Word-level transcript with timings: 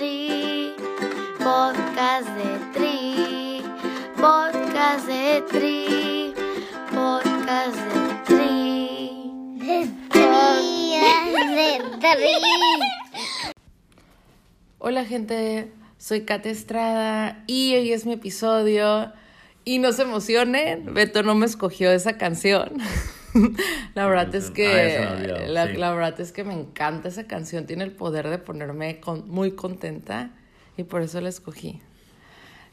Tri, 0.00 0.72
podcast 1.36 2.26
de 2.38 2.58
Tri, 2.72 3.62
podcast 4.16 5.06
de 5.06 5.42
Tri, 5.50 6.34
podcast 6.88 7.76
de 7.76 8.00
Tri. 8.24 9.58
De 9.58 9.86
Tri, 10.08 10.96
de 11.60 12.16
Tri. 12.16 13.52
Hola 14.78 15.04
gente, 15.04 15.70
soy 15.98 16.22
Kate 16.24 16.48
Estrada 16.48 17.44
y 17.46 17.74
hoy 17.74 17.92
es 17.92 18.06
mi 18.06 18.14
episodio. 18.14 19.12
Y 19.66 19.80
no 19.80 19.92
se 19.92 20.00
emocionen, 20.00 20.94
Beto 20.94 21.22
no 21.22 21.34
me 21.34 21.44
escogió 21.44 21.92
esa 21.92 22.16
canción. 22.16 22.78
la 23.94 24.06
verdad 24.06 24.34
es 24.34 24.50
que 24.50 24.98
Ah, 24.98 25.46
la, 25.48 25.66
sí. 25.68 25.74
la 25.76 25.92
verdad 25.94 26.20
es 26.20 26.32
que 26.32 26.44
me 26.44 26.54
encanta 26.54 27.08
esa 27.08 27.26
canción, 27.26 27.66
tiene 27.66 27.84
el 27.84 27.92
poder 27.92 28.28
de 28.28 28.38
ponerme 28.38 29.00
con- 29.00 29.28
muy 29.28 29.52
contenta 29.52 30.30
y 30.76 30.84
por 30.84 31.02
eso 31.02 31.20
la 31.20 31.28
escogí. 31.28 31.80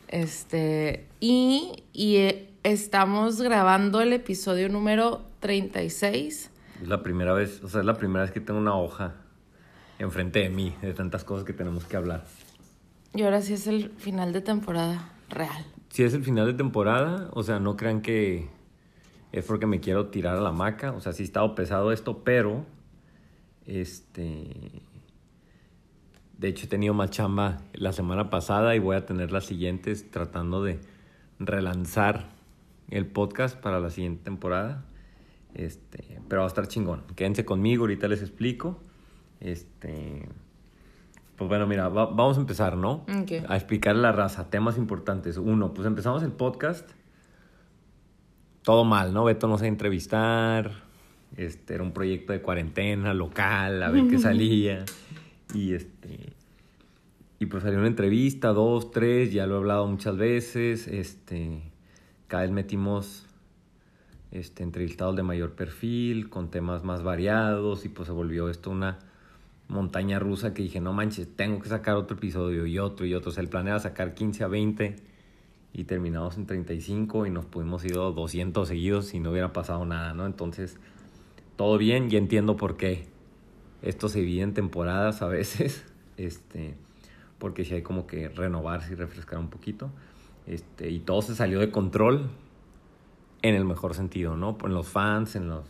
Este, 0.07 1.05
y, 1.20 1.83
y 1.93 2.16
eh, 2.17 2.49
estamos 2.63 3.41
grabando 3.41 4.02
el 4.02 4.13
episodio 4.13 4.70
número 4.70 5.25
36. 5.41 6.49
Es 6.81 6.88
la 6.88 7.03
primera 7.03 7.33
vez, 7.33 7.61
o 7.63 7.67
sea, 7.67 7.81
es 7.81 7.85
la 7.85 7.95
primera 7.97 8.23
vez 8.23 8.31
que 8.31 8.39
tengo 8.39 8.59
una 8.59 8.75
hoja 8.77 9.16
enfrente 9.99 10.39
de 10.39 10.49
mí, 10.49 10.75
de 10.81 10.94
tantas 10.94 11.23
cosas 11.23 11.44
que 11.45 11.53
tenemos 11.53 11.85
que 11.85 11.97
hablar. 11.97 12.23
Y 13.13 13.23
ahora 13.23 13.41
sí 13.41 13.53
es 13.53 13.67
el 13.67 13.89
final 13.97 14.31
de 14.31 14.41
temporada 14.41 15.11
real. 15.30 15.66
Si 15.89 16.03
es 16.03 16.13
el 16.13 16.23
final 16.23 16.45
de 16.45 16.53
temporada, 16.53 17.30
o 17.33 17.44
sea, 17.44 17.59
no 17.59 17.75
crean 17.75 18.02
que 18.02 18.47
es 19.40 19.46
porque 19.46 19.66
me 19.68 19.80
quiero 19.80 20.08
tirar 20.08 20.38
a 20.38 20.42
la 20.42 20.50
hamaca, 20.50 20.92
o 20.94 21.00
sea, 21.02 21.14
sí 21.14 21.23
ha 21.23 21.25
estado 21.25 21.56
pesado 21.56 21.92
esto, 21.92 22.23
pero 22.23 22.66
este 23.66 24.81
de 26.38 26.48
hecho 26.48 26.66
he 26.66 26.70
tenido 26.70 26.94
más 26.94 27.09
chamba 27.09 27.58
la 27.73 27.92
semana 27.94 28.30
pasada 28.30 28.76
y 28.76 28.80
voy 28.80 28.95
a 28.95 29.06
tener 29.06 29.31
las 29.31 29.45
siguientes 29.45 30.09
tratando 30.11 30.64
de 30.64 30.80
relanzar 31.39 32.30
el 32.89 33.06
podcast 33.08 33.58
para 33.59 33.80
la 33.80 33.89
siguiente 33.89 34.23
temporada. 34.23 34.84
Este, 35.56 36.20
pero 36.30 36.42
va 36.42 36.45
a 36.45 36.50
estar 36.50 36.67
chingón. 36.67 37.02
Quédense 37.16 37.44
conmigo, 37.44 37.83
ahorita 37.83 38.08
les 38.08 38.22
explico. 38.22 38.80
Este, 39.39 40.30
pues 41.36 41.48
bueno, 41.48 41.66
mira, 41.66 41.89
va- 41.89 42.06
vamos 42.06 42.38
a 42.38 42.42
empezar, 42.42 42.78
¿no? 42.78 43.04
A 43.50 43.56
explicar 43.56 43.95
la 43.95 44.11
raza, 44.11 44.52
temas 44.52 44.78
importantes. 44.78 45.38
Uno, 45.38 45.73
pues 45.73 45.88
empezamos 45.88 46.22
el 46.22 46.31
podcast. 46.31 46.88
Todo 48.68 48.84
mal, 48.84 49.14
¿no? 49.14 49.23
Beto 49.23 49.48
no 49.48 49.58
sé 49.58 49.68
entrevistar. 49.68 50.73
Este, 51.38 51.76
era 51.76 51.84
un 51.84 51.94
proyecto 51.94 52.34
de 52.34 52.42
cuarentena 52.42 53.14
local, 53.14 53.82
a 53.82 53.90
ver 53.90 54.10
qué 54.10 54.20
salía. 54.20 54.84
Y 55.54 55.72
este. 55.72 56.34
Y 57.40 57.45
pues 57.45 57.64
salió 57.64 57.80
una 57.80 57.88
entrevista, 57.88 58.50
dos, 58.50 58.92
tres, 58.92 59.32
ya 59.32 59.48
lo 59.48 59.56
he 59.56 59.58
hablado 59.60 59.88
muchas 59.88 60.18
veces. 60.18 60.90
Este. 60.90 61.62
Cada 62.28 62.44
vez 62.44 62.52
metimos 62.52 63.26
este, 64.32 64.64
entrevistados 64.64 65.16
de 65.16 65.23
mayor 65.23 65.54
perfil, 65.54 66.30
con 66.30 66.52
temas 66.52 66.84
más 66.84 67.04
variados, 67.04 67.86
y 67.86 67.88
pues 67.88 68.08
se 68.08 68.12
volvió 68.12 68.50
esto 68.50 68.70
una 68.70 69.00
montaña 69.70 70.20
rusa 70.20 70.54
que 70.54 70.64
dije, 70.64 70.82
no 70.82 70.92
manches, 70.92 71.34
tengo 71.38 71.62
que 71.62 71.70
sacar 71.70 71.95
otro 71.95 72.18
episodio 72.18 72.66
y 72.66 72.80
otro 72.80 73.06
y 73.06 73.14
otro. 73.14 73.30
O 73.30 73.34
sea, 73.34 73.44
el 73.44 73.50
plan 73.50 73.66
era 73.66 73.80
sacar 73.80 74.14
15 74.14 74.44
a 74.44 74.48
20 74.50 75.17
y 75.73 75.84
terminamos 75.84 76.38
en 76.38 76.46
35 76.46 77.26
y 77.26 77.30
nos 77.30 77.46
pudimos 77.46 77.84
ir 77.86 77.94
a 77.94 78.02
200 78.02 78.68
seguidos 78.68 79.08
si 79.08 79.20
no 79.20 79.32
hubiera 79.32 79.54
pasado 79.54 79.86
nada, 79.86 80.14
¿no? 80.14 80.26
Entonces, 80.26 80.78
todo 81.56 81.78
bien 81.78 82.08
y 82.12 82.16
entiendo 82.16 82.58
por 82.58 82.78
qué 82.78 83.08
esto 83.82 84.10
se 84.10 84.20
divide 84.20 84.42
en 84.42 84.54
temporadas 84.54 85.22
a 85.22 85.27
veces, 85.27 85.86
este, 86.17 86.76
porque 87.38 87.66
si 87.66 87.76
hay 87.76 87.82
como 87.82 88.08
que 88.08 88.30
renovarse 88.30 88.94
y 88.94 88.95
refrescar 88.95 89.39
un 89.39 89.50
poquito, 89.50 89.92
este, 90.45 90.89
y 90.89 91.00
todo 91.00 91.22
se 91.22 91.36
salió 91.36 91.60
de 91.60 91.72
control 91.72 92.30
en 93.42 93.56
el 93.56 93.66
mejor 93.66 93.94
sentido, 93.94 94.36
¿no? 94.36 94.58
En 94.64 94.73
los 94.73 94.88
fans, 94.88 95.36
en 95.36 95.50
los 95.50 95.66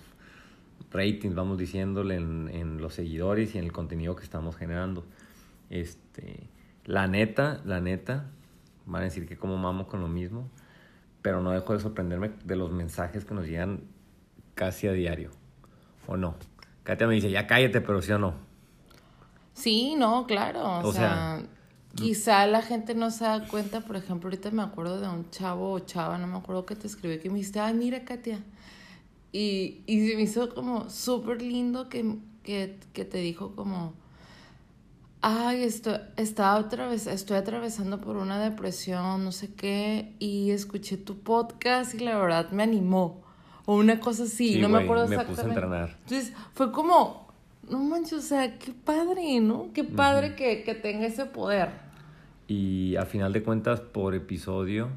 ratings, 0.91 1.35
vamos 1.35 1.57
diciéndole, 1.57 2.15
en, 2.15 2.49
en 2.49 2.77
los 2.81 2.93
seguidores 2.93 3.55
y 3.55 3.57
en 3.57 3.65
el 3.65 3.71
contenido 3.71 4.15
que 4.15 4.23
estamos 4.23 4.55
generando. 4.55 5.03
Este, 5.69 6.47
la 6.85 7.07
neta, 7.07 7.61
la 7.65 7.81
neta, 7.81 8.31
van 8.87 9.01
a 9.01 9.05
decir 9.05 9.27
que 9.27 9.37
como 9.37 9.57
mamo 9.57 9.87
con 9.87 10.01
lo 10.01 10.07
mismo, 10.07 10.49
pero 11.21 11.41
no 11.41 11.51
dejo 11.51 11.73
de 11.73 11.79
sorprenderme 11.79 12.31
de 12.43 12.55
los 12.55 12.71
mensajes 12.71 13.25
que 13.25 13.33
nos 13.33 13.45
llegan 13.45 13.81
casi 14.55 14.87
a 14.87 14.93
diario, 14.93 15.29
¿o 16.07 16.17
no? 16.17 16.35
Katia 16.83 17.05
me 17.05 17.15
dice, 17.15 17.29
ya 17.29 17.47
cállate, 17.47 17.81
pero 17.81 18.01
sí 18.01 18.11
o 18.13 18.17
no. 18.19 18.33
Sí, 19.53 19.95
no, 19.95 20.25
claro. 20.25 20.61
O, 20.61 20.87
O 20.87 20.93
sea, 20.93 21.39
sea, 21.39 21.43
quizá 21.95 22.47
la 22.47 22.61
gente 22.61 22.95
no 22.95 23.11
se 23.11 23.25
da 23.25 23.47
cuenta, 23.47 23.81
por 23.81 23.95
ejemplo, 23.97 24.29
ahorita 24.29 24.51
me 24.51 24.61
acuerdo 24.63 25.01
de 25.01 25.07
un 25.09 25.29
chavo 25.31 25.73
o 25.73 25.79
chava, 25.79 26.17
no 26.17 26.27
me 26.27 26.37
acuerdo 26.37 26.65
que 26.65 26.75
te 26.75 26.87
escribió 26.87 27.19
que 27.21 27.29
me 27.29 27.35
dijiste, 27.35 27.59
ay, 27.59 27.73
mira, 27.73 28.05
Katia. 28.05 28.39
Y, 29.31 29.81
y 29.85 30.07
se 30.07 30.15
me 30.15 30.21
hizo 30.21 30.53
como 30.53 30.89
súper 30.89 31.41
lindo 31.41 31.89
que, 31.89 32.17
que, 32.43 32.79
que 32.93 33.03
te 33.03 33.17
dijo 33.17 33.55
como, 33.55 33.93
ay, 35.21 35.63
esto, 35.63 35.99
estaba 36.15 36.57
otra 36.59 36.87
vez, 36.87 37.07
estoy 37.07 37.37
atravesando 37.37 37.99
por 37.99 38.17
una 38.17 38.39
depresión, 38.39 39.23
no 39.23 39.31
sé 39.31 39.53
qué, 39.53 40.13
y 40.19 40.51
escuché 40.51 40.97
tu 40.97 41.17
podcast 41.19 41.93
y 41.95 41.99
la 41.99 42.17
verdad 42.17 42.51
me 42.51 42.63
animó. 42.63 43.21
O 43.65 43.75
una 43.75 43.99
cosa 43.99 44.23
así, 44.23 44.53
Sí, 44.53 44.61
no 44.61 44.69
me 44.69 44.79
acuerdo 44.83 45.07
me 45.07 45.17
puse 45.17 45.19
a 45.19 45.21
exactamente. 45.31 45.59
entrenar. 45.59 45.97
Entonces, 46.03 46.33
fue 46.53 46.71
como, 46.71 47.27
no 47.69 47.79
manches, 47.79 48.13
o 48.13 48.21
sea, 48.21 48.57
qué 48.57 48.71
padre, 48.71 49.39
¿no? 49.41 49.71
Qué 49.73 49.83
padre 49.83 50.35
que, 50.35 50.63
que 50.63 50.73
tenga 50.73 51.05
ese 51.07 51.25
poder. 51.25 51.71
Y 52.47 52.95
a 52.95 53.05
final 53.05 53.33
de 53.33 53.43
cuentas, 53.43 53.81
por 53.81 54.15
episodio, 54.15 54.87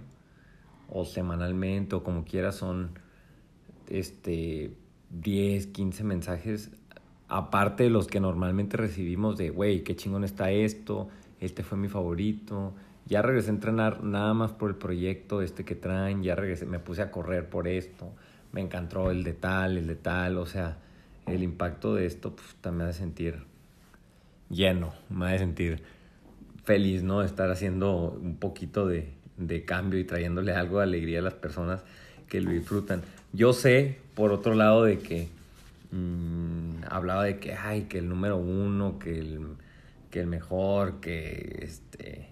o 0.89 1.05
semanalmente, 1.05 1.97
o 1.97 2.05
como 2.05 2.25
quiera, 2.25 2.53
son 2.53 2.93
este 3.89 4.77
10, 5.11 5.67
15 5.69 6.05
mensajes, 6.05 6.71
aparte 7.31 7.85
de 7.85 7.91
los 7.91 8.09
que 8.09 8.21
normalmente 8.21 8.77
recibimos 8.77 9.39
de, 9.39 9.51
güey, 9.51 9.83
qué 9.85 9.95
chingón 9.95 10.25
está 10.25 10.51
esto, 10.51 11.09
este 11.41 11.63
fue 11.63 11.79
mi 11.79 11.89
favorito, 11.89 12.75
ya 13.07 13.23
regresé 13.23 13.51
a 13.51 13.55
entrenar 13.55 14.03
nada 14.03 14.35
más 14.35 14.51
por 14.53 14.69
el 14.69 14.77
proyecto 14.77 15.41
este 15.41 15.65
que 15.65 15.77
traen, 15.77 16.25
ya 16.25 16.35
regresé, 16.35 16.67
me 16.67 16.81
puse 16.81 17.03
a 17.03 17.13
correr 17.13 17.49
por 17.49 17.69
esto, 17.69 18.13
me 18.53 18.61
encantó 18.61 19.13
el 19.13 19.23
de 19.23 19.33
tal, 19.33 19.79
el 19.79 19.87
de 19.87 19.95
tal, 19.95 20.39
o 20.39 20.47
sea, 20.47 20.79
el 21.27 21.45
impacto 21.45 21.95
de 21.95 22.07
esto 22.07 22.35
pues, 22.35 22.57
también 22.61 22.87
me 22.87 22.91
hace 22.91 22.99
sentir 22.99 23.45
lleno, 24.49 24.93
me 25.09 25.27
hace 25.27 25.39
sentir 25.39 25.83
feliz, 26.65 27.05
¿no? 27.05 27.23
Estar 27.23 27.49
haciendo 27.51 28.11
un 28.11 28.37
poquito 28.37 28.89
de, 28.89 29.13
de 29.37 29.65
cambio 29.65 30.01
y 30.01 30.05
trayéndole 30.05 30.53
algo 30.53 30.79
de 30.79 30.85
alegría 30.85 31.21
a 31.21 31.23
las 31.23 31.35
personas 31.35 31.85
que 32.29 32.41
lo 32.41 32.51
disfrutan. 32.51 33.03
Yo 33.33 33.53
sé, 33.53 33.99
por 34.15 34.33
otro 34.33 34.55
lado, 34.55 34.83
de 34.83 34.99
que 34.99 35.29
mm, 35.93 36.85
hablaba 36.89 37.25
de 37.25 37.39
que, 37.39 37.55
ay, 37.55 37.83
que 37.83 37.99
el 37.99 38.09
número 38.09 38.37
uno, 38.37 38.99
que 38.99 39.19
el, 39.19 39.57
que 40.11 40.21
el 40.21 40.27
mejor, 40.27 41.01
que 41.01 41.61
este 41.63 42.31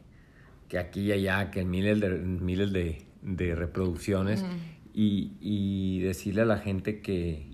que 0.69 0.79
aquí 0.79 1.01
y 1.01 1.13
allá, 1.13 1.51
que 1.51 1.65
miles 1.65 2.01
de, 2.01 2.11
miles 2.11 2.73
de, 2.73 3.07
de 3.23 3.55
reproducciones. 3.55 4.45
Y, 4.93 5.33
y 5.41 6.01
decirle 6.01 6.43
a 6.43 6.45
la 6.45 6.59
gente 6.59 7.01
que, 7.01 7.47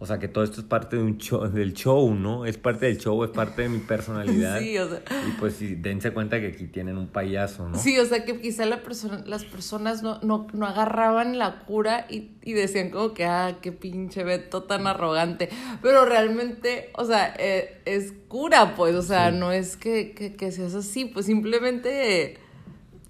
o 0.00 0.06
sea, 0.06 0.18
que 0.20 0.28
todo 0.28 0.44
esto 0.44 0.60
es 0.60 0.66
parte 0.66 0.96
de 0.96 1.02
un 1.02 1.18
show, 1.18 1.48
del 1.48 1.72
show, 1.74 2.14
¿no? 2.14 2.46
Es 2.46 2.56
parte 2.56 2.86
del 2.86 2.98
show, 2.98 3.24
es 3.24 3.30
parte 3.30 3.62
de 3.62 3.68
mi 3.68 3.78
personalidad. 3.78 4.58
Sí, 4.60 4.78
o 4.78 4.88
sea. 4.88 5.00
Y 5.26 5.32
pues 5.40 5.54
sí, 5.54 5.74
dense 5.74 6.12
cuenta 6.12 6.40
que 6.40 6.48
aquí 6.48 6.66
tienen 6.66 6.96
un 6.98 7.08
payaso, 7.08 7.68
¿no? 7.68 7.76
Sí, 7.76 7.98
o 7.98 8.04
sea, 8.04 8.24
que 8.24 8.40
quizá 8.40 8.64
la 8.66 8.82
persona, 8.82 9.24
las 9.26 9.44
personas 9.44 10.02
no, 10.04 10.20
no, 10.22 10.46
no 10.52 10.66
agarraban 10.66 11.36
la 11.38 11.60
cura 11.60 12.06
y, 12.08 12.30
y 12.42 12.52
decían 12.52 12.90
como 12.90 13.12
que, 13.12 13.24
ah, 13.24 13.58
qué 13.60 13.72
pinche 13.72 14.22
Beto 14.22 14.62
tan 14.62 14.86
arrogante. 14.86 15.48
Pero 15.82 16.04
realmente, 16.04 16.90
o 16.94 17.04
sea, 17.04 17.34
eh, 17.38 17.80
es 17.84 18.12
cura, 18.28 18.74
pues, 18.76 18.94
o 18.94 19.02
sea, 19.02 19.32
no 19.32 19.50
es 19.50 19.76
que, 19.76 20.12
que, 20.12 20.34
que 20.34 20.52
seas 20.52 20.74
así, 20.74 21.06
pues 21.06 21.26
simplemente 21.26 22.38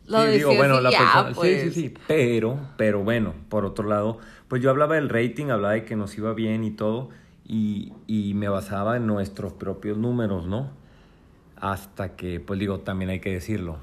lo 0.06 0.24
Sí, 0.24 0.32
digo, 0.38 0.54
bueno, 0.54 0.80
la 0.80 0.90
ya, 0.90 0.98
persona, 1.00 1.32
pues. 1.34 1.62
sí, 1.64 1.70
sí, 1.70 1.80
sí, 1.82 1.94
pero, 2.06 2.58
pero 2.78 3.04
bueno, 3.04 3.34
por 3.50 3.66
otro 3.66 3.86
lado, 3.86 4.18
pues 4.48 4.62
yo 4.62 4.70
hablaba 4.70 4.96
del 4.96 5.08
rating, 5.08 5.46
hablaba 5.46 5.74
de 5.74 5.84
que 5.84 5.96
nos 5.96 6.16
iba 6.16 6.32
bien 6.32 6.64
y 6.64 6.70
todo, 6.70 7.10
y, 7.44 7.92
y 8.06 8.34
me 8.34 8.48
basaba 8.48 8.96
en 8.96 9.06
nuestros 9.06 9.52
propios 9.52 9.96
números, 9.98 10.46
¿no? 10.46 10.70
Hasta 11.56 12.16
que, 12.16 12.40
pues 12.40 12.58
digo, 12.58 12.80
también 12.80 13.10
hay 13.10 13.20
que 13.20 13.32
decirlo, 13.32 13.78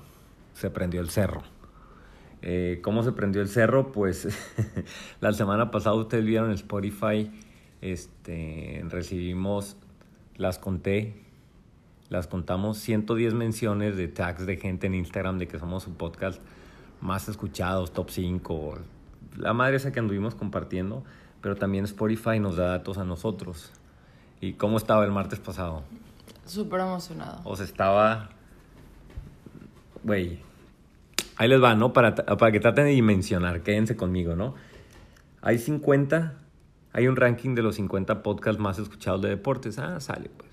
se 0.53 0.69
prendió 0.69 1.01
el 1.01 1.09
cerro. 1.09 1.43
Eh, 2.41 2.79
¿Cómo 2.83 3.01
se 3.01 3.11
prendió 3.11 3.41
el 3.41 3.49
cerro? 3.49 3.91
Pues 3.91 4.27
la 5.19 5.33
semana 5.33 5.71
pasada 5.71 5.95
ustedes 5.95 6.25
vieron 6.25 6.49
en 6.49 6.55
Spotify, 6.55 7.31
este, 7.81 8.83
recibimos, 8.87 9.77
las 10.37 10.59
conté, 10.59 11.25
las 12.09 12.27
contamos 12.27 12.77
110 12.77 13.33
menciones 13.33 13.97
de 13.97 14.07
tags 14.07 14.45
de 14.45 14.57
gente 14.57 14.87
en 14.87 14.93
Instagram 14.93 15.39
de 15.39 15.47
que 15.47 15.57
somos 15.57 15.83
su 15.83 15.95
podcast 15.95 16.39
más 17.01 17.27
escuchados, 17.29 17.93
top 17.93 18.11
5, 18.11 18.77
la 19.37 19.53
madre 19.53 19.77
esa 19.77 19.91
que 19.91 19.99
anduvimos 19.99 20.35
compartiendo, 20.35 21.03
pero 21.41 21.55
también 21.55 21.85
Spotify 21.85 22.39
nos 22.39 22.57
da 22.57 22.67
datos 22.67 22.97
a 22.97 23.03
nosotros. 23.03 23.71
¿Y 24.41 24.53
cómo 24.53 24.77
estaba 24.77 25.05
el 25.05 25.11
martes 25.11 25.39
pasado? 25.39 25.83
Súper 26.45 26.81
emocionado. 26.81 27.41
O 27.43 27.55
sea, 27.55 27.65
estaba 27.65 28.29
güey, 30.05 30.39
ahí 31.35 31.49
les 31.49 31.61
va, 31.61 31.75
¿no? 31.75 31.91
Para, 31.91 32.15
para 32.15 32.51
que 32.51 32.59
traten 32.59 32.85
de 32.85 32.91
dimensionar, 32.91 33.61
quédense 33.63 33.95
conmigo, 33.95 34.35
¿no? 34.35 34.53
Hay 35.41 35.57
50, 35.57 36.33
hay 36.93 37.07
un 37.07 37.15
ranking 37.15 37.55
de 37.55 37.63
los 37.63 37.75
50 37.75 38.21
podcasts 38.21 38.61
más 38.61 38.77
escuchados 38.79 39.21
de 39.23 39.29
deportes. 39.29 39.79
Ah, 39.79 39.99
sale, 39.99 40.29
pues. 40.29 40.51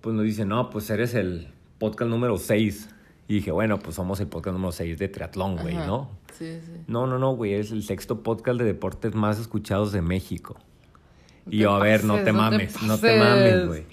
Pues 0.00 0.16
nos 0.16 0.24
dice, 0.24 0.44
no, 0.44 0.70
pues 0.70 0.88
eres 0.90 1.14
el 1.14 1.48
podcast 1.78 2.10
número 2.10 2.36
6. 2.38 2.93
Y 3.26 3.34
dije, 3.34 3.50
bueno, 3.50 3.78
pues 3.78 3.96
somos 3.96 4.20
el 4.20 4.26
podcast 4.26 4.54
número 4.54 4.72
6 4.72 4.98
de 4.98 5.08
triatlón, 5.08 5.56
güey. 5.56 5.74
¿no? 5.74 6.10
Sí, 6.32 6.58
sí. 6.64 6.72
No, 6.86 7.06
no, 7.06 7.18
no, 7.18 7.34
güey, 7.34 7.54
es 7.54 7.70
el 7.70 7.82
sexto 7.82 8.22
podcast 8.22 8.58
de 8.58 8.64
deportes 8.64 9.14
más 9.14 9.38
escuchados 9.38 9.92
de 9.92 10.02
México. 10.02 10.56
Y 11.48 11.58
yo, 11.58 11.72
a 11.72 11.78
ver, 11.78 12.04
no 12.04 12.14
te 12.14 12.20
no 12.20 12.24
te 12.24 12.32
mames, 12.32 12.82
no 12.82 12.98
te 12.98 13.18
mames, 13.18 13.66
güey. 13.66 13.84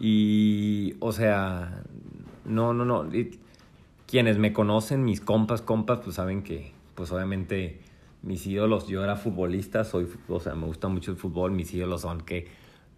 Y, 0.00 0.94
o 1.00 1.12
sea, 1.12 1.82
no, 2.44 2.72
no, 2.72 2.84
no. 2.84 3.14
y 3.14 3.38
quienes 4.06 4.38
me 4.38 4.52
conocen, 4.52 5.04
mis 5.04 5.20
compas, 5.20 5.60
compas, 5.60 6.00
pues 6.02 6.16
saben 6.16 6.42
que, 6.42 6.72
pues 6.94 7.12
obviamente, 7.12 7.80
mis 8.22 8.46
ídolos, 8.46 8.88
yo 8.88 9.04
era 9.04 9.16
futbolista, 9.16 9.84
soy, 9.84 10.08
o 10.28 10.40
sea, 10.40 10.54
me 10.54 10.66
gusta 10.66 10.88
mucho 10.88 11.10
el 11.10 11.16
fútbol, 11.16 11.52
mis 11.52 11.72
ídolos 11.74 12.02
son 12.02 12.22
que 12.22 12.48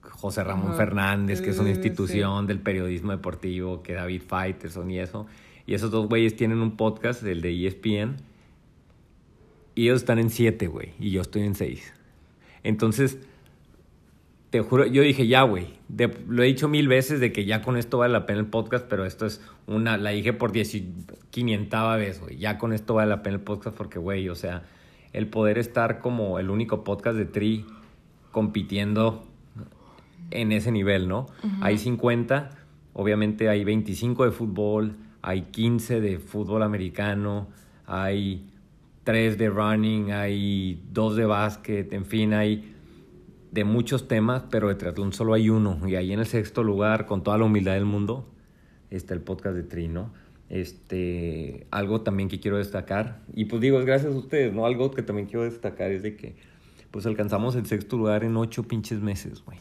José 0.02 0.44
Ramón 0.44 0.68
Ajá. 0.68 0.76
Fernández, 0.76 1.40
que 1.40 1.50
es 1.50 1.58
una 1.58 1.70
institución 1.70 2.46
del 2.46 2.60
periodismo 2.60 3.12
deportivo, 3.12 3.82
que 3.82 3.94
David 3.94 4.22
Faitelson 4.26 4.90
y 4.90 4.98
eso. 4.98 5.26
Y 5.70 5.74
esos 5.74 5.92
dos 5.92 6.08
güeyes 6.08 6.34
tienen 6.34 6.58
un 6.58 6.76
podcast, 6.76 7.22
el 7.22 7.42
de 7.42 7.64
ESPN, 7.64 8.16
y 9.76 9.84
ellos 9.84 10.00
están 10.00 10.18
en 10.18 10.28
siete, 10.28 10.66
güey, 10.66 10.94
y 10.98 11.12
yo 11.12 11.20
estoy 11.20 11.42
en 11.42 11.54
seis. 11.54 11.94
Entonces, 12.64 13.20
te 14.50 14.62
juro, 14.62 14.84
yo 14.86 15.02
dije, 15.02 15.28
ya, 15.28 15.42
güey, 15.42 15.68
lo 16.26 16.42
he 16.42 16.46
dicho 16.46 16.68
mil 16.68 16.88
veces 16.88 17.20
de 17.20 17.30
que 17.30 17.44
ya 17.44 17.62
con 17.62 17.76
esto 17.76 17.98
vale 17.98 18.12
la 18.12 18.26
pena 18.26 18.40
el 18.40 18.46
podcast, 18.46 18.86
pero 18.88 19.04
esto 19.04 19.26
es 19.26 19.40
una, 19.68 19.96
la 19.96 20.10
dije 20.10 20.32
por 20.32 20.50
500 20.50 21.96
vez, 21.98 22.20
güey, 22.20 22.36
ya 22.36 22.58
con 22.58 22.72
esto 22.72 22.94
vale 22.94 23.10
la 23.10 23.22
pena 23.22 23.36
el 23.36 23.42
podcast 23.42 23.76
porque, 23.76 24.00
güey, 24.00 24.28
o 24.28 24.34
sea, 24.34 24.64
el 25.12 25.28
poder 25.28 25.56
estar 25.56 26.00
como 26.00 26.40
el 26.40 26.50
único 26.50 26.82
podcast 26.82 27.16
de 27.16 27.26
Tri 27.26 27.64
compitiendo 28.32 29.22
en 30.32 30.50
ese 30.50 30.72
nivel, 30.72 31.06
¿no? 31.06 31.28
Hay 31.60 31.78
50, 31.78 32.58
obviamente 32.92 33.48
hay 33.48 33.62
25 33.62 34.24
de 34.24 34.32
fútbol, 34.32 34.96
hay 35.22 35.42
15 35.42 36.00
de 36.00 36.18
fútbol 36.18 36.62
americano, 36.62 37.48
hay 37.86 38.50
3 39.04 39.38
de 39.38 39.50
running, 39.50 40.12
hay 40.12 40.82
2 40.92 41.16
de 41.16 41.24
básquet, 41.24 41.92
en 41.92 42.04
fin, 42.04 42.34
hay 42.34 42.74
de 43.50 43.64
muchos 43.64 44.08
temas, 44.08 44.44
pero 44.50 44.68
de 44.68 44.76
triatlón 44.76 45.12
solo 45.12 45.34
hay 45.34 45.50
uno. 45.50 45.80
Y 45.88 45.96
ahí 45.96 46.12
en 46.12 46.20
el 46.20 46.26
sexto 46.26 46.62
lugar, 46.62 47.06
con 47.06 47.22
toda 47.22 47.38
la 47.38 47.44
humildad 47.44 47.74
del 47.74 47.84
mundo, 47.84 48.28
está 48.90 49.14
el 49.14 49.20
podcast 49.20 49.56
de 49.56 49.62
Tri, 49.62 49.88
¿no? 49.88 50.12
Este, 50.48 51.66
algo 51.70 52.00
también 52.00 52.28
que 52.28 52.40
quiero 52.40 52.58
destacar, 52.58 53.20
y 53.34 53.44
pues 53.44 53.62
digo, 53.62 53.78
es 53.78 53.86
gracias 53.86 54.12
a 54.12 54.18
ustedes, 54.18 54.52
¿no? 54.52 54.66
Algo 54.66 54.90
que 54.90 55.02
también 55.02 55.28
quiero 55.28 55.44
destacar 55.44 55.92
es 55.92 56.02
de 56.02 56.16
que, 56.16 56.34
pues 56.90 57.06
alcanzamos 57.06 57.54
el 57.54 57.66
sexto 57.66 57.96
lugar 57.96 58.24
en 58.24 58.36
ocho 58.36 58.64
pinches 58.64 59.00
meses, 59.00 59.44
güey. 59.44 59.58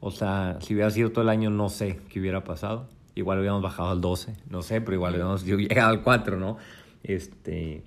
O 0.00 0.10
sea, 0.10 0.58
si 0.60 0.74
hubiera 0.74 0.90
sido 0.90 1.10
todo 1.10 1.22
el 1.22 1.28
año, 1.28 1.48
no 1.48 1.68
sé 1.68 2.00
qué 2.08 2.20
hubiera 2.20 2.44
pasado. 2.44 2.88
Igual 3.14 3.38
hubiéramos 3.38 3.62
bajado 3.62 3.90
al 3.90 4.00
12, 4.00 4.34
no 4.48 4.62
sé, 4.62 4.80
pero 4.80 4.94
igual 4.94 5.12
hubiéramos 5.12 5.44
llegado 5.46 5.90
al 5.90 6.02
4, 6.02 6.36
¿no? 6.38 6.56
Este, 7.02 7.82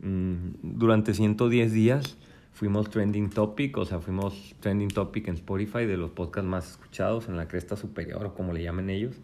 mm, 0.00 0.36
durante 0.62 1.14
110 1.14 1.72
días 1.72 2.16
fuimos 2.52 2.88
trending 2.90 3.30
topic, 3.30 3.76
o 3.78 3.84
sea, 3.84 4.00
fuimos 4.00 4.54
trending 4.60 4.88
topic 4.88 5.28
en 5.28 5.34
Spotify 5.34 5.86
de 5.86 5.96
los 5.96 6.10
podcasts 6.10 6.48
más 6.48 6.70
escuchados 6.72 7.28
en 7.28 7.36
la 7.36 7.46
cresta 7.48 7.76
superior, 7.76 8.24
o 8.26 8.34
como 8.34 8.52
le 8.52 8.62
llamen 8.62 8.90
ellos. 8.90 9.16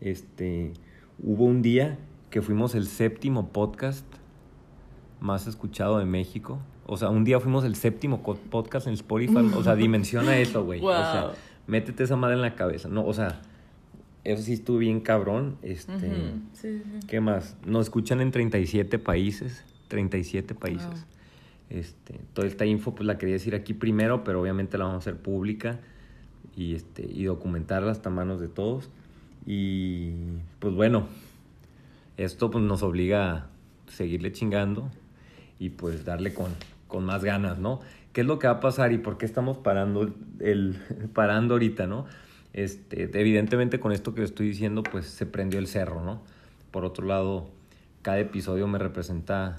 Este, 0.00 0.72
hubo 1.22 1.44
un 1.44 1.62
día 1.62 1.98
que 2.30 2.42
fuimos 2.42 2.74
el 2.74 2.86
séptimo 2.86 3.48
podcast 3.48 4.04
más 5.20 5.46
escuchado 5.46 5.98
de 5.98 6.04
México. 6.04 6.58
O 6.86 6.96
sea, 6.96 7.08
un 7.08 7.24
día 7.24 7.40
fuimos 7.40 7.64
el 7.64 7.74
séptimo 7.76 8.22
podcast 8.22 8.86
en 8.86 8.92
Spotify. 8.94 9.50
O 9.56 9.62
sea, 9.64 9.74
dimensiona 9.76 10.36
eso, 10.38 10.64
güey. 10.64 10.80
O 10.84 10.88
sea, 10.90 11.22
Wow. 11.28 11.30
métete 11.66 12.04
esa 12.04 12.16
madre 12.16 12.36
en 12.36 12.42
la 12.42 12.54
cabeza. 12.54 12.88
No, 12.88 13.04
o 13.06 13.12
sea, 13.14 13.40
eso 14.26 14.42
sí 14.42 14.54
estuvo 14.54 14.78
bien 14.78 15.00
cabrón. 15.00 15.56
Este, 15.62 15.92
Ujú. 15.92 16.40
Sí, 16.52 16.82
sí. 16.82 17.06
¿qué 17.06 17.20
más? 17.20 17.56
Nos 17.64 17.86
escuchan 17.86 18.20
en 18.20 18.32
37 18.32 18.98
países. 18.98 19.64
37 19.86 20.54
países. 20.54 20.88
Wow. 20.88 20.96
Este, 21.70 22.20
toda 22.32 22.48
esta 22.48 22.66
info 22.66 22.94
pues 22.94 23.06
la 23.06 23.18
quería 23.18 23.34
decir 23.34 23.54
aquí 23.54 23.72
primero, 23.72 24.24
pero 24.24 24.40
obviamente 24.40 24.78
la 24.78 24.84
vamos 24.84 25.06
a 25.06 25.10
hacer 25.10 25.20
pública 25.20 25.78
y 26.56 26.74
este 26.74 27.04
y 27.08 27.24
documentarla 27.24 27.92
hasta 27.92 28.10
manos 28.10 28.40
de 28.40 28.48
todos. 28.48 28.90
Y 29.46 30.10
pues 30.58 30.74
bueno, 30.74 31.06
esto 32.16 32.50
pues 32.50 32.64
nos 32.64 32.82
obliga 32.82 33.32
a 33.32 33.46
seguirle 33.86 34.32
chingando 34.32 34.90
y 35.60 35.70
pues 35.70 36.04
darle 36.04 36.34
con, 36.34 36.50
con 36.88 37.04
más 37.04 37.22
ganas, 37.22 37.58
¿no? 37.58 37.80
¿Qué 38.12 38.22
es 38.22 38.26
lo 38.26 38.40
que 38.40 38.48
va 38.48 38.54
a 38.54 38.60
pasar 38.60 38.92
y 38.92 38.98
por 38.98 39.18
qué 39.18 39.26
estamos 39.26 39.56
parando 39.56 40.12
el 40.40 40.76
parando 41.14 41.54
ahorita, 41.54 41.86
¿no? 41.86 42.06
Este, 42.56 43.02
evidentemente 43.20 43.78
con 43.78 43.92
esto 43.92 44.14
que 44.14 44.22
estoy 44.22 44.48
diciendo 44.48 44.82
pues 44.82 45.04
se 45.04 45.26
prendió 45.26 45.58
el 45.60 45.66
cerro, 45.66 46.02
¿no? 46.02 46.22
Por 46.70 46.86
otro 46.86 47.06
lado, 47.06 47.48
cada 48.00 48.18
episodio 48.18 48.66
me 48.66 48.78
representa 48.78 49.58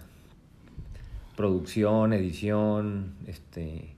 producción, 1.36 2.12
edición, 2.12 3.14
este, 3.28 3.94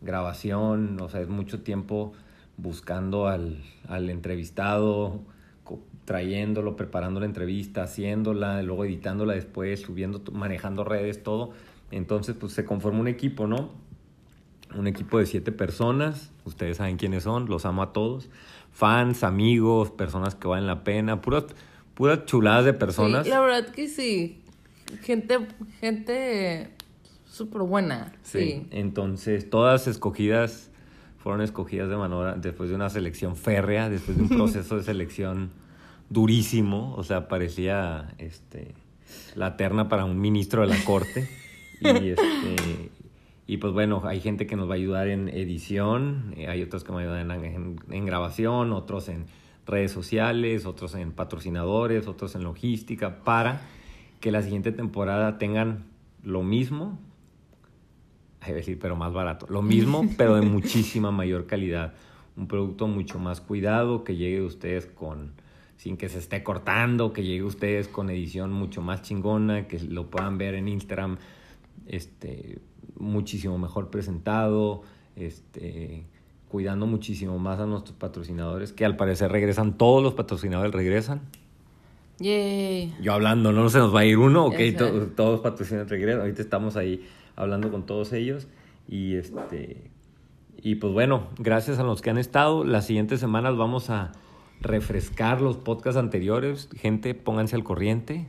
grabación, 0.00 0.98
o 0.98 1.10
sea, 1.10 1.20
es 1.20 1.28
mucho 1.28 1.60
tiempo 1.60 2.14
buscando 2.56 3.28
al, 3.28 3.62
al 3.86 4.08
entrevistado, 4.08 5.20
trayéndolo, 6.06 6.74
preparando 6.74 7.20
la 7.20 7.26
entrevista, 7.26 7.82
haciéndola, 7.82 8.62
luego 8.62 8.86
editándola 8.86 9.34
después, 9.34 9.82
subiendo, 9.82 10.22
manejando 10.32 10.84
redes, 10.84 11.22
todo. 11.22 11.50
Entonces, 11.90 12.34
pues 12.34 12.54
se 12.54 12.64
conforma 12.64 13.00
un 13.00 13.08
equipo, 13.08 13.46
¿no? 13.46 13.87
Un 14.74 14.86
equipo 14.86 15.18
de 15.18 15.26
siete 15.26 15.52
personas, 15.52 16.30
ustedes 16.44 16.76
saben 16.76 16.96
quiénes 16.96 17.24
son, 17.24 17.46
los 17.46 17.64
amo 17.64 17.82
a 17.82 17.92
todos. 17.92 18.28
Fans, 18.72 19.24
amigos, 19.24 19.90
personas 19.90 20.34
que 20.34 20.46
valen 20.46 20.66
la 20.66 20.84
pena, 20.84 21.20
puras, 21.20 21.44
puras 21.94 22.24
chuladas 22.26 22.64
de 22.64 22.74
personas. 22.74 23.24
Sí, 23.24 23.30
la 23.30 23.40
verdad 23.40 23.68
que 23.70 23.88
sí. 23.88 24.42
Gente, 25.02 25.38
gente 25.80 26.70
súper 27.26 27.62
buena. 27.62 28.12
Sí. 28.22 28.38
Sí. 28.38 28.66
Entonces, 28.70 29.48
todas 29.48 29.86
escogidas 29.86 30.70
fueron 31.18 31.42
escogidas 31.42 31.88
de 31.88 31.96
manera 31.96 32.34
después 32.36 32.70
de 32.70 32.76
una 32.76 32.90
selección 32.90 33.36
férrea, 33.36 33.88
después 33.88 34.16
de 34.16 34.22
un 34.22 34.28
proceso 34.36 34.76
de 34.76 34.82
selección 34.82 35.50
durísimo, 36.10 36.94
o 36.96 37.04
sea, 37.04 37.28
parecía 37.28 38.14
este 38.18 38.74
la 39.34 39.56
terna 39.56 39.88
para 39.88 40.04
un 40.04 40.20
ministro 40.20 40.62
de 40.62 40.68
la 40.68 40.84
corte 40.84 41.28
y 41.80 42.08
este 42.08 42.90
y 43.48 43.56
pues 43.56 43.72
bueno, 43.72 44.02
hay 44.04 44.20
gente 44.20 44.46
que 44.46 44.54
nos 44.54 44.68
va 44.68 44.74
a 44.74 44.76
ayudar 44.76 45.08
en 45.08 45.28
edición, 45.28 46.34
eh, 46.36 46.46
hay 46.46 46.62
otros 46.62 46.84
que 46.84 46.92
me 46.92 47.00
ayudan 47.02 47.30
en, 47.32 47.44
en- 47.44 47.76
en 47.90 48.04
grabación, 48.06 48.72
otros 48.72 49.08
en 49.08 49.24
redes 49.66 49.90
sociales, 49.90 50.66
otros 50.66 50.94
en 50.94 51.10
patrocinadores, 51.12 52.06
otros 52.06 52.36
en 52.36 52.44
logística, 52.44 53.24
para 53.24 53.62
que 54.20 54.30
la 54.30 54.42
siguiente 54.42 54.70
temporada 54.70 55.38
tengan 55.38 55.84
lo 56.22 56.42
mismo 56.44 56.98
es 58.46 58.54
decir, 58.54 58.78
pero 58.78 58.94
más 58.96 59.12
barato. 59.12 59.46
Lo 59.50 59.62
mismo, 59.62 60.08
pero 60.16 60.36
de 60.36 60.42
muchísima 60.42 61.10
mayor 61.10 61.46
calidad. 61.46 61.94
Un 62.36 62.46
producto 62.46 62.86
mucho 62.86 63.18
más 63.18 63.40
cuidado, 63.40 64.04
que 64.04 64.14
llegue 64.16 64.38
a 64.38 64.44
ustedes 64.44 64.86
con 64.86 65.32
sin 65.76 65.96
que 65.96 66.08
se 66.08 66.18
esté 66.18 66.42
cortando, 66.42 67.12
que 67.12 67.22
llegue 67.24 67.40
a 67.40 67.46
ustedes 67.46 67.88
con 67.88 68.10
edición 68.10 68.52
mucho 68.52 68.80
más 68.80 69.02
chingona, 69.02 69.66
que 69.68 69.78
lo 69.80 70.08
puedan 70.10 70.38
ver 70.38 70.54
en 70.54 70.68
Instagram 70.68 71.18
este 71.86 72.58
muchísimo 72.98 73.58
mejor 73.58 73.90
presentado, 73.90 74.82
este 75.16 76.04
cuidando 76.48 76.86
muchísimo 76.86 77.38
más 77.38 77.60
a 77.60 77.66
nuestros 77.66 77.94
patrocinadores, 77.96 78.72
que 78.72 78.84
al 78.86 78.96
parecer 78.96 79.30
regresan, 79.30 79.76
todos 79.76 80.02
los 80.02 80.14
patrocinadores 80.14 80.72
regresan. 80.72 81.20
Yay. 82.20 82.94
Yo 83.00 83.12
hablando, 83.12 83.52
no 83.52 83.68
se 83.68 83.78
nos 83.78 83.94
va 83.94 84.00
a 84.00 84.04
ir 84.06 84.18
uno, 84.18 84.46
ok, 84.46 84.56
to- 84.76 85.06
todos 85.08 85.32
los 85.32 85.40
patrocinadores 85.40 85.90
regresan. 85.90 86.20
Ahorita 86.22 86.42
estamos 86.42 86.76
ahí 86.76 87.06
hablando 87.36 87.70
con 87.70 87.84
todos 87.86 88.12
ellos. 88.12 88.48
Y 88.88 89.14
este. 89.16 89.90
Y 90.60 90.76
pues 90.76 90.92
bueno, 90.92 91.28
gracias 91.38 91.78
a 91.78 91.84
los 91.84 92.00
que 92.02 92.10
han 92.10 92.18
estado. 92.18 92.64
Las 92.64 92.86
siguientes 92.86 93.20
semanas 93.20 93.56
vamos 93.56 93.90
a 93.90 94.12
refrescar 94.60 95.40
los 95.40 95.56
podcasts 95.58 95.98
anteriores. 95.98 96.68
Gente, 96.76 97.14
pónganse 97.14 97.54
al 97.54 97.62
corriente. 97.62 98.28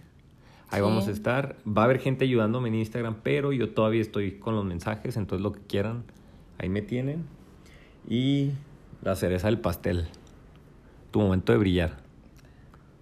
Ahí 0.72 0.80
Sí. 0.80 0.82
vamos 0.82 1.08
a 1.08 1.12
estar. 1.12 1.56
Va 1.68 1.82
a 1.84 1.86
haber 1.86 2.00
gente 2.00 2.26
ayudándome 2.26 2.70
en 2.70 2.76
Instagram, 2.76 3.18
pero 3.24 3.52
yo 3.52 3.72
todavía 3.72 4.02
estoy 4.02 4.34
con 4.34 4.56
los 4.56 4.66
mensajes, 4.66 5.18
entonces 5.18 5.42
lo 5.44 5.52
que 5.52 5.62
quieran, 5.62 6.04
ahí 6.58 6.70
me 6.70 6.82
tienen. 6.82 7.26
Y 8.08 8.52
la 9.02 9.16
cereza 9.16 9.48
del 9.48 9.60
pastel. 9.60 10.08
Tu 11.12 11.20
momento 11.20 11.52
de 11.54 11.58
brillar. 11.58 11.98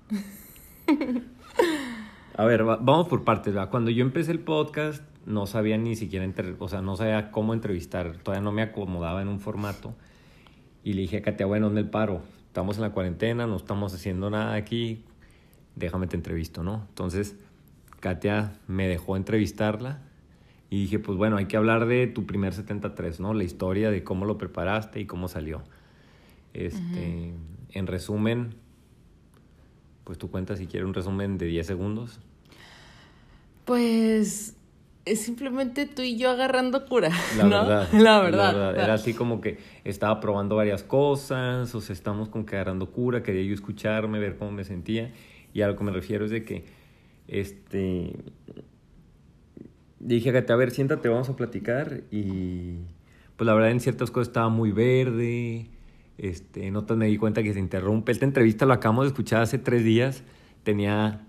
A 2.38 2.46
ver, 2.46 2.68
va- 2.68 2.78
vamos 2.78 3.08
por 3.08 3.24
partes. 3.24 3.56
Cuando 3.70 3.90
yo 3.92 4.04
empecé 4.04 4.32
el 4.32 4.40
podcast, 4.40 5.04
no 5.26 5.48
sabía 5.48 5.78
ni 5.78 5.96
siquiera, 5.96 6.24
entre- 6.24 6.56
o 6.60 6.68
sea, 6.68 6.82
no 6.82 6.96
sabía 6.96 7.32
cómo 7.32 7.54
entrevistar. 7.54 8.18
Todavía 8.24 8.44
no 8.44 8.52
me 8.52 8.62
acomodaba 8.62 9.22
en 9.22 9.28
un 9.28 9.40
formato. 9.40 9.96
Y 10.84 10.94
le 10.94 11.02
dije 11.02 11.18
a 11.18 11.22
Katia, 11.22 11.46
bueno, 11.48 11.66
¿dónde 11.68 11.82
el 11.82 11.90
paro? 11.90 12.22
Estamos 12.48 12.78
en 12.78 12.84
la 12.84 12.92
cuarentena, 12.92 13.48
no 13.48 13.56
estamos 13.56 13.94
haciendo 13.94 14.30
nada 14.30 14.54
aquí. 14.56 15.04
déjame 15.76 16.08
te 16.08 16.16
entrevisto, 16.16 16.64
¿no? 16.64 16.86
Entonces, 16.90 17.36
Katia 18.00 18.54
me 18.68 18.88
dejó 18.88 19.18
entrevistarla 19.18 20.02
y 20.70 20.82
dije, 20.82 21.00
pues 21.00 21.18
bueno, 21.18 21.38
hay 21.38 21.46
que 21.46 21.58
hablar 21.58 21.86
de 21.86 22.08
tu 22.08 22.26
primer 22.26 22.54
73, 22.54 23.20
¿no? 23.20 23.34
La 23.34 23.44
historia 23.44 23.90
de 23.90 24.04
cómo 24.04 24.26
lo 24.26 24.38
preparaste 24.38 25.00
y 25.00 25.06
cómo 25.06 25.28
salió. 25.28 25.64
Este, 26.54 27.34
En 27.72 27.88
resumen, 27.88 28.56
pues 30.04 30.18
tú 30.18 30.30
cuentas 30.30 30.60
si 30.60 30.68
quieres 30.68 30.88
un 30.88 30.94
resumen 30.94 31.38
de 31.38 31.46
10 31.46 31.68
segundos. 31.68 32.20
Pues 33.66 34.56
es 35.06 35.22
simplemente 35.22 35.86
tú 35.86 36.02
y 36.02 36.18
yo 36.18 36.30
agarrando 36.30 36.86
cura. 36.86 37.12
La 37.38 37.44
¿no? 37.44 37.50
verdad. 37.50 37.90
La 37.94 38.22
verdad. 38.22 38.76
Era 38.76 38.94
así 38.94 39.14
como 39.14 39.42
que 39.42 39.60
estaba 39.84 40.20
probando 40.20 40.56
varias 40.56 40.84
cosas, 40.84 41.74
o 41.74 41.82
sea, 41.82 41.94
estamos 41.94 42.30
como 42.30 42.46
que 42.46 42.56
agarrando 42.56 42.92
cura, 42.92 43.24
quería 43.24 43.44
yo 43.44 43.54
escucharme, 43.54 44.20
ver 44.20 44.38
cómo 44.38 44.52
me 44.52 44.64
sentía. 44.64 45.14
Y 45.54 45.62
a 45.62 45.68
lo 45.68 45.76
que 45.76 45.84
me 45.84 45.92
refiero 45.92 46.26
es 46.26 46.32
de 46.32 46.44
que, 46.44 46.66
este, 47.28 48.16
dije, 50.00 50.30
a 50.30 50.56
ver, 50.56 50.72
siéntate, 50.72 51.10
vamos 51.10 51.30
a 51.30 51.36
platicar. 51.36 52.02
Y 52.12 52.78
pues 53.36 53.46
la 53.46 53.54
verdad 53.54 53.72
en 53.72 53.80
ciertas 53.80 54.12
cosas 54.12 54.30
estaba 54.30 54.50
muy 54.50 54.72
verde, 54.72 55.70
este, 56.18 56.68
en 56.68 56.76
otras 56.76 56.98
me 56.98 57.08
di 57.08 57.18
cuenta 57.18 57.44
que 57.44 57.54
se 57.54 57.60
interrumpe. 57.60 58.12
Esta 58.12 58.26
entrevista 58.26 58.66
lo 58.66 58.74
acabamos 58.74 59.06
de 59.06 59.10
escuchar 59.10 59.42
hace 59.42 59.60
tres 59.60 59.84
días, 59.84 60.24
tenía 60.64 61.26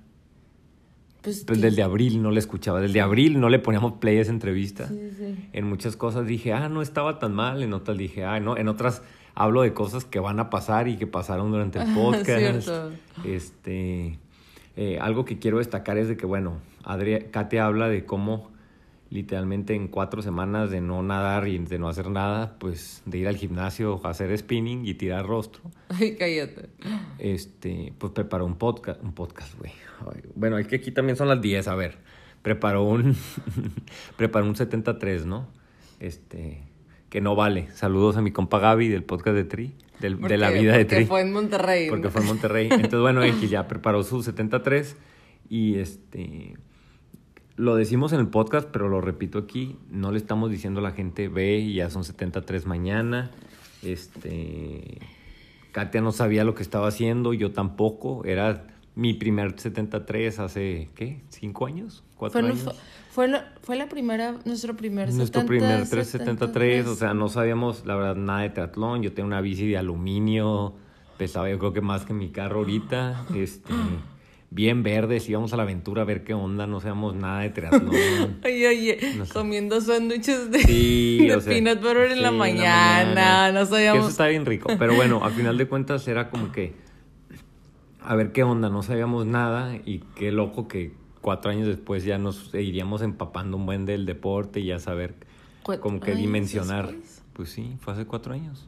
Pues, 1.23 1.45
pues 1.45 1.61
desde 1.61 1.83
abril 1.83 2.23
no 2.23 2.31
le 2.31 2.39
escuchaba, 2.39 2.81
desde 2.81 3.01
abril 3.01 3.41
no 3.41 3.49
le 3.51 3.59
poníamos 3.59 3.95
play 3.95 4.19
a 4.19 4.23
esa 4.23 4.33
entrevista. 4.33 4.89
Sí, 4.89 5.11
sí. 5.17 5.49
En 5.53 5.67
muchas 5.67 5.97
cosas 5.97 6.27
dije, 6.27 6.53
ah, 6.53 6.69
no 6.69 6.81
estaba 6.81 7.19
tan 7.19 7.35
mal, 7.35 7.63
en 7.63 7.75
otras 7.75 7.99
dije, 7.99 8.25
ah, 8.25 8.41
no, 8.41 8.57
en 8.57 8.69
otras 8.69 9.03
hablo 9.35 9.63
de 9.63 9.73
cosas 9.73 10.05
que 10.05 10.19
van 10.19 10.41
a 10.41 10.51
pasar 10.51 10.89
y 10.89 10.97
que 10.97 11.07
pasaron 11.07 11.51
durante 11.51 11.79
el 11.79 11.95
podcast. 11.95 12.65
Cierto. 12.65 12.91
Este, 13.25 14.19
eh, 14.81 14.97
algo 15.01 15.25
que 15.25 15.41
quiero 15.41 15.59
destacar 15.59 15.99
es 15.99 16.07
de 16.07 16.17
que, 16.17 16.25
bueno, 16.25 16.61
Adri 16.85 17.25
Katia 17.33 17.67
habla 17.67 17.89
de 17.89 18.05
cómo 18.05 18.53
literalmente 19.11 19.75
en 19.75 19.89
cuatro 19.89 20.23
semanas 20.23 20.71
de 20.71 20.81
no 20.81 21.03
nadar 21.03 21.49
y 21.49 21.59
de 21.59 21.81
no 21.81 21.89
hacer 21.89 22.09
nada, 22.11 22.55
pues 22.61 23.03
de 23.05 23.19
ir 23.19 23.27
al 23.27 23.35
gimnasio, 23.35 24.01
hacer 24.07 24.39
spinning 24.39 24.87
y 24.87 24.95
tirar 24.95 25.27
rostro, 25.27 25.63
Ay, 25.89 26.15
cállate. 26.17 26.69
este, 27.19 27.93
pues 27.99 28.13
preparó 28.13 28.47
un 28.47 28.55
podcast, 28.55 29.03
un 29.03 29.15
podcast, 29.15 29.59
güey. 29.59 29.73
Bueno, 30.37 30.59
es 30.59 30.69
que 30.69 30.77
aquí 30.77 30.93
también 30.93 31.17
son 31.17 31.27
las 31.27 31.41
10, 31.41 31.67
a 31.67 31.75
ver. 31.75 31.99
Preparó 32.43 32.85
un 32.85 33.17
preparó 34.17 34.47
un 34.47 34.55
73, 34.55 35.27
¿no? 35.27 35.49
Este, 35.99 36.63
que 37.11 37.21
no 37.21 37.35
vale. 37.35 37.69
Saludos 37.73 38.17
a 38.17 38.23
mi 38.23 38.31
compa 38.31 38.61
Gaby 38.61 38.87
del 38.87 39.03
podcast 39.03 39.35
de 39.35 39.43
Tri, 39.45 39.75
de 40.01 40.11
la 40.11 40.17
Porque- 40.19 40.61
vida 40.61 40.73
de 40.77 40.85
porque 40.85 40.97
Tri. 40.97 41.05
fue 41.07 41.21
en 41.23 41.33
Monterrey. 41.33 41.89
Porque 41.89 42.11
fue 42.11 42.21
en 42.23 42.27
Monterrey. 42.29 42.69
Entonces, 42.71 43.01
bueno, 43.01 43.23
X 43.23 43.51
ya 43.51 43.67
preparó 43.69 44.03
su 44.03 44.23
73 44.23 44.97
y 45.49 45.77
este 45.77 46.55
lo 47.57 47.75
decimos 47.75 48.13
en 48.13 48.21
el 48.21 48.29
podcast, 48.29 48.69
pero 48.71 48.89
lo 48.89 49.01
repito 49.01 49.39
aquí, 49.39 49.77
no 49.91 50.13
le 50.13 50.19
estamos 50.19 50.49
diciendo 50.51 50.79
a 50.79 50.83
la 50.85 50.93
gente, 50.93 51.27
ve, 51.29 51.73
ya 51.73 51.91
son 51.91 52.05
73 52.05 52.67
mañana. 52.67 53.33
Este 53.83 54.99
Katia 55.73 56.01
no 56.01 56.13
sabía 56.13 56.45
lo 56.45 56.55
que 56.55 56.63
estaba 56.63 56.89
haciendo, 56.89 57.33
yo 57.35 57.51
tampoco, 57.53 58.25
era 58.25 58.67
mi 58.95 59.15
primer 59.15 59.59
73 59.59 60.39
hace 60.39 60.89
¿qué? 60.95 61.21
¿Cinco 61.29 61.67
años? 61.67 62.05
¿Cuatro 62.17 62.41
Fue, 62.41 62.49
años? 62.51 62.81
Fue, 63.19 63.27
la, 63.27 63.49
fue 63.63 63.75
la 63.75 63.89
primera, 63.89 64.37
nuestro 64.45 64.77
primer 64.77 65.13
Nuestro 65.13 65.41
70, 65.41 65.47
primer 65.49 65.89
373, 65.89 66.87
o 66.87 66.95
sea, 66.95 67.15
no 67.15 67.29
sabíamos, 67.29 67.85
la 67.85 67.97
verdad, 67.97 68.15
nada 68.15 68.43
de 68.43 68.51
triatlón. 68.51 69.03
Yo 69.03 69.13
tenía 69.13 69.27
una 69.27 69.41
bici 69.41 69.67
de 69.67 69.77
aluminio, 69.77 70.75
pesaba 71.17 71.51
yo 71.51 71.59
creo 71.59 71.73
que 71.73 71.81
más 71.81 72.05
que 72.05 72.15
mi 72.15 72.29
carro 72.29 72.61
ahorita. 72.61 73.27
Este, 73.35 73.75
bien 74.51 74.85
verdes, 74.85 75.29
íbamos 75.29 75.53
a 75.53 75.57
la 75.57 75.65
aventura 75.65 76.03
a 76.03 76.05
ver 76.05 76.23
qué 76.23 76.33
onda, 76.33 76.69
no 76.69 76.79
sabíamos 76.79 77.17
nada 77.17 77.41
de 77.41 77.51
triatlón. 77.51 77.91
Oye, 78.45 78.69
oye, 78.69 78.99
No 79.17 79.27
sé. 79.27 79.33
comiendo 79.33 79.81
sándwiches 79.81 80.53
de, 80.53 80.61
Sí, 80.61 81.27
de 81.27 81.35
o 81.35 81.41
sea, 81.41 81.53
peanut 81.53 81.81
butter 81.81 82.13
en 82.13 82.23
la 82.23 82.31
mañana, 82.31 83.51
no 83.51 83.59
Que 83.63 83.67
sabíamos. 83.67 84.01
eso 84.03 84.11
está 84.11 84.29
bien 84.29 84.47
rico, 84.47 84.71
pero 84.79 84.95
bueno, 84.95 85.25
al 85.25 85.33
final 85.33 85.59
de 85.59 85.67
cuentas 85.67 86.07
era 86.07 86.31
como 86.31 86.53
que, 86.53 86.77
a 88.01 88.15
ver 88.15 88.31
qué 88.31 88.45
onda, 88.45 88.69
no 88.69 88.85
sabíamos 88.85 89.27
nada 89.27 89.75
y 89.85 90.05
qué 90.15 90.31
loco 90.31 90.69
que 90.69 90.93
cuatro 91.29 91.51
años 91.51 91.67
después 91.67 92.05
ya 92.05 92.17
nos 92.17 92.55
iríamos 92.55 93.03
empapando 93.03 93.59
un 93.59 93.67
buen 93.67 93.85
del 93.85 94.07
deporte 94.07 94.61
y 94.61 94.65
ya 94.69 94.79
saber 94.79 95.15
como 95.63 96.01
que 96.01 96.15
dimensionar. 96.15 96.87
después. 96.87 97.23
Pues 97.35 97.51
sí, 97.51 97.77
fue 97.83 97.93
hace 97.93 98.07
cuatro 98.07 98.33
años. 98.33 98.65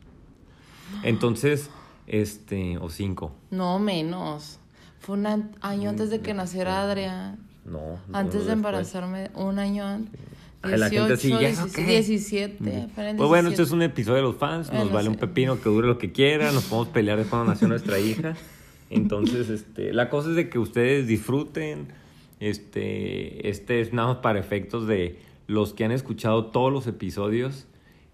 Entonces, 1.02 1.70
este, 2.06 2.76
o 2.76 2.90
cinco. 2.90 3.32
No, 3.50 3.78
menos. 3.78 4.58
Fue 4.98 5.16
un 5.16 5.26
año 5.62 5.88
antes 5.88 6.10
de 6.10 6.20
que 6.20 6.34
naciera 6.34 6.82
Adrián. 6.82 7.38
No. 7.64 7.98
Antes 8.12 8.34
de 8.34 8.38
después. 8.40 8.52
embarazarme, 8.52 9.30
un 9.36 9.58
año 9.58 9.86
antes. 9.86 10.20
Ay, 10.60 10.76
la 10.76 10.90
gente 10.90 11.14
así, 11.14 11.28
18, 11.28 11.40
¿ya 11.40 11.48
17, 11.48 11.82
qué? 11.82 11.90
17, 11.92 12.88
fueron 12.94 13.16
Pues 13.16 13.28
bueno, 13.30 13.48
17. 13.48 13.52
este 13.52 13.62
es 13.62 13.70
un 13.70 13.80
episodio 13.80 14.16
de 14.16 14.22
los 14.24 14.36
fans, 14.36 14.66
nos 14.68 14.76
Bueno, 14.80 14.92
vale 14.92 15.08
un 15.08 15.14
sí. 15.14 15.20
pepino 15.22 15.58
que 15.62 15.70
dure 15.70 15.88
lo 15.88 15.96
que 15.96 16.12
quiera, 16.12 16.52
nos 16.52 16.64
podemos 16.64 16.88
pelear 16.88 17.16
de 17.16 17.24
cuando 17.24 17.52
nació 17.52 17.68
nuestra 17.68 17.98
hija. 17.98 18.36
Entonces, 18.90 19.48
este, 19.48 19.94
la 19.94 20.10
cosa 20.10 20.28
es 20.28 20.36
de 20.36 20.50
que 20.50 20.58
ustedes 20.58 21.06
disfruten. 21.06 21.98
Este, 22.40 23.48
este 23.48 23.80
es 23.80 23.92
nada 23.92 24.08
más 24.08 24.16
para 24.18 24.38
efectos 24.40 24.86
de 24.86 25.18
los 25.46 25.72
que 25.74 25.84
han 25.84 25.92
escuchado 25.92 26.46
todos 26.46 26.72
los 26.72 26.86
episodios. 26.86 27.66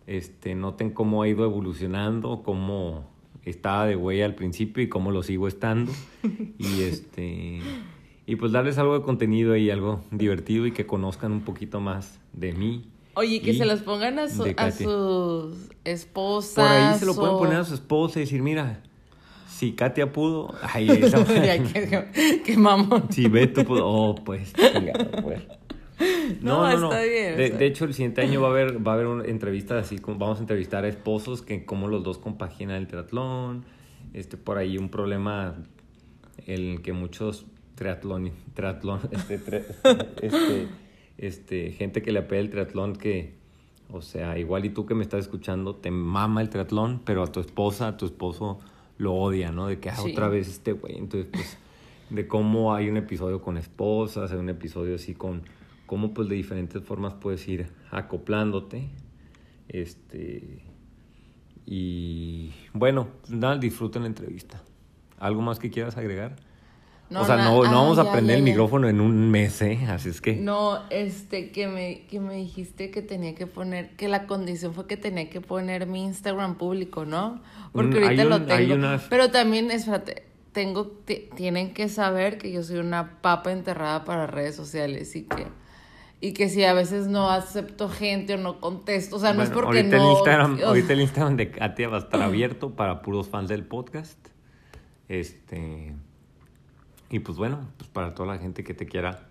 Este, 0.06 0.54
noten 0.54 0.90
cómo 0.90 1.22
ha 1.22 1.28
ido 1.28 1.44
evolucionando, 1.44 2.42
cómo 2.44 3.08
estaba 3.44 3.86
de 3.86 3.94
güey 3.94 4.22
al 4.22 4.34
principio 4.34 4.82
y 4.82 4.88
cómo 4.88 5.10
lo 5.10 5.22
sigo 5.22 5.48
estando. 5.48 5.92
Y 6.58 6.82
este, 6.82 7.60
y 8.26 8.36
pues 8.36 8.50
darles 8.52 8.78
algo 8.78 8.98
de 8.98 9.02
contenido 9.04 9.56
y 9.56 9.70
algo 9.70 10.00
divertido 10.10 10.66
y 10.66 10.72
que 10.72 10.86
conozcan 10.86 11.30
un 11.32 11.42
poquito 11.42 11.80
más 11.80 12.18
de 12.32 12.52
mí. 12.52 12.90
Oye, 13.14 13.40
que 13.40 13.54
se 13.54 13.64
las 13.64 13.80
pongan 13.80 14.18
a, 14.18 14.28
su- 14.28 14.42
a 14.56 14.70
sus 14.72 15.70
esposas. 15.84 16.54
Por 16.54 16.66
ahí 16.66 16.98
se 16.98 17.06
lo 17.06 17.14
pueden 17.14 17.36
poner 17.38 17.56
a 17.58 17.64
su 17.64 17.74
esposa 17.74 18.18
y 18.18 18.22
decir, 18.22 18.42
mira, 18.42 18.82
si 19.56 19.72
Katia 19.72 20.12
pudo, 20.12 20.54
ay, 20.60 20.90
esa 21.02 21.24
que, 21.24 22.42
que 22.44 22.56
mamón. 22.58 23.10
si 23.10 23.26
Beto 23.26 23.64
pudo, 23.64 23.88
oh, 23.88 24.14
pues, 24.14 24.52
pues. 25.22 25.42
No, 26.42 26.68
está 26.68 27.00
bien, 27.02 27.58
De, 27.58 27.66
hecho, 27.66 27.86
el 27.86 27.94
siguiente 27.94 28.20
año 28.20 28.42
va 28.42 28.48
a 28.48 28.50
haber, 28.50 28.86
va 28.86 28.92
a 28.92 28.94
haber 28.96 29.06
una 29.06 29.24
entrevista 29.24 29.78
así, 29.78 29.98
como 29.98 30.18
vamos 30.18 30.38
a 30.38 30.40
entrevistar 30.42 30.84
a 30.84 30.88
esposos 30.88 31.40
que 31.40 31.64
cómo 31.64 31.88
los 31.88 32.04
dos 32.04 32.18
compaginan 32.18 32.76
el 32.76 32.86
triatlón. 32.86 33.64
Este, 34.12 34.36
por 34.36 34.58
ahí 34.58 34.76
un 34.76 34.90
problema 34.90 35.54
el 36.46 36.82
que 36.82 36.92
muchos 36.92 37.46
triatlón, 37.76 38.32
triatlón, 38.52 39.00
este, 39.10 39.40
tri- 39.40 39.64
este, 40.20 40.68
este, 41.16 41.72
gente 41.72 42.02
que 42.02 42.12
le 42.12 42.18
apela 42.18 42.42
el 42.42 42.50
triatlón 42.50 42.94
que, 42.96 43.32
o 43.90 44.02
sea, 44.02 44.38
igual 44.38 44.66
y 44.66 44.68
tú 44.68 44.84
que 44.84 44.94
me 44.94 45.02
estás 45.02 45.20
escuchando, 45.20 45.76
te 45.76 45.90
mama 45.90 46.42
el 46.42 46.50
triatlón, 46.50 47.00
pero 47.06 47.22
a 47.22 47.32
tu 47.32 47.40
esposa, 47.40 47.88
a 47.88 47.96
tu 47.96 48.04
esposo 48.04 48.58
lo 48.98 49.14
odia, 49.14 49.52
¿no? 49.52 49.66
De 49.66 49.78
que 49.78 49.90
ah, 49.90 49.96
Sí. 49.96 50.12
otra 50.12 50.28
vez 50.28 50.48
este 50.48 50.72
güey. 50.72 50.96
Entonces, 50.96 51.28
pues, 51.32 51.58
de 52.10 52.26
cómo 52.26 52.74
hay 52.74 52.88
un 52.88 52.96
episodio 52.96 53.42
con 53.42 53.56
esposas, 53.56 54.30
hay 54.32 54.38
un 54.38 54.48
episodio 54.48 54.94
así 54.94 55.14
con 55.14 55.42
cómo 55.86 56.14
pues 56.14 56.28
de 56.28 56.34
diferentes 56.36 56.82
formas 56.82 57.14
puedes 57.14 57.46
ir 57.48 57.68
acoplándote. 57.90 58.88
Este 59.68 60.62
y 61.66 62.52
bueno, 62.72 63.08
nada, 63.28 63.58
disfruten 63.58 64.02
la 64.02 64.08
entrevista. 64.08 64.62
¿Algo 65.18 65.42
más 65.42 65.58
que 65.58 65.70
quieras 65.70 65.96
agregar? 65.96 66.36
O 67.10 67.24
sea, 67.24 67.36
no, 67.36 67.62
no 67.62 67.68
ah, 67.68 67.70
vamos 67.72 67.98
a 67.98 68.10
prender 68.12 68.34
ya, 68.34 68.38
el 68.38 68.42
micrófono 68.42 68.88
en 68.88 69.00
un 69.00 69.30
mes, 69.30 69.62
¿eh? 69.62 69.78
Así 69.88 70.08
es 70.08 70.20
que... 70.20 70.34
No, 70.34 70.80
este, 70.90 71.50
que 71.52 71.68
me, 71.68 72.02
que 72.08 72.18
me 72.18 72.34
dijiste 72.34 72.90
que 72.90 73.00
tenía 73.02 73.34
que 73.34 73.46
poner, 73.46 73.90
que 73.96 74.08
la 74.08 74.26
condición 74.26 74.74
fue 74.74 74.86
que 74.86 74.96
tenía 74.96 75.30
que 75.30 75.40
poner 75.40 75.86
mi 75.86 76.02
Instagram 76.04 76.56
público, 76.56 77.04
¿no? 77.04 77.40
Porque 77.72 78.00
Mm, 78.00 78.02
ahorita 78.02 78.24
lo 78.24 78.42
tengo. 78.42 78.76
Pero 79.08 79.30
también, 79.30 79.70
espérate, 79.70 80.24
tengo, 80.52 80.86
ti- 80.86 81.28
tienen 81.36 81.74
que 81.74 81.88
saber 81.88 82.38
que 82.38 82.50
yo 82.50 82.62
soy 82.62 82.78
una 82.78 83.20
papa 83.20 83.52
enterrada 83.52 84.04
para 84.04 84.26
redes 84.26 84.56
sociales 84.56 85.14
y 85.14 85.22
que, 85.24 85.46
y 86.20 86.32
que 86.32 86.48
si 86.48 86.64
a 86.64 86.72
veces 86.72 87.06
no 87.08 87.30
acepto 87.30 87.88
gente 87.88 88.34
o 88.34 88.38
no 88.38 88.58
contesto, 88.58 89.16
o 89.16 89.18
sea, 89.20 89.32
no 89.34 89.42
es 89.42 89.50
porque 89.50 89.78
ahorita 89.80 89.96
no. 89.98 90.04
El 90.04 90.10
Instagram, 90.12 90.54
o 90.54 90.56
sea, 90.56 90.66
ahorita 90.68 90.92
el 90.94 91.00
Instagram 91.02 91.36
de 91.36 91.50
Katia 91.50 91.88
va 91.88 91.96
a 91.98 92.00
estar 92.00 92.22
abierto 92.22 92.70
para 92.70 93.02
puros 93.02 93.28
fans 93.28 93.48
del 93.48 93.64
podcast. 93.64 94.18
Este. 95.08 95.94
Y 97.10 97.20
pues 97.20 97.38
bueno, 97.38 97.60
pues 97.78 97.88
para 97.90 98.14
toda 98.14 98.34
la 98.34 98.38
gente 98.38 98.64
que 98.64 98.74
te 98.74 98.86
quiera 98.86 99.26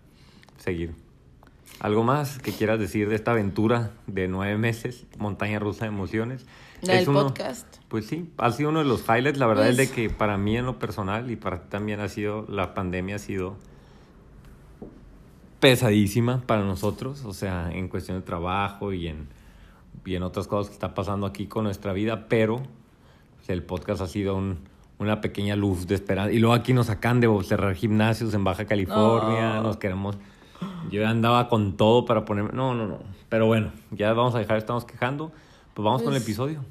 seguir. 0.57 0.93
¿Algo 1.79 2.03
más 2.03 2.39
que 2.39 2.51
quieras 2.53 2.79
decir 2.79 3.09
de 3.09 3.15
esta 3.15 3.31
aventura 3.31 3.91
de 4.07 4.27
nueve 4.27 4.57
meses, 4.57 5.05
montaña 5.17 5.59
rusa 5.59 5.85
de 5.85 5.89
emociones? 5.89 6.45
Del 6.81 6.99
Es 6.99 7.07
uno- 7.07 7.23
podcast. 7.23 7.67
Pues 7.89 8.05
sí, 8.05 8.29
ha 8.37 8.51
sido 8.51 8.69
uno 8.69 8.79
de 8.79 8.85
los 8.85 9.01
highlights. 9.09 9.37
La 9.39 9.47
verdad 9.47 9.67
es 9.67 9.75
Pues- 9.75 9.89
de 9.89 9.95
que 9.95 10.09
para 10.09 10.37
mí 10.37 10.55
en 10.57 10.65
lo 10.65 10.79
personal 10.79 11.29
y 11.31 11.35
para 11.35 11.61
ti 11.63 11.67
también 11.69 11.99
ha 11.99 12.07
sido, 12.07 12.45
la 12.47 12.73
pandemia 12.73 13.15
ha 13.15 13.19
sido 13.19 13.57
pesadísima 15.59 16.41
para 16.45 16.63
nosotros, 16.63 17.25
o 17.25 17.33
sea, 17.33 17.71
en 17.71 17.87
cuestión 17.87 18.19
de 18.19 18.23
trabajo 18.25 18.93
y 18.93 19.07
en, 19.07 19.27
y 20.05 20.15
en 20.15 20.23
otras 20.23 20.47
cosas 20.47 20.67
que 20.69 20.73
está 20.73 20.93
pasando 20.93 21.25
aquí 21.25 21.47
con 21.47 21.63
nuestra 21.63 21.93
vida, 21.93 22.27
pero 22.27 22.57
pues, 23.37 23.49
el 23.49 23.63
podcast 23.63 24.01
ha 24.01 24.07
sido 24.07 24.35
un, 24.35 24.59
una 24.97 25.21
pequeña 25.21 25.55
luz 25.55 25.87
de 25.87 25.95
esperanza. 25.95 26.31
Y 26.31 26.39
luego 26.39 26.53
aquí 26.55 26.73
nos 26.73 26.87
sacan 26.87 27.19
de 27.19 27.27
cerrar 27.43 27.75
gimnasios 27.75 28.33
en 28.33 28.43
Baja 28.43 28.65
California, 28.65 29.55
No. 29.55 29.63
nos 29.63 29.77
queremos... 29.77 30.17
Yo 30.89 31.05
andaba 31.07 31.49
con 31.49 31.75
todo 31.77 32.05
para 32.05 32.23
poner... 32.25 32.53
No, 32.53 32.73
no, 32.73 32.87
no. 32.87 32.99
Pero 33.29 33.45
bueno, 33.47 33.71
ya 33.91 34.13
vamos 34.13 34.35
a 34.35 34.39
dejar, 34.39 34.57
estamos 34.57 34.85
quejando. 34.85 35.31
Pues 35.73 35.83
vamos 35.83 36.01
con 36.01 36.13
el 36.13 36.19
Pues- 36.19 36.23
episodio. 36.23 36.63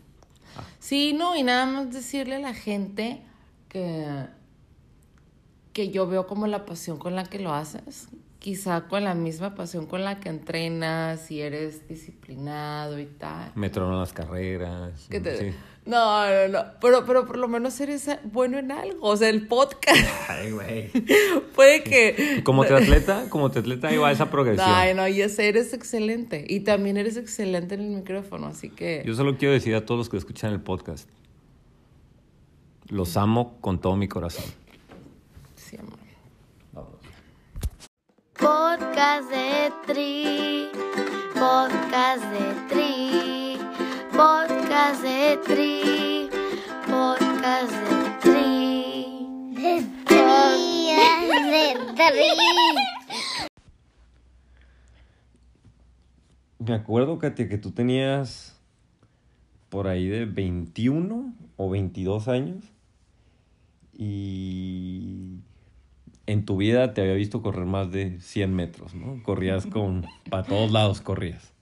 Sí, 0.79 1.13
no, 1.13 1.37
y 1.37 1.43
nada 1.43 1.67
más 1.67 1.93
decirle 1.93 2.37
a 2.37 2.39
la 2.39 2.55
gente 2.55 3.23
que, 3.69 4.27
que 5.73 5.91
yo 5.91 6.07
veo 6.07 6.27
como 6.27 6.47
la 6.47 6.65
pasión 6.65 6.97
con 6.99 7.15
la 7.17 7.25
que 7.25 7.41
lo 7.41 7.53
haces, 7.53 8.09
quizá 8.39 8.83
con 8.89 9.03
la 9.05 9.15
misma 9.15 9.55
pasión 9.55 9.87
con 9.87 10.05
la 10.05 10.21
que 10.21 10.29
entrenas 10.29 11.31
y 11.31 11.41
eres 11.41 11.89
disciplinado 11.89 12.99
y 13.01 13.07
tal. 13.07 13.51
Me 13.57 13.69
tronan 13.71 13.99
las 13.99 14.13
carreras. 14.13 15.07
Que 15.11 15.21
te- 15.21 15.51
sí. 15.53 15.57
No, 15.87 16.27
no, 16.27 16.49
no, 16.49 16.65
pero, 16.81 17.05
pero 17.05 17.27
por 17.27 17.37
lo 17.37 17.47
menos 17.47 17.79
eres 17.79 18.09
bueno 18.25 18.59
en 18.59 18.73
algo, 18.73 19.07
o 19.07 19.17
sea, 19.19 19.29
el 19.29 19.47
podcast 19.47 20.01
Ay, 20.29 20.51
güey. 20.51 20.89
puede 21.55 21.83
que... 21.83 22.41
Como 22.43 22.65
triatleta, 22.65 23.29
como 23.29 23.51
triatleta 23.51 23.89
ahí 23.89 23.99
va 23.99 24.11
esa 24.11 24.31
progresión. 24.31 24.67
Ay, 24.67 24.95
no, 24.95 25.07
ya 25.07 25.29
sé, 25.29 25.49
eres 25.49 25.75
excelente. 25.75 26.45
Y 26.49 26.61
también 26.61 26.97
eres 26.97 27.19
excelente 27.19 27.75
en 27.75 27.83
el 27.83 27.89
micrófono, 27.89 28.47
así 28.47 28.71
que... 28.71 29.03
Yo 29.05 29.15
solo 29.15 29.37
quiero 29.37 29.53
decir 29.53 29.75
a 29.75 29.85
todos 29.85 29.99
los 29.99 30.09
que 30.09 30.17
escuchan 30.17 30.53
el 30.53 30.61
podcast. 30.61 31.07
Los 32.89 33.17
amo 33.19 33.59
con 33.61 33.79
todo 33.79 33.97
mi 33.97 34.09
corazón. 34.09 34.45
Sí, 35.55 35.77
amor. 35.77 35.99
Vamos. 36.73 36.93
Podcast 38.39 39.31
de 39.31 39.73
Tri, 39.87 40.69
podcast 41.35 42.25
de 42.33 42.75
Tri, 42.75 43.54
podcast 44.17 45.03
de 45.03 45.39
Tri, 45.45 46.29
podcast 46.87 47.73
de 47.73 48.11
Tri. 48.21 49.27
De 49.51 49.83
Tri, 50.05 50.93
de 51.51 51.75
Tri. 51.97 52.31
Me 56.61 56.75
acuerdo, 56.75 57.19
Katia, 57.19 57.49
que 57.49 57.59
tú 57.59 57.73
tenías 57.73 58.61
por 59.69 59.89
ahí 59.89 60.07
de 60.07 60.27
21 60.27 61.35
o 61.57 61.71
22 61.71 62.29
años 62.29 62.65
y 63.93 65.41
en 66.27 66.45
tu 66.45 66.57
vida 66.57 66.95
te 66.95 67.01
había 67.01 67.15
visto 67.15 67.43
correr 67.43 67.67
más 67.67 67.91
de 67.91 68.21
100 68.21 68.55
metros, 68.55 68.95
¿no? 68.95 69.21
Corrías 69.25 69.67
con... 69.67 70.07
para 70.31 70.45
todos 70.45 70.71
lados 70.71 71.01
corrías. 71.01 71.54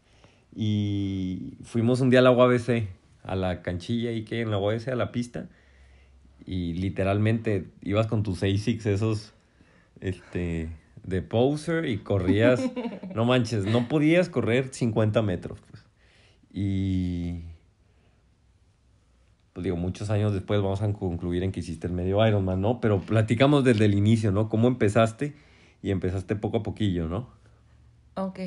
Y 0.55 1.55
fuimos 1.63 2.01
un 2.01 2.11
día 2.11 2.21
a 2.21 2.23
la 2.23 2.31
UABC, 2.31 2.89
a 3.25 3.37
la 3.37 3.63
canchilla 3.63 4.13
y 4.13 4.25
que 4.25 4.41
en 4.41 4.51
la 4.51 4.59
UABC, 4.59 4.89
a 4.89 4.97
la 4.97 5.13
pista, 5.13 5.49
y 6.45 6.75
literalmente 6.75 7.67
ibas 7.83 8.07
con 8.07 8.23
tus 8.23 8.43
ASICs 8.43 8.87
esos, 8.87 9.33
este, 10.01 10.69
de 11.05 11.23
poser 11.23 11.87
y 11.87 11.99
corrías, 11.99 12.61
no 13.15 13.25
manches, 13.25 13.65
no 13.65 13.89
podías 13.89 14.29
correr 14.29 14.69
50 14.73 15.23
metros, 15.23 15.61
pues. 15.71 15.85
Y, 16.53 17.41
pues 19.53 19.65
digo, 19.65 19.77
muchos 19.77 20.11
años 20.11 20.33
después 20.33 20.61
vamos 20.61 20.83
a 20.83 20.93
concluir 20.93 21.43
en 21.43 21.53
que 21.53 21.61
hiciste 21.61 21.87
el 21.87 21.93
medio 21.93 22.27
Ironman, 22.27 22.61
¿no? 22.61 22.81
Pero 22.81 23.01
platicamos 23.01 23.65
desde 23.65 23.87
el 23.87 23.95
inicio, 23.95 24.33
¿no? 24.33 24.49
Cómo 24.49 24.69
empezaste 24.69 25.35
y 25.83 25.91
empezaste 25.91 26.37
poco 26.37 26.59
a 26.59 26.63
poquillo, 26.63 27.09
¿no? 27.09 27.29
Ok. 28.17 28.41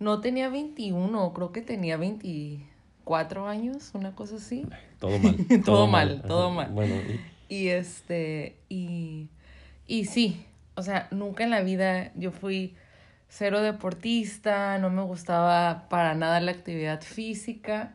No 0.00 0.20
tenía 0.20 0.48
21, 0.48 1.32
creo 1.32 1.52
que 1.52 1.62
tenía 1.62 1.96
24 1.96 3.46
años, 3.46 3.90
una 3.94 4.14
cosa 4.14 4.36
así. 4.36 4.66
Todo 4.98 5.18
mal. 5.18 5.36
Todo 5.64 5.86
mal, 5.86 6.22
todo 6.26 6.50
mal. 6.50 6.70
Bueno, 6.72 6.94
y- 7.48 7.54
Y 7.54 7.68
este, 7.68 8.56
y, 8.68 9.28
y 9.86 10.04
sí, 10.06 10.44
o 10.74 10.82
sea, 10.82 11.08
nunca 11.10 11.44
en 11.44 11.50
la 11.50 11.60
vida 11.62 12.12
yo 12.14 12.30
fui 12.32 12.74
cero 13.28 13.60
deportista, 13.60 14.78
no 14.78 14.90
me 14.90 15.02
gustaba 15.02 15.88
para 15.88 16.14
nada 16.14 16.40
la 16.40 16.50
actividad 16.52 17.00
física. 17.02 17.94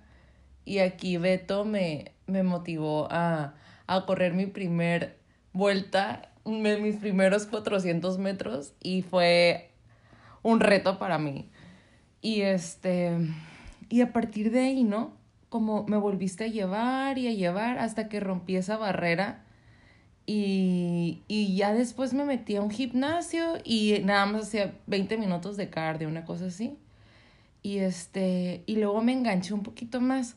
Y 0.65 0.79
aquí 0.79 1.17
Beto 1.17 1.63
me, 1.65 2.11
me 2.27 2.43
motivó 2.43 3.07
a, 3.11 3.53
a 3.87 4.05
correr 4.05 4.33
mi 4.33 4.45
primer 4.47 5.17
vuelta, 5.53 6.29
mis 6.43 6.97
primeros 6.97 7.45
400 7.45 8.17
metros, 8.17 8.73
y 8.81 9.03
fue 9.03 9.69
un 10.43 10.59
reto 10.59 10.97
para 10.99 11.17
mí. 11.17 11.49
Y 12.25 12.41
este, 12.41 13.15
y 13.87 14.01
a 14.01 14.11
partir 14.11 14.49
de 14.49 14.61
ahí, 14.61 14.83
¿no? 14.83 15.13
Como 15.49 15.85
me 15.85 15.95
volviste 15.95 16.45
a 16.45 16.47
llevar 16.47 17.19
y 17.19 17.27
a 17.27 17.31
llevar 17.31 17.77
hasta 17.77 18.09
que 18.09 18.19
rompí 18.19 18.55
esa 18.55 18.77
barrera. 18.77 19.43
Y, 20.25 21.21
y 21.27 21.55
ya 21.55 21.71
después 21.71 22.15
me 22.15 22.25
metí 22.25 22.55
a 22.55 22.63
un 22.63 22.71
gimnasio 22.71 23.59
y 23.63 23.99
nada 24.03 24.25
más 24.25 24.47
hacía 24.47 24.73
20 24.87 25.19
minutos 25.19 25.55
de 25.55 25.69
cardio, 25.69 26.07
una 26.07 26.25
cosa 26.25 26.47
así. 26.47 26.79
Y 27.61 27.77
este, 27.77 28.63
y 28.65 28.77
luego 28.77 29.03
me 29.03 29.13
enganché 29.13 29.53
un 29.53 29.61
poquito 29.61 30.01
más. 30.01 30.35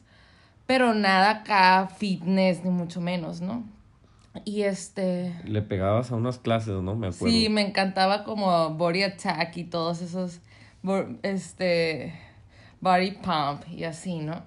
Pero 0.66 0.92
nada 0.92 1.30
acá 1.30 1.88
fitness, 1.96 2.64
ni 2.64 2.70
mucho 2.70 3.00
menos, 3.00 3.40
¿no? 3.40 3.64
Y 4.44 4.64
este. 4.64 5.34
le 5.46 5.62
pegabas 5.62 6.12
a 6.12 6.16
unas 6.16 6.38
clases, 6.38 6.82
¿no? 6.82 6.94
Me 6.96 7.06
acuerdo. 7.06 7.34
Sí, 7.34 7.48
me 7.48 7.62
encantaba 7.62 8.24
como 8.24 8.74
Body 8.74 9.04
Attack 9.04 9.56
y 9.56 9.64
todos 9.64 10.02
esos, 10.02 10.40
este, 11.22 12.14
Body 12.80 13.12
Pump 13.12 13.62
y 13.70 13.84
así, 13.84 14.18
¿no? 14.18 14.42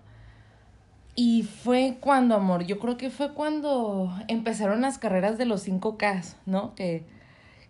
Y 1.16 1.44
fue 1.44 1.98
cuando, 2.00 2.36
amor, 2.36 2.66
yo 2.66 2.80
creo 2.80 2.98
que 2.98 3.10
fue 3.10 3.34
cuando 3.34 4.12
empezaron 4.28 4.82
las 4.82 4.98
carreras 4.98 5.38
de 5.38 5.46
los 5.46 5.68
5K, 5.68 6.36
¿no? 6.46 6.74
Que, 6.76 7.04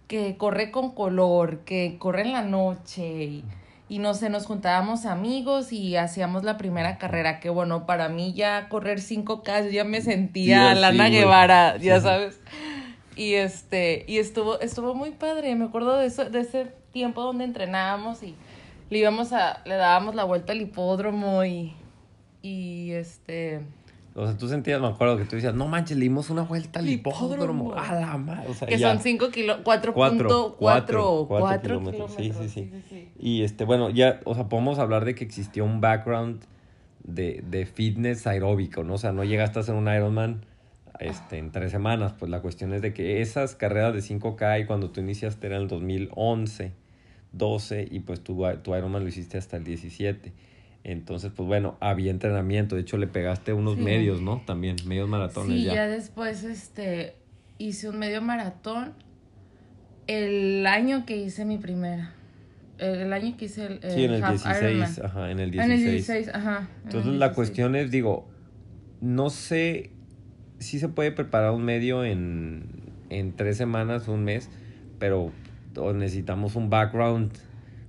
que 0.07 0.37
corre 0.37 0.71
con 0.71 0.91
color, 0.91 1.59
que 1.59 1.97
corre 1.97 2.21
en 2.21 2.33
la 2.33 2.43
noche 2.43 3.23
y, 3.23 3.43
y 3.89 3.97
no 3.99 4.13
sé, 4.13 4.29
nos 4.29 4.45
juntábamos 4.45 5.05
amigos 5.05 5.73
y 5.73 5.95
hacíamos 5.97 6.43
la 6.43 6.57
primera 6.57 6.97
carrera, 6.97 7.39
que 7.39 7.49
bueno, 7.49 7.85
para 7.87 8.09
mí 8.09 8.33
ya 8.33 8.69
correr 8.69 8.99
5K 8.99 9.65
yo 9.65 9.69
ya 9.71 9.83
me 9.85 10.01
sentía 10.01 10.75
Sí, 10.75 10.79
Lana 10.79 11.07
sí. 11.07 11.11
Guevara, 11.11 11.77
ya 11.77 11.97
Sí. 11.99 12.03
sabes. 12.03 12.39
Y 13.15 13.33
este, 13.33 14.05
y 14.07 14.19
estuvo, 14.19 14.59
estuvo 14.61 14.93
muy 14.95 15.11
padre. 15.11 15.53
Me 15.55 15.65
acuerdo 15.65 15.97
de 15.97 16.05
eso, 16.05 16.29
de 16.29 16.39
ese 16.41 16.67
tiempo 16.93 17.21
donde 17.23 17.43
entrenábamos 17.43 18.23
y 18.23 18.35
le 18.91 18.99
íbamos 18.99 19.33
a, 19.33 19.61
le 19.65 19.75
dábamos 19.75 20.13
la 20.13 20.23
vuelta 20.25 20.51
al 20.53 20.61
hipódromo 20.61 21.43
y, 21.45 21.73
y 22.43 22.91
este, 22.91 23.61
O 24.13 24.25
sea, 24.27 24.37
tú 24.37 24.47
sentías, 24.49 24.79
me 24.81 24.87
acuerdo 24.87 25.17
que 25.17 25.23
tú 25.25 25.37
decías, 25.37 25.55
no 25.55 25.67
manches, 25.67 25.97
le 25.97 26.03
dimos 26.03 26.29
una 26.29 26.43
vuelta 26.43 26.79
al 26.79 26.89
Hipódromo. 26.89 27.71
hipódromo. 27.71 27.73
A 27.75 27.95
la 27.95 28.17
madre. 28.17 28.49
O 28.49 28.53
sea, 28.53 28.67
que 28.67 28.77
ya. 28.77 28.89
son 28.91 28.99
5 29.01 29.29
kilómetros, 29.31 29.65
4.4 29.65 29.93
Cuatro, 29.93 30.55
cuatro, 30.59 31.25
cuatro 31.27 31.27
cuatro 31.27 31.79
kilómetros. 31.79 32.15
kilómetros. 32.17 32.51
Sí, 32.51 32.69
sí, 32.69 32.89
sí. 32.89 33.09
Y 33.17 33.43
este, 33.43 33.63
bueno, 33.63 33.89
ya, 33.89 34.19
o 34.25 34.35
sea, 34.35 34.49
podemos 34.49 34.77
hablar 34.77 35.05
de 35.05 35.15
que 35.15 35.23
existió 35.23 35.63
un 35.63 35.79
background 35.79 36.43
de, 37.03 37.43
de 37.49 37.65
fitness 37.65 38.27
aeróbico, 38.27 38.83
¿no? 38.83 38.95
O 38.95 38.97
sea, 38.97 39.13
no 39.13 39.23
llegaste 39.23 39.59
a 39.59 39.61
hacer 39.61 39.73
un 39.75 39.87
Ironman 39.87 40.43
este, 40.99 41.37
en 41.37 41.51
tres 41.51 41.71
semanas. 41.71 42.13
Pues 42.19 42.29
la 42.29 42.41
cuestión 42.41 42.73
es 42.73 42.81
de 42.81 42.93
que 42.93 43.21
esas 43.21 43.55
carreras 43.55 43.93
de 43.93 44.01
5K 44.01 44.61
y 44.61 44.65
cuando 44.65 44.89
tú 44.91 44.99
iniciaste 44.99 45.47
era 45.47 45.55
en 45.55 45.61
el 45.63 45.67
2011, 45.69 46.73
12 47.31 47.87
y 47.89 47.99
pues 48.01 48.21
tu, 48.21 48.43
tu 48.63 48.75
Ironman 48.75 49.03
lo 49.03 49.09
hiciste 49.09 49.37
hasta 49.37 49.57
el 49.57 49.63
17. 49.63 50.33
Entonces, 50.83 51.31
pues 51.35 51.47
bueno, 51.47 51.77
había 51.79 52.11
entrenamiento. 52.11 52.75
De 52.75 52.81
hecho, 52.81 52.97
le 52.97 53.07
pegaste 53.07 53.53
unos 53.53 53.75
Sí. 53.75 53.81
medios, 53.81 54.21
¿no? 54.21 54.41
También, 54.45 54.77
medios 54.85 55.07
maratones 55.07 55.57
Sí, 55.59 55.63
ya. 55.65 55.73
ya 55.75 55.87
después 55.87 56.43
este, 56.43 57.15
hice 57.59 57.89
un 57.89 57.99
medio 57.99 58.21
maratón 58.21 58.93
el 60.07 60.65
año 60.67 61.05
que 61.05 61.17
hice 61.17 61.45
mi 61.45 61.57
primera. 61.57 62.13
El 62.77 63.13
año 63.13 63.37
que 63.37 63.45
hice 63.45 63.65
el, 63.67 63.79
Sí, 63.91 64.03
en 64.05 64.11
el 64.13 64.23
half 64.23 64.43
16, 64.43 64.61
Ironman. 64.63 65.05
ajá, 65.05 65.31
en 65.31 65.39
el 65.39 65.59
Ah, 65.59 65.65
En 65.65 65.71
el 65.71 65.77
16. 65.77 66.07
16, 66.07 66.29
ajá. 66.35 66.59
en 66.59 66.85
Entonces 66.85 67.11
el 67.13 67.19
la 67.19 67.27
16. 67.27 67.35
cuestión 67.35 67.75
es, 67.75 67.91
digo, 67.91 68.27
no 69.01 69.29
sé 69.29 69.91
si 70.57 70.79
se 70.79 70.89
puede 70.89 71.11
preparar 71.11 71.51
un 71.51 71.63
medio 71.63 72.03
en, 72.03 72.65
en 73.09 73.35
tres 73.35 73.57
semanas, 73.57 74.07
un 74.07 74.23
mes, 74.23 74.49
pero 74.97 75.31
o 75.77 75.93
necesitamos 75.93 76.55
un 76.55 76.69
background 76.69 77.31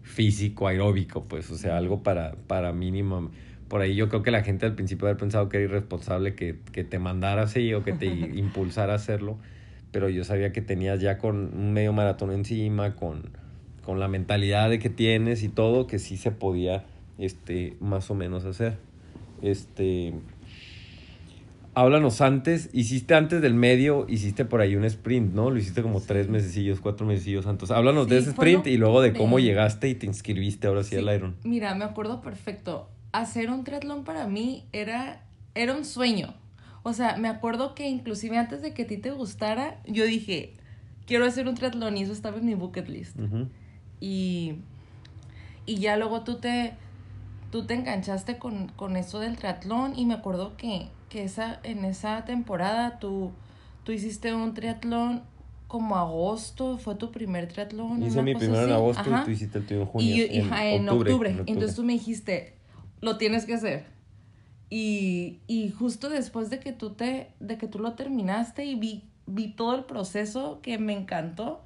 físico, 0.03 0.67
aeróbico, 0.67 1.25
pues, 1.25 1.51
o 1.51 1.57
sea, 1.57 1.77
algo 1.77 2.03
para, 2.03 2.35
para 2.47 2.73
mínimo. 2.73 3.31
Por 3.69 3.81
ahí 3.81 3.95
yo 3.95 4.09
creo 4.09 4.23
que 4.23 4.31
la 4.31 4.43
gente 4.43 4.67
al 4.67 4.75
principio 4.75 5.07
haber 5.07 5.17
pensado 5.17 5.49
que 5.49 5.59
era 5.59 5.65
irresponsable 5.65 6.35
que, 6.35 6.59
que 6.73 6.85
te 6.85 6.99
mandara 6.99 7.43
así 7.43 7.73
o 7.75 7.83
que 7.83 7.93
te 7.93 8.07
impulsara 8.35 8.93
a 8.93 8.97
hacerlo, 8.97 9.39
pero 9.91 10.09
yo 10.09 10.25
sabía 10.25 10.53
que 10.53 10.61
tenías 10.61 11.01
ya 11.01 11.19
con 11.19 11.55
un 11.55 11.73
medio 11.73 11.93
maratón 11.93 12.33
encima, 12.33 12.97
con, 12.97 13.31
con 13.83 14.01
la 14.01 14.09
mentalidad 14.09 14.71
de 14.71 14.79
que 14.79 14.91
tienes 14.91 15.43
y 15.43 15.49
todo, 15.49 15.87
que 15.87 15.99
sí 15.99 16.17
se 16.17 16.31
podía 16.31 16.85
este, 17.19 17.77
más 17.81 18.11
o 18.11 18.15
menos 18.15 18.45
hacer. 18.45 18.77
Este, 19.41 20.15
háblanos 21.75 22.21
antes, 22.21 22.71
hiciste 22.73 23.15
antes 23.15 23.41
del 23.41 23.55
medio, 23.55 24.07
hiciste 24.09 24.45
por 24.45 24.61
ahí 24.61 24.77
un 24.77 24.85
sprint, 24.85 25.35
¿no? 25.35 25.51
Lo 25.51 25.59
hiciste 25.59 25.83
como 25.83 26.01
tres 26.01 26.29
mesecillos, 26.29 26.81
cuatro 26.81 27.07
mesecillos 27.07 27.47
antes. 27.47 27.71
Háblanos 27.71 28.09
de 28.09 28.19
ese 28.19 28.31
sprint 28.31 28.67
y 28.67 28.77
luego 28.77 29.01
de 29.01 29.13
cómo 29.13 29.39
llegaste 29.39 29.89
y 29.89 29.95
te 29.95 30.07
inscribiste 30.07 30.67
ahora 30.67 30.83
sí, 30.83 30.91
Sí, 30.91 30.97
al 30.97 31.15
Iron. 31.15 31.37
Mira, 31.45 31.75
me 31.75 31.85
acuerdo 31.85 32.21
perfecto. 32.21 32.89
Hacer 33.13 33.51
un 33.51 33.65
triatlón 33.65 34.05
para 34.05 34.27
mí 34.27 34.65
era, 34.73 35.25
era 35.55 35.75
un 35.75 35.85
sueño. 35.85 36.35
O 36.83 36.93
sea, 36.93 37.17
me 37.17 37.29
acuerdo 37.29 37.75
que 37.75 37.89
inclusive 37.89 38.37
antes 38.37 38.63
de 38.63 38.75
que 38.75 38.83
a 38.83 38.87
ti 38.87 38.99
te 38.99 39.11
gustara, 39.11 39.81
yo 39.87 40.05
dije, 40.05 40.55
quiero 41.07 41.25
hacer 41.25 41.49
un 41.49 41.55
triatlón 41.55 41.97
y 41.97 42.03
eso 42.03 42.13
estaba 42.13 42.39
en 42.39 42.47
mi 42.47 42.55
bucket 42.55 42.89
list. 42.89 43.17
Y, 44.01 44.57
y 45.65 45.77
ya 45.77 45.97
luego 45.97 46.23
tú 46.23 46.37
te, 46.37 46.73
tú 47.53 47.67
te 47.67 47.75
enganchaste 47.75 48.39
con, 48.39 48.69
con 48.69 48.97
eso 48.97 49.21
del 49.21 49.37
triatlón 49.37 49.93
y 49.95 50.07
me 50.07 50.15
acuerdo 50.15 50.57
que, 50.57 50.89
que 51.11 51.23
esa, 51.23 51.61
en 51.63 51.85
esa 51.85 52.25
temporada 52.25 52.99
tú, 52.99 53.31
tú 53.85 53.93
hiciste 53.93 54.35
un 54.35 54.55
triatlón 54.55 55.23
como 55.69 55.97
agosto, 55.97 56.79
fue 56.79 56.95
tu 56.95 57.13
primer 57.13 57.49
triatlón. 57.49 58.03
Hice 58.03 58.23
mi 58.23 58.35
primero 58.35 58.65
en 58.65 58.73
agosto 58.73 59.03
Ajá. 59.03 59.21
y 59.21 59.25
tú 59.27 59.31
hiciste 59.33 59.59
el 59.59 59.67
tuyo 59.67 59.83
en 59.83 59.87
junio. 59.87 60.17
Y, 60.17 60.39
en, 60.39 60.89
octubre, 60.89 61.31
en 61.31 61.39
Entonces 61.47 61.77
tú 61.77 61.85
me 61.85 61.93
dijiste, 61.93 62.57
lo 63.03 63.19
tienes 63.19 63.45
que 63.45 63.55
hacer. 63.55 63.85
Y, 64.71 65.41
y 65.47 65.71
justo 65.71 66.09
después 66.09 66.49
de 66.49 66.59
que 66.59 66.73
tú 66.73 66.95
te, 66.95 67.33
de 67.39 67.59
que 67.59 67.69
tú 67.69 67.79
lo 67.79 67.93
terminaste 67.93 68.65
y 68.65 68.77
vi, 68.77 69.05
vi 69.27 69.49
todo 69.49 69.75
el 69.75 69.85
proceso 69.85 70.61
que 70.63 70.79
me 70.79 70.95
encantó, 70.95 71.61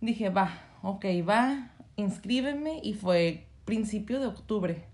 dije, 0.00 0.30
va, 0.30 0.58
ok, 0.82 1.04
va, 1.28 1.70
inscríbeme 1.96 2.80
y 2.82 2.94
fue 2.94 3.46
principio 3.66 4.18
de 4.18 4.26
octubre. 4.26 4.91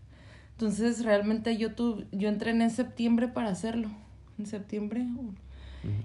Entonces 0.59 1.05
realmente 1.05 1.57
yo 1.57 1.73
tu, 1.73 2.05
yo 2.11 2.29
entrené 2.29 2.65
en 2.65 2.71
septiembre 2.71 3.29
para 3.29 3.49
hacerlo. 3.51 3.89
En 4.41 4.47
septiembre. 4.47 5.05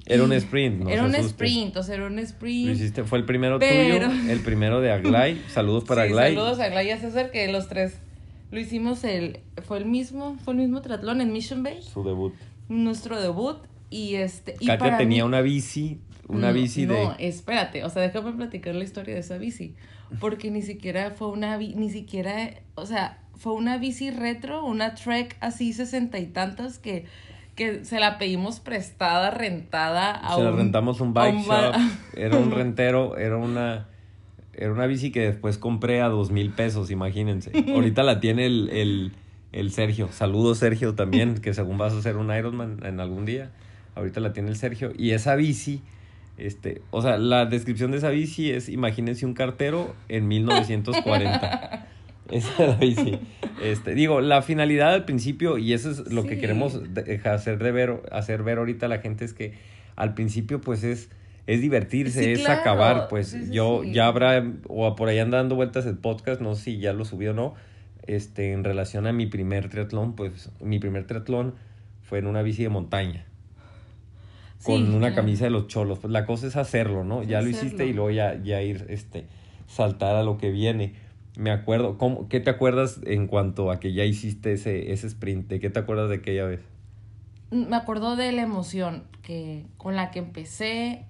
Era 0.05 0.23
un 0.23 0.31
sprint, 0.33 0.83
¿no? 0.83 0.89
era 0.89 1.03
un 1.03 1.15
sprint, 1.15 1.75
o 1.75 1.81
sea, 1.81 1.95
era 1.95 2.05
un 2.05 2.19
sprint. 2.19 2.67
Lo 2.67 2.73
hiciste, 2.73 3.03
fue 3.03 3.17
el 3.17 3.25
primero 3.25 3.57
Pero- 3.57 4.09
tuyo, 4.11 4.31
el 4.31 4.39
primero 4.41 4.79
de 4.79 4.91
Aglay. 4.91 5.41
Saludos 5.49 5.85
para 5.85 6.03
Sí, 6.03 6.09
Aglay. 6.09 6.35
Saludos 6.35 6.59
a 6.59 6.69
Glaya 6.69 6.97
César, 6.99 7.31
que 7.31 7.51
los 7.51 7.67
tres 7.67 7.97
lo 8.51 8.59
hicimos 8.59 9.03
el, 9.03 9.39
fue 9.63 9.79
el 9.79 9.85
mismo, 9.85 10.37
fue 10.45 10.53
el 10.53 10.59
mismo 10.59 10.81
triatlón 10.81 11.19
en 11.21 11.33
Mission 11.33 11.63
Bay, 11.63 11.81
Su 11.81 12.03
debut. 12.03 12.33
nuestro 12.69 13.19
debut, 13.19 13.57
y 13.89 14.15
este, 14.15 14.53
y 14.59 14.67
Katia 14.67 14.77
para 14.77 14.97
tenía 14.99 15.23
mí- 15.23 15.27
una 15.27 15.41
bici, 15.41 15.99
una 16.27 16.49
no, 16.49 16.53
bici 16.53 16.85
no, 16.85 16.93
de... 17.15 17.27
espérate, 17.27 17.83
o 17.83 17.89
sea, 17.89 18.03
déjame 18.03 18.31
platicar 18.33 18.75
la 18.75 18.83
historia 18.83 19.15
de 19.15 19.21
esa 19.21 19.39
bici, 19.39 19.73
porque 20.19 20.51
ni 20.51 20.61
siquiera 20.61 21.09
fue 21.09 21.29
una, 21.29 21.57
ni 21.57 21.89
siquiera, 21.89 22.51
o 22.75 22.85
sea, 22.85 23.22
fue 23.38 23.54
una 23.54 23.78
bici 23.78 24.12
retro, 24.12 24.65
una 24.65 24.96
Trek 24.96 25.36
así 25.39 25.74
sesenta 25.74 26.19
y 26.19 26.28
tantas 26.28 26.80
que, 26.80 27.06
que 27.56 27.84
se 27.86 28.00
la 28.00 28.17
pedimos 28.17 28.60
prestada, 28.60 29.32
rentada 29.32 30.12
a 30.12 30.36
Se 30.36 30.43
la 30.43 30.52
rentamos 30.52 31.02
un 31.02 31.13
bike 31.13 31.36
un 31.36 31.43
shop, 31.43 31.76
era 32.15 32.38
un 32.38 32.52
rentero, 32.52 33.17
era 33.17 33.38
una... 33.38 33.88
Era 34.56 34.72
una 34.72 34.86
bici 34.86 35.12
que 35.12 35.22
después 35.22 35.58
compré 35.58 36.02
a 36.02 36.10
dos 36.10 36.30
mil 36.30 36.52
pesos, 36.52 36.91
imagínense. 36.91 37.52
Ahorita 37.74 38.04
la 38.04 38.19
tiene 38.19 38.46
el, 38.46 38.69
el, 38.69 39.12
el 39.52 39.72
Sergio. 39.72 40.10
Saludos, 40.12 40.60
Sergio, 40.60 40.93
también, 40.93 41.39
que 41.39 41.56
según 41.56 41.80
vas 41.80 41.93
a 41.93 41.98
hacer 41.98 42.17
un 42.17 42.32
Ironman 42.32 42.78
en 42.86 43.00
algún 43.00 43.26
día. 43.26 43.50
Ahorita 43.96 44.19
la 44.19 44.32
tiene 44.32 44.50
el 44.50 44.56
Sergio. 44.56 44.91
Y 44.96 45.12
esa 45.12 45.36
bici, 45.36 45.82
este, 46.38 46.84
o 46.91 47.02
sea, 47.02 47.17
la 47.17 47.48
descripción 47.48 47.89
de 47.89 47.98
esa 47.98 48.10
bici 48.10 48.52
es, 48.52 48.69
imagínense 48.69 49.26
un 49.26 49.34
cartero 49.34 49.96
en 50.08 50.28
1940. 50.28 51.69
Esa 52.38 52.63
es 52.63 52.69
la 52.69 52.76
bici. 52.76 53.19
Este, 53.62 53.93
digo, 53.96 54.22
la 54.22 54.41
finalidad 54.41 54.93
al 54.93 55.06
principio, 55.06 55.58
y 55.58 55.74
eso 55.74 55.91
es 55.91 56.12
lo 56.12 56.24
que 56.26 56.38
queremos 56.39 56.93
de- 56.93 57.22
hacer, 57.26 57.58
de 57.62 57.72
ver, 57.72 58.02
hacer 58.12 58.43
ver 58.43 58.58
ahorita 58.58 58.88
a 58.88 58.89
la 58.89 59.00
gente, 59.00 59.24
es 59.26 59.34
que 59.34 59.54
al 59.96 60.13
principio, 60.15 60.60
pues 60.62 60.84
es, 60.84 61.10
es 61.48 61.62
divertirse, 61.62 62.24
Sí, 62.24 62.32
es 62.32 62.39
claro. 62.39 62.62
acabar. 62.62 63.08
Pues 63.10 63.28
Sí, 63.30 63.48
yo 63.52 63.84
ya 63.84 64.08
habrá, 64.08 64.43
o 64.67 64.96
por 64.96 65.10
ahí 65.10 65.19
anda 65.19 65.38
dando 65.38 65.56
vueltas 65.56 65.86
el 65.86 65.98
podcast, 65.98 66.41
no 66.41 66.56
sé 66.56 66.63
si 66.63 66.78
ya 66.80 66.93
lo 66.93 67.06
subí 67.06 67.28
o 67.28 67.34
no, 67.34 67.54
este, 68.08 68.52
en 68.52 68.63
relación 68.63 69.08
a 69.08 69.13
mi 69.13 69.28
primer 69.28 69.69
triatlón, 69.69 70.15
pues 70.15 70.50
mi 70.60 70.80
primer 70.80 71.06
triatlón 71.08 71.54
fue 72.02 72.19
en 72.19 72.28
una 72.28 72.41
bici 72.41 72.63
de 72.63 72.69
montaña 72.69 73.26
con 74.63 74.78
Sí, 74.78 74.89
una 74.91 75.00
claro. 75.08 75.15
camisa 75.15 75.43
de 75.46 75.50
los 75.52 75.67
cholos. 75.67 76.00
Pues 76.00 76.12
la 76.12 76.26
cosa 76.26 76.48
es 76.48 76.56
hacerlo, 76.56 77.04
¿no? 77.04 77.22
Ya 77.24 77.41
lo 77.41 77.50
hiciste 77.50 77.86
y 77.86 77.91
luego 77.93 78.12
ya, 78.12 78.41
ya 78.41 78.62
ir, 78.62 78.86
este, 78.89 79.26
saltar 79.67 80.15
a 80.15 80.24
lo 80.24 80.38
que 80.38 80.52
viene. 80.52 80.93
Me 81.38 81.50
acuerdo, 81.52 81.98
¿cómo, 81.98 82.30
¿qué 82.30 82.39
te 82.39 82.50
acuerdas 82.52 83.00
en 83.06 83.28
cuanto 83.28 83.72
a 83.72 83.80
que 83.80 83.93
ya 83.93 84.04
hiciste 84.06 84.54
ese, 84.54 84.91
ese 84.91 85.08
sprint? 85.08 85.48
¿De 85.48 85.60
qué 85.60 85.69
te 85.69 85.80
acuerdas 85.80 86.10
de 86.10 86.15
aquella 86.15 86.46
vez? 86.46 86.62
me 87.52 87.76
acuerdo 87.76 88.15
de 88.15 88.32
la 88.32 88.41
emoción 88.41 89.04
que 89.22 89.65
con 89.78 89.96
la 89.96 90.10
que 90.10 90.19
empecé. 90.19 91.06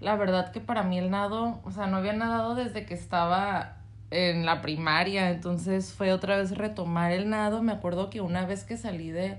La 0.00 0.16
verdad 0.16 0.52
que 0.52 0.60
para 0.60 0.82
mí 0.82 0.98
el 0.98 1.10
nado, 1.10 1.60
o 1.64 1.70
sea, 1.70 1.86
no 1.86 1.96
había 1.96 2.12
nadado 2.12 2.54
desde 2.54 2.84
que 2.84 2.92
estaba 2.94 3.78
en 4.10 4.44
la 4.46 4.60
primaria, 4.60 5.30
entonces 5.30 5.92
fue 5.92 6.12
otra 6.12 6.36
vez 6.36 6.56
retomar 6.56 7.12
el 7.12 7.30
nado. 7.30 7.62
Me 7.62 7.72
acuerdo 7.72 8.10
que 8.10 8.20
una 8.20 8.44
vez 8.46 8.64
que 8.64 8.76
salí 8.76 9.10
de 9.10 9.38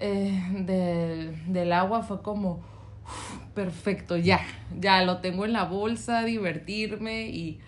eh, 0.00 0.42
del, 0.52 1.52
del 1.52 1.72
agua 1.72 2.02
fue 2.02 2.22
como 2.22 2.62
"Uf, 3.04 3.38
perfecto, 3.54 4.16
ya, 4.16 4.40
ya 4.80 5.02
lo 5.04 5.18
tengo 5.18 5.44
en 5.44 5.52
la 5.52 5.64
bolsa, 5.64 6.24
divertirme 6.24 7.28
y 7.28 7.60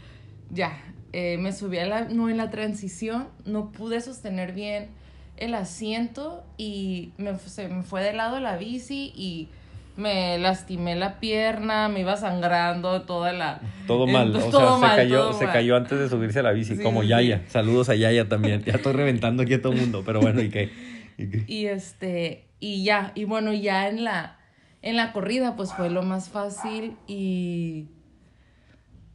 ya. 0.51 0.73
Eh, 1.17 1.39
me 1.39 1.53
subí 1.53 1.79
a 1.79 1.87
la, 1.87 2.05
no 2.07 2.29
en 2.29 2.39
la 2.39 2.51
transición, 2.51 3.29
no 3.45 3.71
pude 3.71 4.01
sostener 4.01 4.53
bien 4.53 4.89
el 5.37 5.55
asiento 5.55 6.43
y 6.57 7.13
me, 7.19 7.39
se 7.39 7.69
me 7.69 7.85
fue 7.85 8.03
de 8.03 8.13
lado 8.13 8.41
la 8.41 8.57
bici 8.57 9.13
y 9.15 9.49
me 9.97 10.39
lastimé 10.39 10.97
la 10.97 11.21
pierna, 11.21 11.89
me 11.89 12.01
iba 12.01 12.17
sangrando 12.17 13.03
toda 13.03 13.33
la... 13.33 13.61
Todo 13.87 14.09
mal, 14.09 14.27
Entonces, 14.27 14.53
o 14.53 14.59
sea, 14.59 14.67
todo 14.67 14.75
se, 14.75 14.81
mal, 14.81 14.97
cayó, 14.97 15.21
todo 15.21 15.33
se 15.39 15.45
mal. 15.45 15.53
cayó 15.55 15.77
antes 15.77 15.99
de 16.01 16.09
subirse 16.09 16.41
a 16.41 16.43
la 16.43 16.51
bici, 16.51 16.75
Sí, 16.75 16.83
como 16.83 17.03
sí, 17.03 17.09
Yaya. 17.11 17.43
Saludos 17.47 17.91
a 17.91 17.95
Yaya 17.95 18.29
también. 18.29 18.65
Ya 18.65 18.73
estoy 18.73 18.95
reventando 18.95 19.45
aquí 19.45 19.55
a 19.55 19.63
todo 19.63 19.73
el 19.73 19.79
mundo, 19.79 20.03
pero 20.05 20.21
bueno, 20.21 20.43
¿y 20.43 20.51
qué? 20.51 20.73
¿Y 21.17 21.29
qué? 21.29 21.45
Y 21.47 21.67
este, 21.67 22.49
y 22.59 22.83
ya, 22.83 23.13
y 23.15 23.23
bueno, 23.23 23.53
ya 23.53 23.89
en 23.89 24.03
la, 24.03 24.37
en 24.83 24.97
la 24.97 25.13
corrida 25.13 25.55
pues 25.55 25.73
fue 25.73 25.91
lo 25.91 26.03
más 26.03 26.29
fácil 26.29 26.97
y, 27.07 27.87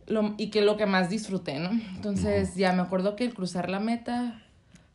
lo, 0.09 0.35
y 0.37 0.49
que 0.49 0.61
lo 0.61 0.77
que 0.77 0.85
más 0.85 1.09
disfruté, 1.09 1.59
¿no? 1.59 1.69
Entonces 1.95 2.55
ya 2.55 2.73
me 2.73 2.81
acuerdo 2.81 3.15
que 3.15 3.23
el 3.23 3.33
cruzar 3.33 3.69
la 3.69 3.79
meta 3.79 4.43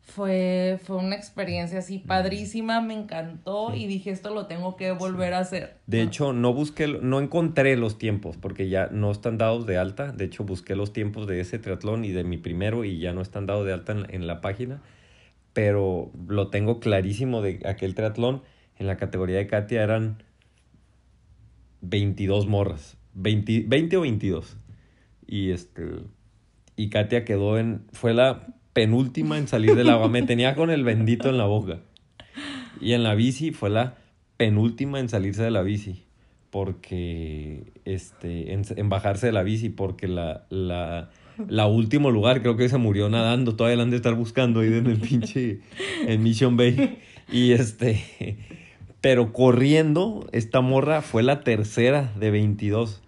fue, 0.05 0.79
fue 0.83 0.97
una 0.97 1.15
experiencia 1.15 1.79
así 1.79 1.97
padrísima, 1.97 2.79
me 2.79 2.93
encantó 2.93 3.73
y 3.73 3.87
dije 3.87 4.11
esto 4.11 4.33
lo 4.33 4.45
tengo 4.45 4.75
que 4.75 4.91
volver 4.91 5.33
a 5.33 5.39
hacer. 5.39 5.77
De 5.87 6.01
hecho, 6.01 6.31
no 6.31 6.53
busqué, 6.53 6.87
no 6.87 7.19
encontré 7.19 7.75
los 7.75 7.97
tiempos 7.97 8.37
porque 8.37 8.69
ya 8.69 8.87
no 8.91 9.11
están 9.11 9.37
dados 9.37 9.65
de 9.65 9.77
alta. 9.77 10.11
De 10.11 10.25
hecho, 10.25 10.43
busqué 10.43 10.75
los 10.75 10.93
tiempos 10.93 11.25
de 11.27 11.39
ese 11.39 11.57
triatlón 11.57 12.05
y 12.05 12.11
de 12.11 12.23
mi 12.23 12.37
primero 12.37 12.85
y 12.85 12.99
ya 12.99 13.13
no 13.13 13.21
están 13.21 13.47
dados 13.47 13.65
de 13.65 13.73
alta 13.73 13.93
en, 13.93 14.05
en 14.13 14.27
la 14.27 14.41
página. 14.41 14.81
Pero 15.53 16.11
lo 16.27 16.49
tengo 16.49 16.79
clarísimo 16.79 17.41
de 17.41 17.61
aquel 17.65 17.95
triatlón. 17.95 18.43
En 18.77 18.87
la 18.87 18.97
categoría 18.97 19.37
de 19.37 19.47
Katia 19.47 19.81
eran 19.81 20.21
22 21.81 22.47
morras. 22.47 22.97
20, 23.15 23.63
20 23.67 23.97
o 23.97 24.01
22. 24.01 24.57
Y 25.27 25.51
este. 25.51 25.83
Y 26.75 26.89
Katia 26.89 27.25
quedó 27.25 27.57
en. 27.57 27.85
Fue 27.91 28.13
la 28.13 28.47
penúltima 28.73 29.37
en 29.37 29.47
salir 29.47 29.75
del 29.75 29.89
agua. 29.89 30.07
Me 30.09 30.23
tenía 30.23 30.55
con 30.55 30.69
el 30.69 30.83
bendito 30.83 31.29
en 31.29 31.37
la 31.37 31.45
boca. 31.45 31.79
Y 32.81 32.93
en 32.93 33.03
la 33.03 33.15
bici 33.15 33.51
fue 33.51 33.69
la 33.69 33.95
penúltima 34.37 34.99
en 34.99 35.09
salirse 35.09 35.43
de 35.43 35.51
la 35.51 35.61
bici. 35.61 36.03
Porque. 36.49 37.73
Este. 37.85 38.53
En, 38.53 38.63
en 38.75 38.89
bajarse 38.89 39.27
de 39.27 39.33
la 39.33 39.43
bici. 39.43 39.69
Porque 39.69 40.07
la. 40.07 40.45
La, 40.49 41.09
la 41.49 41.67
último 41.67 42.11
lugar, 42.11 42.41
creo 42.41 42.55
que 42.55 42.69
se 42.69 42.77
murió 42.77 43.09
nadando. 43.09 43.55
Todavía 43.55 43.77
la 43.77 43.83
han 43.83 43.89
de 43.89 43.97
estar 43.97 44.15
buscando 44.15 44.61
ahí 44.61 44.73
en 44.73 44.87
el 44.87 44.97
pinche. 44.99 45.59
En 46.07 46.23
Mission 46.23 46.57
Bay. 46.57 46.99
Y 47.31 47.51
este. 47.51 48.37
Pero 49.05 49.33
corriendo, 49.33 50.27
esta 50.31 50.61
morra 50.61 51.03
fue 51.03 51.21
la 51.21 51.41
tercera 51.41 52.11
de 52.19 52.31
22. 52.31 53.03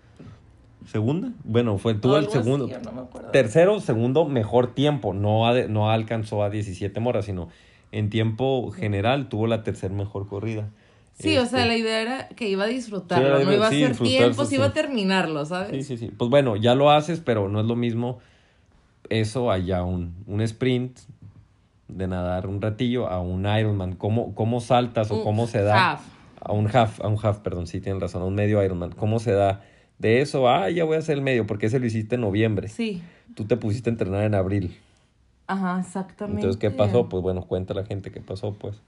¿Segunda? 0.91 1.31
Bueno, 1.43 1.77
fue, 1.77 1.93
tuvo 1.95 2.17
el 2.17 2.25
así, 2.25 2.33
segundo. 2.33 2.67
no 2.67 2.91
me. 2.91 3.31
Tercero, 3.31 3.79
segundo, 3.79 4.25
mejor 4.25 4.73
tiempo. 4.73 5.13
No, 5.13 5.53
no 5.67 5.91
alcanzó 5.91 6.43
a 6.43 6.49
17 6.49 6.99
moras, 6.99 7.25
sino 7.25 7.49
en 7.91 8.09
tiempo 8.09 8.71
general 8.71 9.29
tuvo 9.29 9.47
la 9.47 9.63
tercer 9.63 9.91
mejor 9.91 10.27
corrida. 10.27 10.69
Sí, 11.19 11.35
o 11.37 11.45
sea, 11.45 11.59
Este, 11.59 11.67
la 11.67 11.77
idea 11.77 12.01
era 12.01 12.27
que 12.29 12.47
iba 12.47 12.65
a 12.65 12.67
disfrutarlo, 12.67 13.43
no 13.43 13.51
iba 13.51 13.65
a 13.65 13.69
hacer 13.69 13.97
tiempos, 13.97 14.49
sí. 14.49 14.55
iba 14.55 14.67
a 14.67 14.73
terminarlo, 14.73 15.45
¿sabes? 15.45 15.71
Sí, 15.71 15.83
sí, 15.83 15.97
sí. 15.97 16.11
Pues 16.15 16.29
bueno, 16.29 16.55
ya 16.55 16.75
lo 16.75 16.91
haces, 16.91 17.19
pero 17.21 17.49
no 17.49 17.59
es 17.59 17.65
lo 17.65 17.75
mismo 17.75 18.19
eso 19.09 19.51
allá 19.51 19.83
un, 19.83 20.13
un 20.27 20.41
sprint 20.41 20.99
de 21.87 22.07
nadar 22.07 22.47
un 22.47 22.61
ratillo 22.61 23.07
a 23.07 23.19
un 23.19 23.45
Ironman. 23.47 23.95
¿Cómo, 23.95 24.35
cómo 24.35 24.59
saltas 24.59 25.09
o 25.11 25.15
Un 25.15 25.23
cómo 25.23 25.47
se 25.47 25.61
da? 25.61 25.91
half. 25.93 26.01
A 26.39 26.51
un 26.51 26.69
half, 26.73 27.01
a 27.01 27.07
un 27.07 27.17
half, 27.21 27.39
perdón, 27.39 27.65
sí 27.67 27.81
tienen 27.81 27.99
razón, 27.99 28.21
a 28.21 28.25
un 28.25 28.35
medio 28.35 28.63
Ironman. 28.63 28.91
¿Cómo 28.91 29.19
se 29.19 29.31
da 29.31 29.63
de 29.99 30.21
eso? 30.21 30.47
Ah, 30.49 30.69
ya 30.69 30.83
voy 30.85 30.95
a 30.95 30.99
hacer 30.99 31.17
el 31.17 31.23
medio, 31.23 31.45
porque 31.47 31.67
ese 31.67 31.79
lo 31.79 31.85
hiciste 31.85 32.15
en 32.15 32.21
noviembre. 32.21 32.67
Sí, 32.67 33.01
Tú 33.35 33.45
te 33.45 33.57
pusiste 33.57 33.89
a 33.89 33.93
entrenar 33.93 34.23
en 34.23 34.35
abril. 34.35 34.75
ajá, 35.47 35.79
exactamente. 35.79 36.41
Entonces, 36.41 36.59
¿qué 36.59 36.71
pasó? 36.71 37.09
Pues 37.09 37.21
bueno, 37.23 37.41
cuenta 37.47 37.73
la 37.73 37.85
gente 37.85 38.11
qué 38.11 38.21
pasó, 38.21 38.53
pues. 38.53 38.81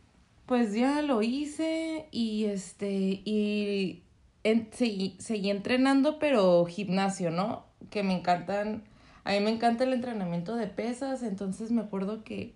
Pues 0.45 0.73
ya 0.73 1.01
lo 1.03 1.21
hice 1.21 2.07
y 2.11 2.45
este, 2.45 3.21
y 3.23 4.01
en- 4.43 4.69
seguí, 4.71 5.15
seguí 5.19 5.51
entrenando, 5.51 6.17
pero 6.19 6.65
gimnasio, 6.65 7.29
¿no? 7.29 7.65
Que 7.91 8.01
me 8.03 8.15
encantan, 8.17 8.83
a 9.25 9.31
mí 9.33 9.39
me 9.41 9.51
encanta 9.51 9.83
el 9.83 9.93
entrenamiento 9.93 10.55
de 10.55 10.67
pesas, 10.67 11.21
entonces 11.21 11.71
me 11.71 11.81
acuerdo 11.81 12.23
que, 12.23 12.53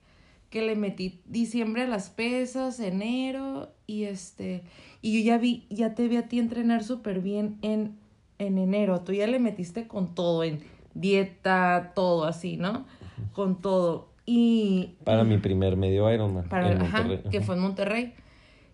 que 0.50 0.64
le 0.64 0.76
metí 0.76 1.22
diciembre 1.28 1.84
a 1.84 1.88
las 1.88 2.10
pesas, 2.10 2.80
enero, 2.80 3.72
y 3.86 4.06
este, 4.06 4.64
y 5.04 5.20
yo 5.22 5.26
ya 5.28 5.38
vi, 5.38 5.66
ya 5.70 5.94
te 5.94 6.08
vi 6.08 6.18
a 6.18 6.28
ti 6.28 6.40
entrenar 6.40 6.84
súper 6.84 7.20
bien 7.22 7.58
en, 7.62 7.96
en 8.40 8.58
enero. 8.58 9.02
Tú 9.02 9.14
ya 9.14 9.28
le 9.28 9.40
metiste 9.40 9.88
con 9.88 10.14
todo, 10.16 10.44
en 10.44 10.60
dieta, 10.94 11.92
todo 11.96 12.26
así, 12.26 12.58
¿no? 12.58 12.86
Con 13.34 13.62
todo. 13.62 14.08
Y. 14.26 14.96
Para 15.04 15.24
mi 15.24 15.38
primer 15.38 15.76
medio 15.78 16.12
Ironman. 16.12 16.48
Para, 16.50 16.72
en 16.72 16.82
ajá, 16.82 17.00
Monterrey. 17.04 17.32
que 17.32 17.42
fue 17.42 17.56
en 17.56 17.62
Monterrey. 17.62 18.14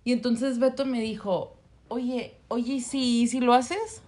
Y 0.03 0.11
entonces 0.13 0.59
Beto 0.59 0.85
me 0.85 1.01
dijo, 1.01 1.55
oye, 1.87 2.35
oye, 2.47 2.73
¿y 2.75 2.81
si, 2.81 3.27
si 3.27 3.39
lo 3.39 3.53
haces? 3.53 4.01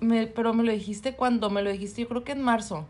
Me- 0.00 0.26
pero 0.26 0.54
me 0.54 0.62
lo 0.64 0.72
dijiste 0.72 1.14
cuando, 1.14 1.50
me 1.50 1.62
lo 1.62 1.70
dijiste 1.72 2.02
yo 2.02 2.08
creo 2.08 2.24
que 2.24 2.32
en 2.32 2.42
marzo. 2.42 2.86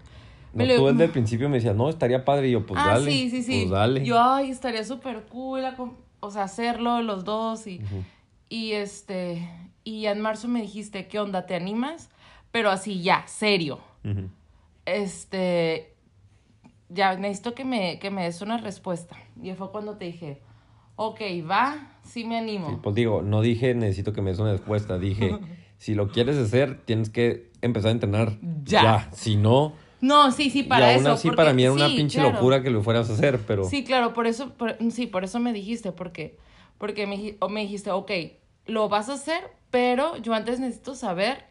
No, 0.53 0.59
Me 0.65 0.67
lo- 0.67 0.77
tú 0.77 0.87
desde 0.87 1.05
el 1.07 1.11
principio 1.11 1.49
me 1.49 1.57
decías, 1.57 1.75
no, 1.77 1.89
estaría 1.89 2.25
padre. 2.25 2.49
Y 2.49 2.53
yo, 2.53 2.65
pues 2.67 2.81
ah, 2.83 2.95
dale. 2.95 3.11
sí, 3.11 3.31
sí, 3.31 3.43
sí. 3.43 3.61
Pues 3.63 3.71
dale. 3.71 4.05
Yo, 4.05 4.21
ay, 4.23 4.51
estaría 4.51 4.85
súper 4.85 5.25
cool, 5.31 5.63
o 6.21 6.31
sea, 6.31 6.45
hacerlo 6.45 7.01
los 7.03 7.25
dos 7.25 7.67
y, 7.67 7.81
y 8.49 8.73
este, 8.73 9.49
y 9.85 10.07
en 10.07 10.21
marzo 10.21 10.49
me 10.49 10.61
dijiste, 10.63 11.07
¿qué 11.09 11.19
onda? 11.19 11.47
¿Te 11.47 11.55
animas? 11.55 12.11
Pero 12.51 12.71
así 12.71 13.03
ya, 13.03 13.25
serio. 13.27 13.81
Este, 14.87 15.95
ya 16.89 17.17
necesito 17.17 17.55
que 17.55 17.65
me, 17.65 17.99
que 17.99 18.11
me 18.11 18.25
des 18.25 18.41
una 18.41 18.59
respuesta. 18.59 19.17
Y 19.43 19.53
fue 19.55 19.71
cuando 19.71 19.97
te 19.97 20.07
dije, 20.07 20.41
ok, 20.97 21.21
va, 21.49 21.99
sí 22.03 22.25
me 22.25 22.39
animo. 22.39 22.71
Sí, 22.71 22.77
pues 22.83 22.95
digo, 22.95 23.23
no 23.23 23.41
dije 23.43 23.75
necesito 23.75 24.13
que 24.13 24.23
me 24.23 24.31
des 24.31 24.39
una 24.39 24.53
respuesta. 24.53 24.99
Dije, 24.99 25.39
si 25.79 25.95
lo 25.95 26.09
quieres 26.09 26.37
hacer, 26.39 26.81
tienes 26.85 27.11
que 27.11 27.51
empezar 27.61 27.89
a 27.91 27.93
entrenar 27.93 28.39
Ya. 28.65 29.11
Si 29.13 29.37
no, 29.37 29.73
No, 30.01 30.31
sí, 30.33 30.49
sí, 30.51 30.63
para 30.63 30.93
y 30.93 30.95
aún 30.95 31.03
eso. 31.07 31.13
así 31.15 31.29
porque- 31.29 31.37
para 31.37 31.53
mí 31.53 31.65
era 31.65 31.73
una 31.73 31.89
pinche 31.89 32.19
claro. 32.19 32.35
locura 32.35 32.63
que 32.63 32.71
lo 32.71 32.83
fueras 32.83 33.11
a 33.11 33.15
hacer, 33.15 33.41
pero... 33.47 33.65
Sí, 33.65 33.85
claro, 33.85 34.15
por 34.15 34.27
eso, 34.27 34.55
por- 34.55 34.77
sí, 34.91 35.07
por 35.07 35.25
eso 35.25 35.39
me 35.41 35.53
dijiste, 35.53 35.93
porque, 35.93 36.39
porque 36.79 37.07
me, 37.07 37.37
me 37.51 37.61
dijiste, 37.63 37.91
ok, 37.91 38.11
lo 38.67 38.89
vas 38.89 39.09
a 39.09 39.15
hacer, 39.15 39.43
pero 39.71 40.17
yo 40.19 40.35
antes 40.35 40.61
necesito 40.61 40.95
saber, 40.95 41.45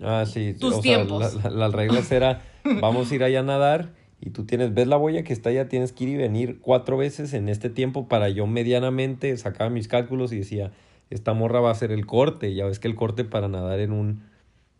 Ah, 0.00 0.24
sí. 0.26 0.54
Tus 0.54 0.74
o 0.74 0.82
sea, 0.82 0.96
tiempos. 1.04 1.34
la- 1.34 1.50
la- 1.50 1.56
las 1.56 1.72
reglas 1.72 2.12
era, 2.12 2.42
vamos 2.80 3.10
a 3.10 3.14
ir 3.14 3.24
allá 3.24 3.40
a 3.40 3.42
nadar 3.42 3.94
y 4.20 4.30
tú 4.30 4.44
tienes, 4.44 4.72
ves 4.74 4.86
la 4.86 4.96
boya 4.96 5.24
que 5.24 5.32
está 5.32 5.50
allá, 5.50 5.68
tienes 5.68 5.92
que 5.92 6.04
ir 6.04 6.10
y 6.10 6.16
venir 6.16 6.60
cuatro 6.60 6.96
veces 6.96 7.32
en 7.34 7.48
este 7.48 7.68
tiempo 7.70 8.06
para 8.06 8.28
yo 8.28 8.46
medianamente 8.46 9.36
sacaba 9.36 9.70
mis 9.70 9.88
cálculos 9.88 10.32
y 10.32 10.38
decía, 10.38 10.70
esta 11.10 11.32
morra 11.34 11.60
va 11.60 11.70
a 11.70 11.72
hacer 11.72 11.90
el 11.90 12.06
corte. 12.06 12.54
Ya 12.54 12.66
ves 12.66 12.78
que 12.78 12.86
el 12.88 12.94
corte 12.94 13.24
para 13.24 13.48
nadar 13.48 13.80
en 13.80 13.92
un, 13.92 14.22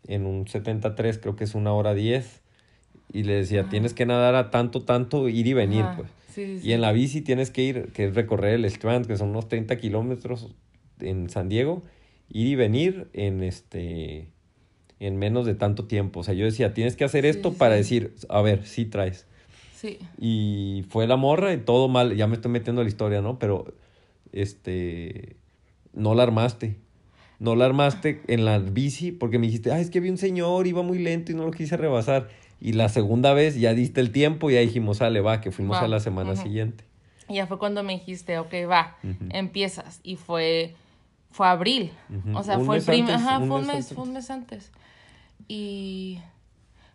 en 0.07 0.25
un 0.25 0.47
73 0.47 1.17
creo 1.17 1.35
que 1.35 1.43
es 1.43 1.55
una 1.55 1.73
hora 1.73 1.93
10. 1.93 2.41
Y 3.11 3.23
le 3.23 3.33
decía, 3.33 3.67
tienes 3.69 3.93
que 3.95 4.05
nadar 4.05 4.35
a 4.35 4.51
tanto, 4.51 4.83
tanto, 4.83 5.27
ir 5.27 5.47
y 5.47 5.53
venir, 5.53 5.85
Ajá, 5.85 5.95
pues. 5.97 6.09
sí, 6.29 6.59
sí, 6.59 6.67
Y 6.67 6.73
en 6.73 6.81
la 6.81 6.91
bici 6.91 7.21
tienes 7.21 7.49
que 7.49 7.63
ir, 7.63 7.91
que 7.91 8.05
es 8.05 8.13
recorrer 8.15 8.53
el 8.53 8.65
Strand, 8.65 9.07
que 9.07 9.17
son 9.17 9.29
unos 9.29 9.47
30 9.49 9.77
kilómetros 9.77 10.53
en 10.99 11.29
San 11.29 11.49
Diego, 11.49 11.81
ir 12.29 12.47
y 12.47 12.55
venir 12.55 13.09
en 13.13 13.43
este 13.43 14.27
en 14.99 15.17
menos 15.17 15.45
de 15.45 15.55
tanto 15.55 15.85
tiempo. 15.85 16.19
O 16.19 16.23
sea, 16.23 16.33
yo 16.33 16.43
decía, 16.45 16.73
tienes 16.73 16.95
que 16.97 17.05
hacer 17.05 17.23
Sí, 17.23 17.29
esto 17.29 17.51
sí, 17.51 17.55
para 17.57 17.75
decir, 17.75 18.15
a 18.27 18.41
ver, 18.41 18.65
sí 18.65 18.83
traes. 18.85 19.27
sí, 19.73 19.97
Y 20.19 20.83
fue 20.89 21.07
la 21.07 21.15
morra 21.15 21.53
y 21.53 21.57
todo 21.57 21.87
mal, 21.87 22.15
ya 22.17 22.27
me 22.27 22.35
estoy 22.35 22.51
metiendo 22.51 22.81
a 22.81 22.83
la 22.83 22.89
historia, 22.89 23.21
¿no? 23.21 23.39
Pero, 23.39 23.73
este, 24.33 25.37
no 25.93 26.15
la 26.15 26.23
armaste. 26.23 26.75
No 27.39 27.55
la 27.55 27.65
armaste 27.65 28.21
en 28.27 28.43
la 28.43 28.59
bici 28.59 29.13
porque 29.13 29.39
me 29.39 29.47
dijiste, 29.47 29.71
ah, 29.71 29.79
es 29.79 29.89
que 29.89 30.01
vi 30.01 30.09
un 30.09 30.17
señor, 30.17 30.67
iba 30.67 30.81
muy 30.81 30.99
lento 30.99 31.31
y 31.31 31.35
no 31.35 31.45
lo 31.45 31.51
quise 31.51 31.77
rebasar. 31.77 32.27
Y 32.59 32.73
la 32.73 32.89
segunda 32.89 33.33
vez 33.33 33.57
ya 33.57 33.73
diste 33.73 34.01
el 34.01 34.11
tiempo 34.11 34.49
y 34.51 34.55
ya 34.55 34.59
dijimos, 34.59 34.97
sale, 34.97 35.21
va, 35.21 35.39
que 35.39 35.51
fuimos 35.51 35.77
Va, 35.77 35.81
a 35.81 35.87
la 35.87 36.01
semana 36.01 36.35
siguiente. 36.35 36.83
Y 37.29 37.35
ya 37.35 37.47
fue 37.47 37.57
cuando 37.57 37.83
me 37.83 37.93
dijiste, 37.93 38.37
ok, 38.37 38.53
va, 38.69 38.97
empiezas. 39.29 40.01
Y 40.03 40.17
fue, 40.17 40.73
fue 41.31 41.47
abril. 41.47 41.91
Ujú. 42.09 42.37
O 42.37 42.43
sea, 42.43 42.57
Un 42.57 42.65
fue 42.65 42.77
el 42.77 42.83
primer, 42.83 43.15
ajá, 43.15 43.37
un 43.39 43.47
fue 43.47 43.57
un 43.59 43.67
mes 43.67 43.75
antes. 43.75 43.93
fue 43.93 44.03
un 44.03 44.13
mes 44.13 44.29
antes. 44.31 44.71
Y 45.47 46.19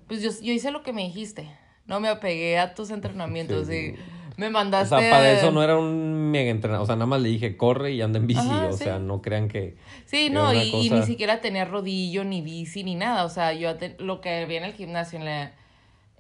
pues 0.07 0.23
yo, 0.23 0.31
yo 0.42 0.53
hice 0.53 0.70
lo 0.70 0.83
que 0.83 0.92
me 0.92 1.05
dijiste. 1.05 1.51
No 1.87 2.01
me 2.01 2.09
apegué 2.09 2.59
a 2.59 2.75
tus 2.75 2.90
entrenamientos 2.90 3.66
Sí. 3.68 3.94
y 3.94 4.40
me 4.40 4.49
O 4.49 4.51
mandaste. 4.51 4.99
sea, 4.99 5.11
para 5.11 5.31
eso 5.33 5.51
no 5.53 5.62
era 5.62 5.77
un 5.79 6.31
mega 6.31 6.51
entrenador. 6.51 6.83
O 6.83 6.87
sea, 6.87 6.97
nada 6.97 7.07
más 7.07 7.20
le 7.20 7.29
dije, 7.29 7.57
corre 7.57 7.92
y 7.92 8.01
anda 8.03 8.18
en 8.18 8.27
bici. 8.27 8.40
Ajá, 8.40 8.66
o 8.68 8.73
sí. 8.73 8.85
sea, 8.85 8.99
no 8.99 9.23
crean 9.23 9.49
que. 9.49 9.77
Sí, 10.07 10.31
no, 10.31 10.53
y, 10.53 10.59
y 10.75 10.88
cosa- 10.88 11.01
ni 11.01 11.07
siquiera 11.07 11.40
tenía 11.40 11.64
rodillo, 11.64 12.25
ni 12.25 12.42
bici, 12.42 12.85
ni 12.85 12.94
nada. 12.94 13.25
O 13.25 13.29
sea, 13.29 13.53
yo 13.53 13.77
te- 13.77 13.97
lo 13.99 14.20
que 14.20 14.42
había 14.42 14.59
en 14.59 14.64
el 14.64 14.73
gimnasio, 14.73 15.18
en 15.18 15.25
la, 15.27 15.53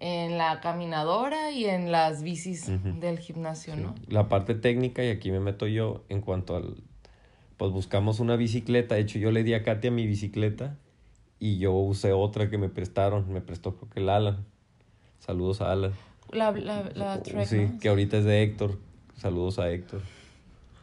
en 0.00 0.36
la 0.38 0.60
caminadora 0.60 1.50
y 1.50 1.64
en 1.64 1.90
las 1.90 2.22
bicis 2.22 2.68
Ujú. 2.68 3.00
del 3.00 3.18
gimnasio, 3.18 3.74
¿no? 3.76 3.94
La 4.06 4.28
parte 4.28 4.54
técnica, 4.54 5.02
y 5.02 5.08
aquí 5.10 5.30
me 5.30 5.40
meto 5.40 5.66
yo 5.66 6.04
en 6.08 6.20
cuanto 6.20 6.56
al. 6.56 6.76
Pues 7.56 7.70
buscamos 7.70 8.20
una 8.20 8.36
bicicleta. 8.36 8.94
De 8.96 9.02
hecho, 9.02 9.18
yo 9.18 9.30
le 9.30 9.44
di 9.44 9.54
a 9.54 9.62
Katia 9.62 9.90
mi 9.90 10.06
bicicleta 10.06 10.76
y 11.38 11.58
yo 11.58 11.72
usé 11.72 12.12
otra 12.12 12.50
que 12.50 12.58
me 12.58 12.68
prestaron. 12.68 13.32
Me 13.32 13.40
prestó 13.40 13.76
creo 13.76 13.90
que 13.90 14.00
el 14.00 14.08
Alan. 14.08 14.44
Saludos 15.20 15.60
a 15.60 15.72
Alan. 15.72 15.92
La, 16.32 16.50
la, 16.52 16.90
la 16.94 17.22
Trek, 17.22 17.46
sí, 17.46 17.58
¿no? 17.72 17.78
que 17.80 17.88
ahorita 17.88 18.18
es 18.18 18.24
de 18.24 18.42
Héctor. 18.42 18.78
Saludos 19.16 19.58
a 19.58 19.70
Héctor. 19.70 20.00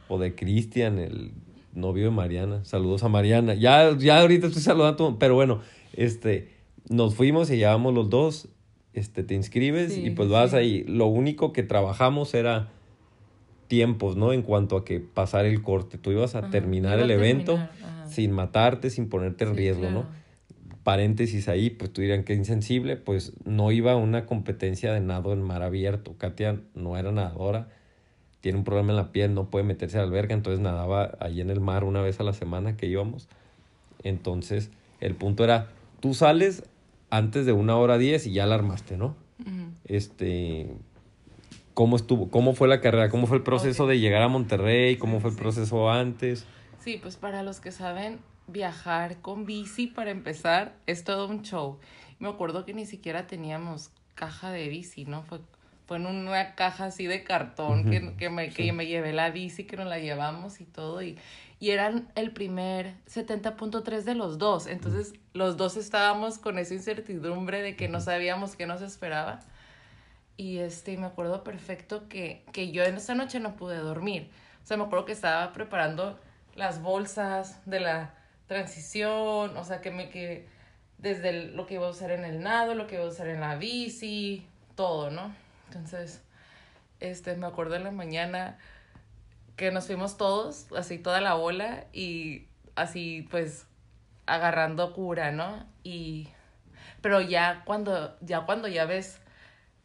O 0.08 0.18
de 0.18 0.34
Cristian, 0.36 0.98
el 1.00 1.32
novio 1.74 2.06
de 2.06 2.12
Mariana. 2.12 2.64
Saludos 2.64 3.04
a 3.04 3.10
Mariana. 3.10 3.54
Ya, 3.54 3.96
ya 3.98 4.22
ahorita 4.22 4.48
estoy 4.48 4.62
saludando, 4.62 5.18
pero 5.20 5.36
bueno, 5.36 5.62
este, 5.94 6.50
nos 6.90 7.16
fuimos 7.16 7.50
y 7.52 7.58
llevamos 7.58 7.94
los 7.94 8.10
dos. 8.10 8.48
Este, 8.94 9.24
te 9.24 9.36
inscribes 9.36 9.94
Sí, 9.94 10.08
y 10.08 10.10
pues 10.12 10.28
vas 10.30 10.52
sí. 10.52 10.58
ahí. 10.58 10.84
Lo 10.84 11.06
único 11.08 11.54
que 11.54 11.64
trabajamos 11.64 12.34
era 12.34 12.70
tiempos, 13.72 14.18
¿no? 14.18 14.34
En 14.34 14.42
cuanto 14.42 14.76
a 14.76 14.84
que 14.84 15.00
pasar 15.00 15.46
el 15.46 15.62
corte. 15.62 15.98
Tú 15.98 16.12
ibas 16.12 16.36
a 16.36 16.40
Ajá, 16.40 16.50
terminar 16.50 16.96
iba 16.96 17.04
a 17.04 17.06
el 17.06 17.12
evento 17.12 17.54
terminar, 17.54 18.10
sin 18.10 18.32
matarte, 18.34 18.90
sin 18.90 19.08
ponerte 19.08 19.46
en 19.46 19.52
Sí, 19.52 19.56
riesgo, 19.56 19.84
claro. 19.84 19.96
¿no? 20.02 20.22
paréntesis 20.84 21.48
ahí, 21.48 21.70
pues 21.70 21.94
tú 21.94 22.02
dirían 22.02 22.24
que 22.24 22.34
insensible, 22.34 22.98
pues 22.98 23.34
no 23.46 23.72
iba 23.72 23.92
a 23.94 23.96
una 23.96 24.26
competencia 24.26 24.92
de 24.92 25.00
nado 25.00 25.32
en 25.32 25.42
mar 25.42 25.62
abierto. 25.64 26.16
Katia 26.18 26.60
no 26.76 26.98
era 26.98 27.12
nadadora, 27.14 27.70
tiene 28.42 28.58
un 28.58 28.64
problema 28.66 28.90
en 28.90 28.96
la 28.98 29.12
piel, 29.14 29.34
no 29.34 29.50
puede 29.50 29.64
meterse 29.64 29.98
a 29.98 30.02
la 30.02 30.08
alberca, 30.08 30.34
entonces 30.34 30.60
nadaba 30.60 31.16
ahí 31.22 31.40
en 31.40 31.50
el 31.52 31.62
mar 31.62 31.84
una 31.86 32.02
vez 32.02 32.20
a 32.20 32.24
la 32.24 32.34
semana 32.34 32.76
que 32.76 32.88
íbamos. 32.88 33.30
Entonces, 34.04 34.70
el 35.00 35.14
punto 35.16 35.44
era, 35.46 35.68
tú 36.02 36.14
sales 36.16 36.64
antes 37.12 37.46
de 37.46 37.54
una 37.54 37.78
hora 37.78 37.98
diez 38.00 38.26
y 38.28 38.34
ya 38.34 38.46
la 38.48 38.56
armaste, 38.56 38.98
¿no? 38.98 39.16
Este, 39.86 40.68
¿cómo 41.82 41.96
estuvo? 41.96 42.30
¿Cómo 42.30 42.54
fue 42.54 42.68
la 42.68 42.80
carrera? 42.80 43.10
¿Cómo 43.10 43.26
fue 43.26 43.38
el 43.38 43.44
proceso 43.44 43.86
Ok. 43.86 43.90
de 43.90 44.00
llegar 44.00 44.22
a 44.22 44.28
Monterrey? 44.28 44.98
¿Cómo 44.98 45.16
Sí, 45.18 45.22
fue 45.22 45.30
el 45.32 45.36
sí. 45.36 45.42
proceso 45.42 45.90
antes? 45.90 46.46
Sí, 46.80 47.00
pues 47.02 47.16
para 47.16 47.42
los 47.42 47.60
que 47.60 47.72
saben, 47.72 48.20
viajar 48.46 49.18
con 49.22 49.48
bici 49.48 49.88
para 49.88 50.12
empezar 50.12 50.76
es 50.86 51.04
todo 51.04 51.28
un 51.28 51.42
show. 51.42 51.80
Me 52.20 52.30
acuerdo 52.30 52.66
que 52.66 52.76
ni 52.76 52.86
siquiera 52.86 53.26
teníamos 53.26 53.90
caja 54.14 54.52
de 54.52 54.68
bici, 54.68 55.06
¿no? 55.06 55.24
Fue, 55.24 55.40
fue 55.88 55.98
en 55.98 56.06
una 56.06 56.54
caja 56.54 56.86
así 56.86 57.08
de 57.08 57.24
cartón 57.24 57.90
que, 57.90 58.14
que, 58.16 58.30
me, 58.30 58.50
que 58.52 58.72
me 58.74 58.86
llevé 58.86 59.12
la 59.12 59.32
bici, 59.32 59.64
que 59.64 59.76
nos 59.78 59.88
la 59.88 59.98
llevamos 59.98 60.62
y 60.62 60.66
todo. 60.66 61.02
Y, 61.02 61.18
y 61.60 61.72
eran 61.72 62.08
el 62.16 62.30
primer 62.32 62.94
70.3 63.12 64.04
de 64.04 64.16
los 64.16 64.38
dos. 64.38 64.68
Entonces 64.68 65.14
los 65.34 65.58
dos 65.58 65.78
estábamos 65.78 66.38
con 66.38 66.60
esa 66.60 66.74
incertidumbre 66.76 67.62
de 67.64 67.76
que 67.76 67.88
no 67.88 68.00
sabíamos 68.02 68.56
qué 68.56 68.68
nos 68.68 68.82
esperaba. 68.82 69.40
Y 70.42 70.58
este, 70.58 70.98
me 70.98 71.06
acuerdo 71.06 71.44
perfecto 71.44 72.10
que, 72.10 72.44
que 72.52 72.72
yo 72.72 72.84
en 72.84 72.96
esa 72.96 73.14
noche 73.14 73.40
no 73.40 73.56
pude 73.56 73.78
dormir. 73.78 74.32
O 74.64 74.66
sea, 74.66 74.76
me 74.76 74.86
acuerdo 74.86 75.06
que 75.06 75.12
estaba 75.12 75.54
preparando 75.54 76.20
las 76.56 76.82
bolsas 76.82 77.64
de 77.68 77.80
la 77.80 78.16
transición, 78.48 79.56
o 79.56 79.64
sea, 79.64 79.82
que 79.82 79.92
me 79.92 80.10
que 80.10 80.48
desde 80.98 81.32
lo 81.32 81.68
que 81.68 81.76
iba 81.76 81.86
a 81.86 81.92
usar 81.92 82.10
en 82.10 82.26
el 82.26 82.42
nado, 82.42 82.74
lo 82.74 82.88
que 82.88 82.96
iba 82.96 83.04
a 83.04 83.10
usar 83.10 83.28
en 83.28 83.40
la 83.40 83.56
bici, 83.56 84.48
todo, 84.74 85.12
¿no? 85.12 85.32
Entonces, 85.68 86.24
este, 87.00 87.36
me 87.36 87.46
acuerdo 87.46 87.76
en 87.76 87.84
la 87.84 87.92
mañana 87.92 88.58
que 89.58 89.70
nos 89.70 89.86
fuimos 89.86 90.18
todos, 90.18 90.66
así 90.76 90.98
toda 90.98 91.22
la 91.22 91.36
bola 91.36 91.86
y 91.94 92.48
así 92.74 93.28
pues 93.30 93.68
agarrando 94.26 94.92
cura, 94.94 95.32
¿no? 95.32 95.68
Y 95.84 96.30
pero 97.04 97.22
ya 97.22 97.62
cuando 97.64 98.18
ya 98.22 98.48
cuando 98.48 98.68
ya 98.68 98.86
ves 98.86 99.22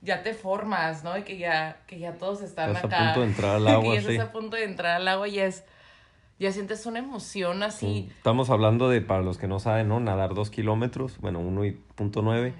ya 0.07 0.23
te 0.23 0.33
formas, 0.33 1.05
¿no? 1.05 1.19
Y 1.19 1.23
que 1.23 1.37
ya 1.37 1.83
que 1.87 1.99
ya 1.99 2.13
todos 2.15 2.41
están 2.41 2.71
Estás 2.71 2.85
a 2.85 2.87
acá. 2.87 3.05
punto 3.07 3.21
de 3.21 3.27
entrar 3.27 3.57
al 3.57 3.65
que 3.67 3.71
agua, 3.73 3.95
ya 3.95 4.01
estás 4.01 4.15
sí. 4.15 4.21
a 4.21 4.33
punto 4.33 4.57
de 4.57 4.65
entrar 4.65 4.97
al 4.97 5.09
agua 5.09 5.29
y 5.29 5.39
es 5.41 5.65
ya 6.39 6.53
sientes 6.53 6.87
una 6.87 6.99
emoción 6.99 7.63
así. 7.63 8.09
Estamos 8.17 8.51
hablando 8.51 8.89
de, 8.89 9.01
para 9.01 9.23
los 9.23 9.39
que 9.39 9.49
no 9.49 9.59
saben, 9.59 9.89
¿no? 9.89 10.01
Nadar 10.01 10.35
dos 10.35 10.51
kilómetros, 10.51 11.19
bueno, 11.19 11.41
1.9, 11.43 12.53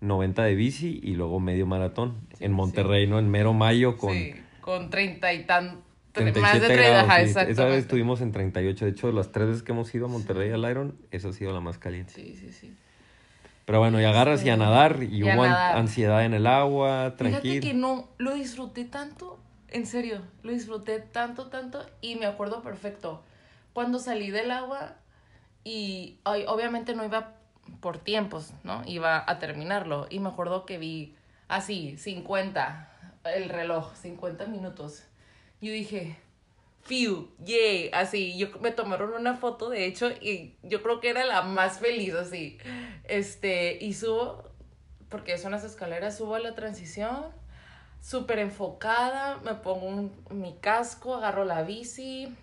90 0.00 0.42
de 0.44 0.54
bici 0.54 1.00
y 1.02 1.14
luego 1.14 1.38
medio 1.40 1.66
maratón. 1.66 2.26
Sí, 2.36 2.44
en 2.44 2.52
Monterrey, 2.52 3.06
¿no? 3.06 3.18
En 3.18 3.30
mero 3.30 3.52
mayo 3.52 3.96
con 3.96 4.14
sí, 4.14 4.34
con 4.60 4.90
treinta 4.90 5.32
y 5.32 5.44
tan 5.44 5.82
37 6.12 6.40
más 6.40 6.60
de 6.60 6.66
30, 6.74 6.88
grados. 6.88 7.10
ajá, 7.10 7.44
sí. 7.44 7.50
Esa 7.52 7.64
vez 7.66 7.78
estuvimos 7.80 8.20
en 8.22 8.32
38. 8.32 8.84
De 8.86 8.90
hecho, 8.90 9.12
las 9.12 9.30
tres 9.30 9.48
veces 9.48 9.62
que 9.62 9.72
hemos 9.72 9.94
ido 9.94 10.06
a 10.06 10.08
Monterrey 10.08 10.50
al 10.50 10.68
Iron, 10.70 10.96
esa 11.10 11.28
ha 11.28 11.32
sido 11.32 11.52
la 11.52 11.60
más 11.60 11.78
caliente. 11.78 12.14
Sí, 12.14 12.34
sí, 12.34 12.50
sí. 12.50 12.74
Pero 13.68 13.80
bueno, 13.80 14.00
y 14.00 14.04
agarras 14.04 14.42
y 14.46 14.48
a 14.48 14.56
nadar 14.56 15.02
y 15.02 15.18
Y 15.18 15.22
hubo 15.24 15.46
nadar. 15.46 15.76
ansiedad 15.76 16.24
en 16.24 16.32
el 16.32 16.46
agua, 16.46 17.12
Fíjate 17.18 17.28
tranquilo. 17.28 17.60
que 17.60 17.74
no 17.74 18.08
lo 18.16 18.32
disfruté 18.32 18.86
tanto 18.86 19.38
en 19.68 19.84
serio, 19.84 20.22
lo 20.42 20.52
disfruté 20.52 21.00
tanto, 21.00 21.48
tanto 21.48 21.84
y 22.00 22.16
me 22.16 22.24
acuerdo 22.24 22.62
perfecto. 22.62 23.22
Cuando 23.74 23.98
salí 23.98 24.30
del 24.30 24.52
agua 24.52 24.94
y 25.64 26.16
ay, 26.24 26.46
obviamente 26.48 26.94
no 26.94 27.04
iba 27.04 27.34
por 27.80 27.98
tiempos, 27.98 28.54
¿no? 28.64 28.80
Iba 28.86 29.22
a 29.30 29.38
terminarlo 29.38 30.06
y 30.08 30.20
me 30.20 30.30
acuerdo 30.30 30.64
que 30.64 30.78
vi 30.78 31.14
así, 31.48 31.98
50, 31.98 32.88
el 33.36 33.50
reloj, 33.50 33.92
50 33.96 34.46
minutos. 34.46 35.04
Yo 35.60 35.72
dije, 35.72 36.16
Fiu, 36.88 37.28
yay, 37.44 37.90
así, 37.92 38.38
yo 38.38 38.48
me 38.62 38.70
tomaron 38.70 39.12
una 39.12 39.36
foto 39.36 39.68
de 39.68 39.84
hecho 39.84 40.08
y 40.08 40.56
yo 40.62 40.82
creo 40.82 41.00
que 41.00 41.10
era 41.10 41.26
la 41.26 41.42
más 41.42 41.80
feliz 41.80 42.14
así. 42.14 42.56
Este, 43.04 43.76
y 43.78 43.92
subo, 43.92 44.42
porque 45.10 45.36
son 45.36 45.52
las 45.52 45.64
escaleras, 45.64 46.16
subo 46.16 46.36
a 46.36 46.40
la 46.40 46.54
transición, 46.54 47.26
súper 48.00 48.38
enfocada, 48.38 49.36
me 49.44 49.52
pongo 49.52 50.10
mi 50.30 50.54
casco, 50.62 51.14
agarro 51.14 51.44
la 51.44 51.62
bici 51.62 52.34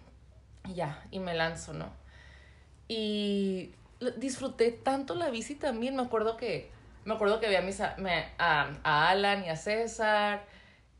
y 0.69 0.73
ya, 0.75 1.03
y 1.09 1.17
me 1.17 1.33
lanzo, 1.33 1.73
¿no? 1.73 1.91
Y 2.87 3.71
disfruté 4.17 4.69
tanto 4.69 5.15
la 5.15 5.31
bici 5.31 5.55
también, 5.55 5.95
me 5.95 6.03
acuerdo 6.03 6.37
que, 6.37 6.69
me 7.03 7.15
acuerdo 7.15 7.39
que 7.39 7.49
vi 7.49 7.55
a, 7.55 7.61
mis, 7.61 7.81
a, 7.81 7.95
a 8.37 9.09
Alan 9.09 9.43
y 9.43 9.49
a 9.49 9.55
César. 9.55 10.45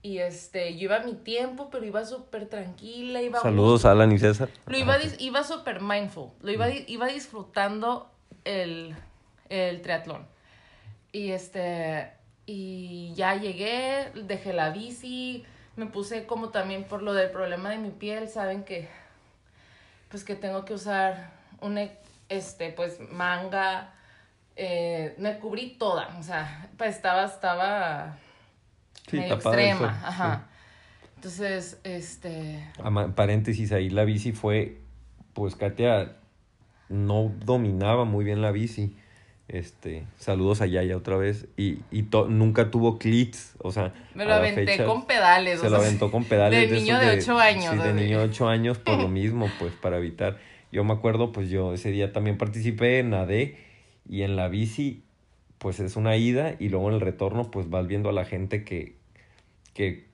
Y 0.05 0.19
este, 0.19 0.77
yo 0.77 0.83
iba 0.83 0.97
a 0.97 0.99
mi 0.99 1.15
tiempo, 1.15 1.69
pero 1.71 1.83
iba 1.83 2.05
súper 2.05 2.47
tranquila, 2.47 3.23
iba 3.23 3.39
Saludos 3.39 3.85
a 3.85 3.91
Alan 3.91 4.11
y 4.11 4.19
César. 4.19 4.49
lo 4.67 4.77
iba, 4.77 4.99
dis- 4.99 5.15
iba 5.17 5.43
súper 5.43 5.81
mindful, 5.81 6.29
lo 6.43 6.51
iba, 6.51 6.69
iba 6.69 7.07
disfrutando 7.07 8.07
el, 8.43 8.95
el 9.49 9.81
triatlón. 9.81 10.27
Y 11.11 11.31
este, 11.31 12.11
y 12.45 13.15
ya 13.15 13.33
llegué, 13.33 14.11
dejé 14.13 14.53
la 14.53 14.69
bici, 14.69 15.43
me 15.75 15.87
puse 15.87 16.27
como 16.27 16.49
también 16.49 16.83
por 16.83 17.01
lo 17.01 17.15
del 17.15 17.31
problema 17.31 17.71
de 17.71 17.79
mi 17.79 17.89
piel, 17.89 18.29
saben 18.29 18.63
que, 18.63 18.87
pues 20.09 20.23
que 20.23 20.35
tengo 20.35 20.65
que 20.65 20.75
usar 20.75 21.31
un, 21.61 21.79
e- 21.79 21.97
este, 22.29 22.69
pues 22.69 22.99
manga, 23.09 23.91
eh, 24.55 25.15
me 25.17 25.39
cubrí 25.39 25.77
toda, 25.79 26.15
o 26.19 26.21
sea, 26.21 26.69
pues 26.77 26.95
estaba, 26.95 27.25
estaba 27.25 28.19
Sí, 29.09 29.17
medio 29.17 29.35
extrema, 29.35 29.79
sol, 29.79 29.89
sí. 29.89 30.05
ajá. 30.05 30.47
Entonces, 31.15 31.79
este, 31.83 32.63
Paréntesis, 33.15 33.71
ahí 33.71 33.89
la 33.89 34.05
bici 34.05 34.31
fue, 34.31 34.77
pues 35.33 35.55
Katia 35.55 36.17
no 36.89 37.31
dominaba 37.45 38.05
muy 38.05 38.23
bien 38.25 38.41
la 38.41 38.51
bici. 38.51 38.95
Este, 39.47 40.05
saludos 40.17 40.61
a 40.61 40.65
Yaya 40.65 40.97
otra 40.97 41.17
vez. 41.17 41.47
Y, 41.55 41.79
y 41.91 42.03
to- 42.03 42.27
nunca 42.27 42.71
tuvo 42.71 42.97
clits, 42.97 43.53
o 43.59 43.71
sea. 43.71 43.93
me 44.15 44.23
lo 44.23 44.31
la 44.31 44.37
aventé 44.37 44.65
fecha 44.65 44.85
con 44.85 45.05
pedales. 45.05 45.59
Se 45.59 45.67
o 45.67 45.69
lo 45.69 45.77
sea, 45.77 45.87
aventó 45.87 46.11
con 46.11 46.23
pedales. 46.25 46.69
De 46.69 46.75
niño 46.75 46.99
de 46.99 47.11
8 47.19 47.37
años. 47.39 47.73
Sí, 47.73 47.79
de 47.79 47.93
niño 47.93 48.19
de 48.19 48.25
8 48.25 48.47
años, 48.47 48.77
por 48.79 48.97
lo 48.99 49.07
mismo, 49.07 49.47
pues 49.59 49.73
para 49.73 49.97
evitar. 49.97 50.37
Yo 50.71 50.83
me 50.83 50.93
acuerdo, 50.93 51.31
pues 51.31 51.49
yo 51.49 51.73
ese 51.73 51.91
día 51.91 52.11
también 52.11 52.37
participé, 52.37 53.01
nadé 53.03 53.57
y 54.09 54.23
en 54.23 54.35
la 54.35 54.47
bici, 54.47 55.03
pues 55.59 55.79
es 55.79 55.95
una 55.95 56.17
ida 56.17 56.55
y 56.59 56.69
luego 56.69 56.89
en 56.89 56.95
el 56.95 57.01
retorno, 57.01 57.49
pues 57.51 57.69
vas 57.69 57.87
viendo 57.87 58.09
a 58.09 58.13
la 58.13 58.25
gente 58.25 58.63
que, 58.63 58.94
que, 59.75 60.07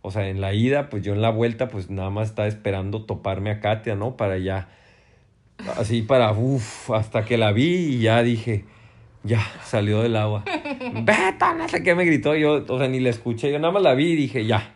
o 0.00 0.10
sea, 0.10 0.28
en 0.28 0.40
la 0.40 0.54
ida, 0.54 0.88
pues 0.88 1.02
yo 1.02 1.12
en 1.12 1.20
la 1.20 1.30
vuelta, 1.30 1.68
pues 1.68 1.90
nada 1.90 2.08
más 2.08 2.30
estaba 2.30 2.48
esperando 2.48 3.04
toparme 3.04 3.50
a 3.50 3.60
Katia, 3.60 3.96
¿no? 3.96 4.16
Para 4.16 4.38
ya, 4.38 4.68
así 5.76 6.00
para, 6.00 6.32
uff, 6.32 6.90
hasta 6.92 7.24
que 7.26 7.36
la 7.36 7.52
vi 7.52 7.74
y 7.74 7.98
ya 7.98 8.22
dije, 8.22 8.64
ya, 9.24 9.40
salió 9.64 10.00
del 10.00 10.16
agua. 10.16 10.44
Beto, 11.02 11.54
no 11.58 11.68
sé 11.68 11.82
qué 11.82 11.94
me 11.94 12.04
gritó, 12.04 12.36
yo, 12.36 12.64
o 12.66 12.78
sea, 12.78 12.88
ni 12.88 13.00
la 13.00 13.10
escuché, 13.10 13.50
yo 13.52 13.58
nada 13.58 13.72
más 13.72 13.82
la 13.82 13.94
vi 13.94 14.12
y 14.12 14.16
dije, 14.16 14.46
ya, 14.46 14.72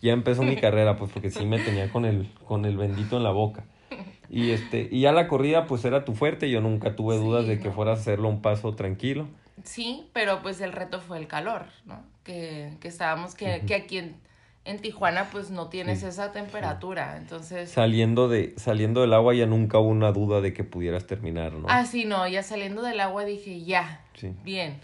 ya 0.00 0.12
empezó 0.12 0.42
mi 0.42 0.56
carrera, 0.56 0.96
pues 0.96 1.12
porque 1.12 1.30
sí 1.30 1.44
me 1.44 1.58
tenía 1.58 1.90
con 1.90 2.06
el, 2.06 2.30
con 2.46 2.64
el 2.64 2.76
bendito 2.78 3.18
en 3.18 3.22
la 3.22 3.30
boca. 3.30 3.64
Y 4.30 4.52
este, 4.52 4.88
y 4.90 5.00
ya 5.00 5.12
la 5.12 5.28
corrida 5.28 5.66
pues 5.66 5.84
era 5.84 6.06
tu 6.06 6.14
fuerte, 6.14 6.48
yo 6.48 6.62
nunca 6.62 6.96
tuve 6.96 7.18
Sí, 7.18 7.22
dudas 7.22 7.46
de 7.46 7.60
que 7.60 7.70
fueras 7.70 7.98
a 7.98 8.00
hacerlo 8.00 8.30
un 8.30 8.40
paso 8.40 8.74
tranquilo. 8.74 9.28
Sí, 9.64 10.08
pero 10.12 10.42
pues 10.42 10.60
el 10.60 10.72
reto 10.72 11.00
fue 11.00 11.18
el 11.18 11.26
calor, 11.26 11.66
¿no? 11.84 12.02
Que, 12.24 12.76
que 12.80 12.88
estábamos, 12.88 13.34
que, 13.34 13.62
que 13.66 13.74
aquí 13.74 13.98
en, 13.98 14.16
en 14.64 14.78
Tijuana 14.80 15.28
pues 15.30 15.50
no 15.50 15.68
tienes 15.68 16.00
Sí, 16.00 16.06
esa 16.06 16.32
temperatura, 16.32 17.16
entonces... 17.16 17.70
Saliendo 17.70 18.28
de, 18.28 18.54
saliendo 18.56 19.00
del 19.00 19.12
agua 19.12 19.34
ya 19.34 19.46
nunca 19.46 19.78
hubo 19.78 19.88
una 19.88 20.12
duda 20.12 20.40
de 20.40 20.52
que 20.52 20.64
pudieras 20.64 21.06
terminar, 21.06 21.52
¿no? 21.52 21.66
Ah, 21.68 21.84
sí, 21.84 22.04
no, 22.04 22.26
ya 22.28 22.42
saliendo 22.42 22.82
del 22.82 23.00
agua 23.00 23.24
dije, 23.24 23.62
ya, 23.64 24.00
Sí. 24.14 24.34
bien. 24.44 24.80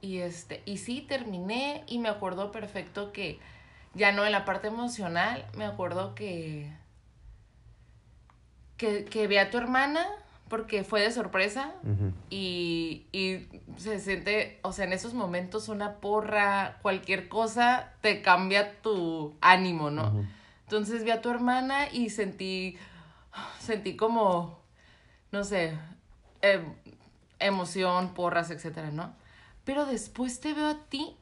Y 0.00 0.18
este, 0.18 0.62
y 0.66 0.78
sí, 0.78 1.00
terminé 1.00 1.82
y 1.86 1.98
me 1.98 2.08
acuerdo 2.08 2.52
perfecto 2.52 3.12
que, 3.12 3.38
ya 3.94 4.12
no 4.12 4.26
en 4.26 4.32
la 4.32 4.44
parte 4.44 4.68
emocional, 4.68 5.44
me 5.56 5.64
acuerdo 5.64 6.14
que, 6.14 6.70
que, 8.76 9.04
que 9.04 9.26
vi 9.26 9.36
a 9.36 9.50
tu 9.50 9.58
hermana 9.58 10.06
porque 10.48 10.84
fue 10.84 11.00
de 11.00 11.10
sorpresa 11.10 11.74
y, 12.30 13.06
y 13.12 13.48
se 13.76 13.98
siente, 13.98 14.58
o 14.62 14.72
sea, 14.72 14.84
en 14.84 14.92
esos 14.92 15.14
momentos 15.14 15.68
una 15.68 15.96
porra, 15.96 16.78
cualquier 16.82 17.28
cosa 17.28 17.92
te 18.02 18.20
cambia 18.20 18.80
tu 18.82 19.34
ánimo, 19.40 19.90
¿no? 19.90 20.24
Entonces 20.64 21.04
vi 21.04 21.10
a 21.10 21.22
tu 21.22 21.30
hermana 21.30 21.90
y 21.90 22.10
sentí, 22.10 22.76
sentí 23.58 23.96
como, 23.96 24.60
no 25.32 25.44
sé, 25.44 25.78
em, 26.42 26.74
emoción, 27.38 28.14
porras, 28.14 28.50
etcétera, 28.50 28.90
¿no? 28.90 29.14
Pero 29.64 29.86
después 29.86 30.40
te 30.40 30.52
veo 30.52 30.68
a 30.68 30.84
ti 30.88 31.16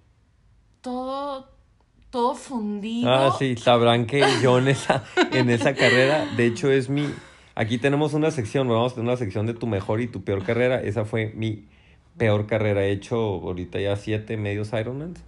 todo, 0.80 1.48
todo 2.10 2.34
fundido. 2.34 3.10
Ah, 3.10 3.36
sí, 3.38 3.56
sabrán 3.56 4.06
que 4.06 4.24
yo 4.42 4.58
en 4.58 4.68
esa, 4.68 5.04
en 5.32 5.48
esa 5.48 5.74
carrera, 5.74 6.26
de 6.36 6.46
hecho 6.46 6.70
es 6.70 6.88
mi, 6.88 7.08
aquí 7.54 7.78
tenemos 7.78 8.14
una 8.14 8.30
sección, 8.30 8.68
vamos 8.68 8.92
a 8.92 8.94
tener 8.96 9.08
una 9.08 9.16
sección 9.16 9.46
de 9.46 9.54
tu 9.54 9.66
mejor 9.66 10.00
y 10.00 10.06
tu 10.06 10.22
peor 10.24 10.44
carrera, 10.44 10.80
esa 10.80 11.04
fue 11.04 11.32
mi 11.34 11.64
peor 12.16 12.46
carrera, 12.46 12.84
he 12.84 12.92
hecho 12.92 13.16
ahorita 13.16 13.80
ya 13.80 13.96
siete 13.96 14.36
medios 14.36 14.72
Ironmans 14.72 15.22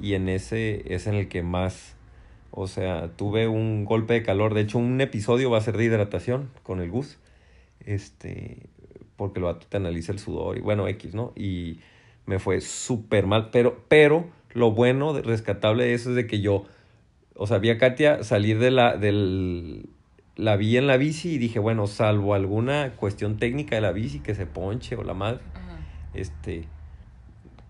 y 0.00 0.14
en 0.14 0.28
ese 0.28 0.92
es 0.92 1.06
en 1.06 1.14
el 1.14 1.28
que 1.28 1.42
más, 1.42 1.96
o 2.50 2.66
sea, 2.66 3.10
tuve 3.16 3.48
un 3.48 3.84
golpe 3.84 4.14
de 4.14 4.22
calor, 4.22 4.54
de 4.54 4.62
hecho 4.62 4.78
un 4.78 5.00
episodio 5.00 5.50
va 5.50 5.58
a 5.58 5.62
ser 5.62 5.76
de 5.76 5.84
hidratación 5.84 6.50
con 6.62 6.80
el 6.80 6.90
Gus, 6.90 7.18
este, 7.84 8.68
porque 9.16 9.40
lo 9.40 9.54
te 9.56 9.76
analiza 9.76 10.12
el 10.12 10.18
sudor 10.18 10.58
y 10.58 10.60
bueno, 10.60 10.88
X, 10.88 11.14
¿no? 11.14 11.32
Y 11.36 11.80
me 12.26 12.38
fue 12.38 12.60
súper 12.60 13.26
mal, 13.26 13.50
pero, 13.50 13.84
pero 13.88 14.26
lo 14.52 14.72
bueno, 14.72 15.20
rescatable 15.20 15.84
de 15.84 15.94
eso 15.94 16.10
es 16.10 16.16
de 16.16 16.26
que 16.26 16.40
yo, 16.40 16.64
o 17.34 17.46
sea, 17.46 17.58
vi 17.58 17.70
a 17.70 17.78
Katia 17.78 18.22
salir 18.22 18.58
de 18.58 18.70
la, 18.70 18.96
del, 18.96 19.88
la 20.36 20.56
vi 20.56 20.76
en 20.76 20.86
la 20.86 20.96
bici 20.96 21.34
y 21.34 21.38
dije, 21.38 21.58
bueno, 21.58 21.86
salvo 21.86 22.34
alguna 22.34 22.92
cuestión 22.96 23.36
técnica 23.36 23.76
de 23.76 23.82
la 23.82 23.92
bici, 23.92 24.20
que 24.20 24.34
se 24.34 24.46
ponche 24.46 24.96
o 24.96 25.02
la 25.04 25.14
madre, 25.14 25.40
Ajá. 25.54 25.78
este, 26.14 26.64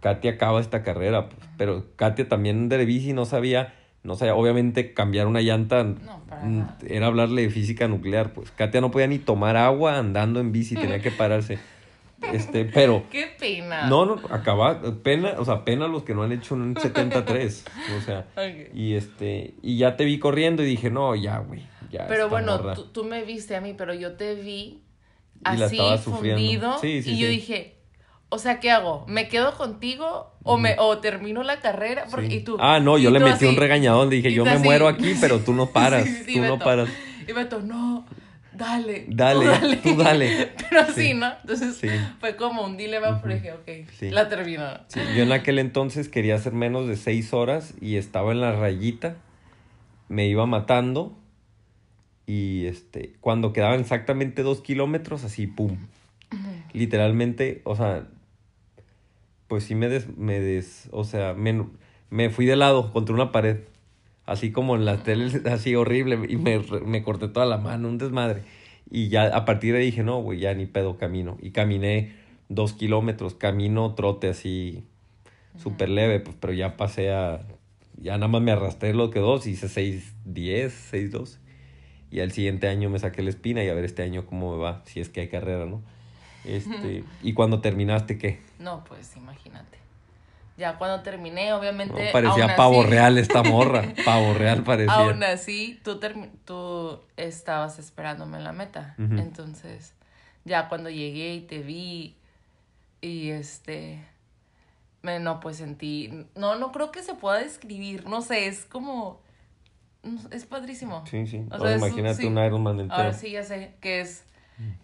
Katia 0.00 0.33
acaba 0.33 0.61
esta 0.61 0.83
carrera, 0.83 1.29
pues, 1.29 1.48
pero 1.57 1.87
Katia 1.96 2.29
también 2.29 2.68
de 2.68 2.85
bici 2.85 3.12
no 3.12 3.27
sabía, 3.27 3.74
no 4.03 4.16
sabía, 4.16 4.35
obviamente 4.35 4.92
cambiar 4.92 5.27
una 5.27 5.40
llanta 5.40 5.83
No, 5.83 6.77
era 6.87 7.07
hablarle 7.07 7.42
de 7.42 7.50
física 7.50 7.88
nuclear, 7.88 8.33
pues. 8.33 8.50
Katia 8.50 8.81
no 8.81 8.90
podía 8.90 9.07
ni 9.07 9.18
tomar 9.18 9.57
agua 9.57 9.98
andando 9.98 10.40
en 10.40 10.53
bici, 10.53 10.74
tenía 10.74 11.00
que 11.00 11.11
pararse, 11.11 11.59
este, 12.33 12.64
pero... 12.74 13.05
Qué 13.11 13.29
pena. 13.38 13.88
No, 13.88 14.07
no, 14.07 14.20
acaba, 14.31 14.81
pena, 15.03 15.35
o 15.38 15.44
sea, 15.44 15.64
pena 15.64 15.87
los 15.87 16.03
que 16.03 16.14
no 16.14 16.22
han 16.22 16.33
hecho 16.33 16.55
un 16.55 16.77
73, 16.79 17.64
o 17.98 18.00
sea, 18.00 18.27
y 18.74 18.94
este, 18.94 19.55
y 19.62 19.77
ya 19.77 19.96
te 19.96 20.05
vi 20.05 20.18
corriendo 20.18 20.62
y 20.62 20.66
dije, 20.66 20.90
no, 20.90 21.14
ya, 21.14 21.38
güey, 21.38 21.62
ya. 21.94 22.07
Pero 22.09 22.28
bueno, 22.28 22.59
morra". 22.59 22.74
tú, 22.74 22.85
tú 22.87 23.04
me 23.04 23.22
viste 23.24 23.57
a 23.57 23.61
mí, 23.61 23.74
pero 23.76 23.94
yo 23.94 24.12
te 24.16 24.35
vi 24.35 24.83
Y 25.57 25.62
así, 25.62 25.78
fundido, 26.02 26.79
Sí, 26.79 27.02
sí, 27.02 27.12
y 27.12 27.18
yo 27.18 27.27
sí. 27.27 27.33
dije, 27.33 27.79
o 28.29 28.38
sea, 28.38 28.60
¿qué 28.60 28.71
hago? 28.71 29.04
¿Me 29.08 29.29
quedo 29.29 29.56
contigo 29.56 30.33
o 30.42 30.56
me 30.58 30.77
o 30.79 30.98
termino 30.98 31.42
la 31.42 31.60
carrera? 31.60 32.06
Porque, 32.10 32.35
y 32.37 32.40
tú, 32.40 32.56
ah, 32.60 32.81
no, 32.81 32.98
yo 32.98 33.10
le 33.10 33.21
metí 33.21 33.44
un 33.44 33.50
así, 33.52 33.60
regañadón, 33.60 34.10
le 34.10 34.16
dije, 34.16 34.33
yo 34.33 34.44
me 34.44 34.52
así. 34.52 34.64
muero 34.64 34.88
aquí, 34.88 35.14
pero 35.21 35.40
tú 35.40 35.52
no 35.54 35.66
paras, 35.73 36.08
tú 36.33 36.38
no 36.40 36.52
Beto. 36.54 36.58
paras. 36.64 36.88
Y 37.29 37.33
Beto, 37.33 37.60
no, 37.60 38.04
dale. 38.52 39.00
tú 39.00 39.14
Dale, 39.16 39.77
tú 39.83 39.96
dale. 39.96 40.52
Pero 40.71 40.87
Sí. 40.87 40.92
sí, 41.08 41.14
¿no? 41.14 41.33
Entonces 41.42 41.77
Sí. 41.77 41.88
fue 42.21 42.37
como 42.37 42.62
un 42.64 42.77
dilema, 42.77 43.21
pero 43.23 43.35
dije, 43.35 43.52
ok, 43.52 43.90
Sí. 43.98 44.10
la 44.10 44.29
termino. 44.29 44.64
Yo 45.16 45.23
en 45.23 45.33
aquel 45.33 45.58
entonces 45.58 46.08
quería 46.08 46.35
hacer 46.37 46.52
menos 46.52 46.87
de 46.88 46.96
seis 46.96 47.33
horas 47.33 47.75
y 47.81 47.96
estaba 47.96 48.33
en 48.33 48.40
la 48.40 48.52
rayita, 48.52 49.16
me 50.08 50.27
iba 50.27 50.46
matando 50.46 51.16
y 52.27 52.66
este, 52.66 53.14
cuando 53.20 53.52
quedaban 53.52 53.81
exactamente 53.81 54.42
dos 54.42 54.60
kilómetros, 54.60 55.25
así, 55.25 55.46
pum. 55.46 55.77
Literalmente, 56.72 57.60
o 57.64 57.77
sea, 57.77 58.08
pues 59.46 59.64
sí 59.64 59.75
me 59.75 59.88
des, 59.88 60.16
me 60.16 60.40
des, 60.40 60.88
o 60.90 61.04
sea, 61.04 61.35
me, 61.35 61.64
me 62.10 62.31
fui 62.31 62.46
de 62.46 62.56
lado 62.56 62.92
contra 62.92 63.14
una 63.14 63.31
pared, 63.31 63.58
así 64.27 64.50
como 64.50 64.75
en 64.75 64.85
las 64.85 65.04
teles, 65.04 65.46
así 65.46 65.75
horrible, 65.77 66.18
y 66.29 66.37
me, 66.37 66.60
me 66.85 67.02
corté 67.02 67.29
toda 67.29 67.46
la 67.46 67.58
mano, 67.58 67.88
un 67.88 67.98
desmadre. 67.98 68.42
Y 68.90 69.08
ya 69.08 69.37
a 69.37 69.44
partir 69.44 69.72
de 69.72 69.81
ahí 69.81 69.87
dije, 69.87 70.02
no, 70.02 70.20
güey, 70.20 70.40
ya 70.40 70.54
ni 70.54 70.66
pedo 70.66 70.96
camino. 70.96 71.37
Y 71.40 71.50
caminé 71.50 72.14
dos 72.48 72.72
kilómetros, 72.72 73.35
camino, 73.35 73.94
trote 73.94 74.29
así, 74.29 74.85
súper 75.58 75.88
leve, 75.88 76.20
pues, 76.20 76.37
pero 76.40 76.52
ya 76.52 76.77
pasé 76.77 77.12
a 77.12 77.40
Ya 78.00 78.14
nada 78.14 78.29
más 78.29 78.42
me 78.42 78.52
arrastré 78.52 78.92
lo 78.94 79.10
que 79.10 79.20
dos, 79.20 79.46
hice 79.46 79.68
6, 79.68 80.14
10, 80.25 80.72
6, 80.72 81.12
12. 81.12 81.43
Y 82.15 82.21
al 82.21 82.31
siguiente 82.31 82.69
año 82.69 82.90
me 82.90 83.00
saqué 83.00 83.23
la 83.23 83.31
espina 83.31 83.65
y 83.65 83.69
a 83.69 83.75
ver 83.75 83.85
este 83.85 84.04
año 84.04 84.25
cómo 84.25 84.56
me 84.56 84.62
va, 84.62 84.83
si 84.85 85.00
es 85.00 85.08
que 85.08 85.23
hay 85.23 85.29
carrera, 85.29 85.67
¿no? 85.67 85.83
Este, 86.44 87.02
¿Y 87.25 87.33
cuando 87.33 87.60
terminaste 87.60 88.19
qué? 88.19 88.40
No, 88.60 88.85
pues 88.85 89.17
imagínate. 89.17 89.79
Ya 90.56 90.79
cuando 90.79 91.02
terminé, 91.02 91.52
obviamente. 91.54 92.06
No, 92.06 92.12
parecía 92.12 92.44
aún 92.44 92.54
pavo 92.54 92.83
así- 92.83 92.90
real 92.90 93.19
esta 93.19 93.42
morra. 93.42 93.92
pavo 94.04 94.33
real 94.33 94.62
parecía. 94.62 94.94
Aún 94.94 95.25
así, 95.25 95.81
tú, 95.83 95.98
tú 96.44 97.00
estabas 97.17 97.81
esperándome 97.81 98.38
en 98.38 98.44
la 98.44 98.52
meta. 98.52 98.94
Entonces, 98.96 99.94
ya 100.44 100.69
cuando 100.69 100.90
llegué 100.90 101.35
y 101.35 101.40
te 101.40 101.65
vi 101.65 102.15
y 103.00 103.31
este... 103.31 104.04
Me, 105.02 105.19
no, 105.19 105.40
pues 105.40 105.56
sentí... 105.56 106.29
No, 106.37 106.54
no 106.54 106.71
creo 106.71 106.92
que 106.92 107.02
se 107.02 107.15
pueda 107.15 107.40
describir. 107.40 108.06
No 108.06 108.23
sé, 108.23 108.46
es 108.46 108.67
como... 108.67 109.21
Es 110.31 110.46
padrísimo. 110.46 111.05
Sí, 111.07 111.27
sí. 111.27 111.46
O 111.50 111.55
Ahora 111.55 111.71
sea, 111.71 111.79
imagínate 111.79 112.17
sí. 112.17 112.27
un 112.27 112.38
Ironman 112.38 112.81
entero. 112.81 113.00
Ahora 113.00 113.13
sí 113.13 113.31
ya 113.31 113.42
sé 113.42 113.75
que 113.81 114.00
es 114.00 114.25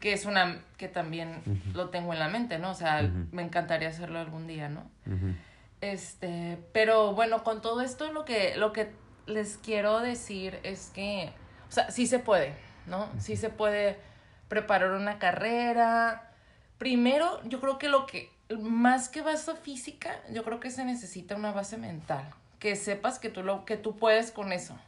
que 0.01 0.13
es 0.13 0.25
una 0.25 0.63
que 0.79 0.89
también 0.89 1.43
lo 1.75 1.91
tengo 1.91 2.13
en 2.13 2.19
la 2.19 2.29
mente, 2.29 2.59
¿no? 2.59 2.71
O 2.71 2.75
sea, 2.75 3.03
me 3.31 3.43
encantaría 3.43 3.89
hacerlo 3.89 4.19
algún 4.19 4.47
día, 4.47 4.69
¿no? 4.69 4.91
Este, 5.81 6.59
pero 6.73 7.15
bueno, 7.15 7.45
con 7.45 7.63
todo 7.63 7.81
esto 7.81 8.13
lo 8.13 8.25
que 8.25 8.57
lo 8.57 8.73
que 8.73 8.91
les 9.27 9.57
quiero 9.59 10.01
decir 10.01 10.59
es 10.65 10.91
que 10.95 11.33
o 11.69 11.73
sea, 11.73 11.91
sí 11.91 12.07
se 12.07 12.19
puede, 12.19 12.55
¿no? 12.87 13.09
Sí 13.19 13.37
se 13.37 13.49
puede 13.49 13.97
preparar 14.49 14.91
una 14.91 15.21
carrera. 15.21 16.33
Primero, 16.79 17.41
yo 17.45 17.61
creo 17.61 17.79
que 17.79 17.89
lo 17.89 18.07
que 18.07 18.29
más 18.59 19.09
que 19.09 19.23
base 19.23 19.55
física, 19.55 20.11
yo 20.33 20.43
creo 20.43 20.59
que 20.59 20.71
se 20.71 20.85
necesita 20.85 21.37
una 21.37 21.53
base 21.53 21.79
mental, 21.79 22.29
que 22.61 22.77
sepas 22.77 23.19
que 23.19 23.31
tú 23.31 23.43
lo 23.43 23.65
que 23.65 23.77
tú 23.77 23.97
puedes 23.97 24.31
con 24.31 24.53
eso. 24.53 24.79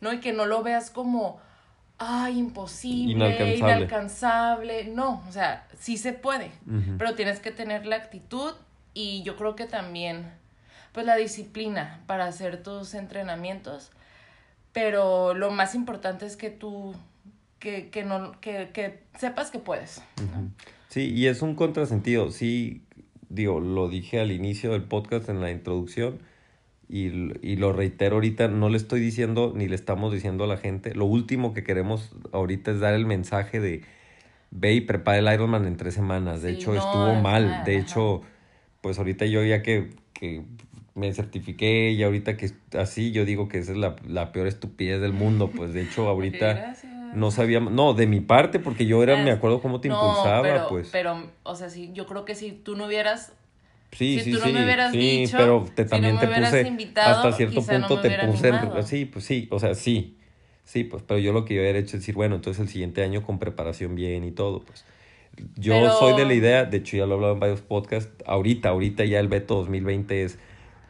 ¿no? 0.00 0.12
Y 0.12 0.20
que 0.20 0.32
no 0.32 0.44
lo 0.46 0.62
veas 0.62 0.90
como, 0.90 1.40
ay, 1.98 2.38
imposible, 2.38 3.12
Inalcanzable. 3.14 3.56
inalcanzable. 3.56 4.84
No, 4.84 5.24
o 5.26 5.32
sea, 5.32 5.66
sí 5.80 5.96
se 5.96 6.12
puede, 6.12 6.52
pero 6.98 7.14
tienes 7.14 7.40
que 7.40 7.50
tener 7.50 7.86
la 7.86 7.96
actitud 7.96 8.52
y 8.92 9.22
yo 9.22 9.36
creo 9.36 9.56
que 9.56 9.64
también, 9.66 10.30
pues 10.92 11.06
la 11.06 11.16
disciplina 11.16 12.02
para 12.06 12.26
hacer 12.26 12.62
tus 12.62 12.94
entrenamientos. 12.94 13.90
Pero 14.72 15.34
lo 15.34 15.50
más 15.50 15.74
importante 15.74 16.26
es 16.26 16.36
que 16.36 16.50
tú, 16.50 16.94
que, 17.58 17.88
que, 17.88 18.04
no, 18.04 18.38
que, 18.40 18.70
que 18.72 19.02
sepas 19.18 19.50
que 19.50 19.60
puedes. 19.60 20.02
¿no? 20.18 20.50
Sí, 20.88 21.12
y 21.14 21.26
es 21.28 21.42
un 21.42 21.54
contrasentido. 21.54 22.30
Sí, 22.32 22.82
digo, 23.28 23.60
lo 23.60 23.88
dije 23.88 24.20
al 24.20 24.30
inicio 24.30 24.72
del 24.72 24.82
podcast 24.82 25.28
en 25.28 25.40
la 25.40 25.50
introducción 25.50 26.18
y, 26.88 27.06
y 27.46 27.56
lo 27.56 27.72
reitero 27.72 28.16
ahorita, 28.16 28.48
no 28.48 28.68
le 28.68 28.76
estoy 28.76 29.00
diciendo 29.00 29.52
ni 29.54 29.68
le 29.68 29.74
estamos 29.74 30.12
diciendo 30.12 30.44
a 30.44 30.46
la 30.46 30.56
gente. 30.56 30.94
Lo 30.94 31.04
último 31.06 31.54
que 31.54 31.64
queremos 31.64 32.12
ahorita 32.32 32.70
es 32.72 32.80
dar 32.80 32.94
el 32.94 33.06
mensaje 33.06 33.60
de 33.60 33.82
ve 34.50 34.74
y 34.74 34.80
prepara 34.82 35.18
el 35.18 35.32
Ironman 35.32 35.66
en 35.66 35.76
tres 35.76 35.94
semanas. 35.94 36.42
De 36.42 36.50
Sí, 36.50 36.56
hecho, 36.56 36.72
no, 36.74 36.78
estuvo 36.78 37.14
mal. 37.16 37.46
ajá, 37.46 37.64
De 37.64 37.78
hecho, 37.78 38.22
pues 38.80 38.98
ahorita 38.98 39.26
yo 39.26 39.42
ya 39.44 39.62
que, 39.62 39.90
que 40.12 40.42
me 40.94 41.12
certifiqué 41.12 41.90
y 41.90 42.02
ahorita 42.02 42.36
que 42.36 42.50
así, 42.78 43.10
yo 43.12 43.24
digo 43.24 43.48
que 43.48 43.58
esa 43.58 43.72
es 43.72 43.78
la, 43.78 43.96
la 44.06 44.30
peor 44.32 44.46
estupidez 44.46 45.00
del 45.00 45.12
mundo. 45.12 45.50
Pues 45.50 45.72
de 45.74 45.82
hecho, 45.82 46.08
ahorita... 46.08 46.74
No 47.14 47.30
sabía, 47.30 47.60
no, 47.60 47.94
de 47.94 48.08
mi 48.08 48.18
parte, 48.18 48.58
porque 48.58 48.86
yo 48.86 49.00
era, 49.00 49.20
Ah, 49.20 49.22
me 49.22 49.30
acuerdo 49.30 49.62
cómo 49.62 49.80
te 49.80 49.88
no, 49.88 49.94
impulsaba, 49.94 50.42
pero, 50.42 50.66
pues. 50.68 50.88
Pero, 50.90 51.30
o 51.44 51.54
sea, 51.54 51.70
sí, 51.70 51.92
yo 51.94 52.06
creo 52.06 52.24
que 52.24 52.34
si 52.34 52.50
tú 52.50 52.74
no 52.74 52.86
hubieras 52.86 53.32
Sí, 53.96 54.18
Si 54.18 54.24
sí, 54.24 54.32
tú 54.32 54.38
no 54.38 54.44
sí, 54.44 54.52
me 54.52 54.64
hubieras 54.64 54.92
sí, 54.92 54.98
dicho, 54.98 55.36
pero 55.36 55.64
te, 55.74 55.84
si 55.84 55.90
también 55.90 56.14
no 56.14 56.20
me 56.20 56.26
te 56.26 56.40
puse, 56.40 56.68
invitado, 56.68 57.16
hasta 57.16 57.32
cierto 57.32 57.60
no 57.60 57.66
punto 57.66 58.00
te 58.00 58.10
puse, 58.26 58.48
en- 58.48 58.82
sí, 58.86 59.04
pues 59.04 59.24
sí, 59.24 59.48
o 59.50 59.58
sea, 59.58 59.74
sí, 59.74 60.16
sí, 60.64 60.84
pues, 60.84 61.02
pero 61.06 61.18
yo 61.20 61.32
lo 61.32 61.44
que 61.44 61.54
yo 61.54 61.60
hubiera 61.60 61.78
hecho 61.78 61.96
es 61.96 62.02
decir, 62.02 62.14
bueno, 62.14 62.34
entonces 62.36 62.60
el 62.62 62.68
siguiente 62.68 63.02
año 63.02 63.22
con 63.22 63.38
preparación 63.38 63.94
bien 63.94 64.24
y 64.24 64.32
todo, 64.32 64.60
pues. 64.60 64.84
Yo 65.56 65.72
Pero- 65.74 65.92
soy 65.98 66.14
de 66.16 66.24
la 66.26 66.34
idea, 66.34 66.64
de 66.64 66.76
hecho 66.78 66.96
ya 66.96 67.06
lo 67.06 67.12
he 67.12 67.14
hablado 67.16 67.34
en 67.34 67.40
varios 67.40 67.60
podcasts, 67.60 68.12
ahorita, 68.26 68.68
ahorita 68.68 69.04
ya 69.04 69.18
el 69.20 69.28
veto 69.28 69.56
2020 69.56 70.22
es, 70.22 70.38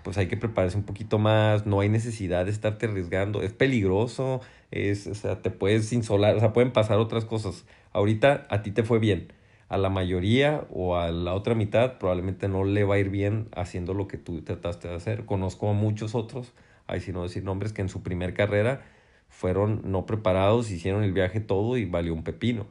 pues 0.02 0.18
hay 0.18 0.26
que 0.28 0.36
prepararse 0.36 0.76
un 0.76 0.84
poquito 0.84 1.18
más, 1.18 1.64
no 1.66 1.80
hay 1.80 1.88
necesidad 1.88 2.44
de 2.44 2.50
estarte 2.50 2.86
arriesgando, 2.86 3.40
es 3.42 3.52
peligroso, 3.54 4.42
es, 4.70 5.06
o 5.06 5.14
sea, 5.14 5.40
te 5.40 5.50
puedes 5.50 5.90
insolar, 5.94 6.36
o 6.36 6.40
sea, 6.40 6.52
pueden 6.52 6.72
pasar 6.72 6.98
otras 6.98 7.24
cosas. 7.24 7.64
Ahorita 7.92 8.46
a 8.50 8.62
ti 8.62 8.70
te 8.70 8.82
fue 8.82 8.98
bien, 8.98 9.32
a 9.74 9.78
la 9.78 9.90
mayoría 9.90 10.64
o 10.70 10.96
a 10.96 11.10
la 11.10 11.34
otra 11.34 11.54
mitad 11.54 11.98
probablemente 11.98 12.48
no 12.48 12.64
le 12.64 12.84
va 12.84 12.94
a 12.94 12.98
ir 12.98 13.10
bien 13.10 13.48
haciendo 13.56 13.92
lo 13.94 14.06
que 14.08 14.16
tú 14.18 14.40
trataste 14.42 14.88
de 14.88 14.94
hacer. 14.94 15.24
Conozco 15.24 15.68
a 15.68 15.72
muchos 15.72 16.14
otros, 16.14 16.52
ahí 16.86 17.00
si 17.00 17.12
no 17.12 17.22
decir 17.24 17.44
nombres, 17.44 17.72
que 17.72 17.82
en 17.82 17.88
su 17.88 18.02
primer 18.02 18.34
carrera 18.34 18.82
fueron 19.28 19.82
no 19.84 20.06
preparados, 20.06 20.70
hicieron 20.70 21.02
el 21.02 21.12
viaje 21.12 21.40
todo 21.40 21.76
y 21.76 21.84
valió 21.86 22.14
un 22.14 22.22
pepino. 22.22 22.66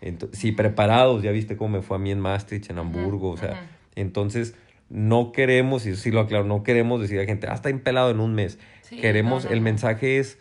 Ento- 0.00 0.30
sí, 0.32 0.50
preparados, 0.52 1.22
ya 1.22 1.30
viste 1.30 1.56
cómo 1.56 1.76
me 1.76 1.82
fue 1.82 1.96
a 1.96 2.00
mí 2.00 2.10
en 2.10 2.18
Maastricht, 2.18 2.70
en 2.70 2.78
Hamburgo, 2.78 3.30
o 3.30 3.36
sea, 3.36 3.62
entonces 3.94 4.56
no 4.90 5.30
queremos, 5.32 5.86
y 5.86 5.90
eso 5.90 6.02
sí 6.02 6.10
lo 6.10 6.20
aclaro, 6.20 6.44
no 6.44 6.64
queremos 6.64 7.00
decir 7.00 7.18
a 7.18 7.22
la 7.22 7.26
gente, 7.26 7.46
ah, 7.48 7.54
está 7.54 7.70
impelado 7.70 8.10
en 8.10 8.18
un 8.20 8.34
mes. 8.34 8.58
Sí, 8.82 8.96
queremos, 8.96 9.44
no, 9.44 9.50
no, 9.50 9.54
el 9.54 9.60
mensaje 9.60 10.18
es, 10.18 10.38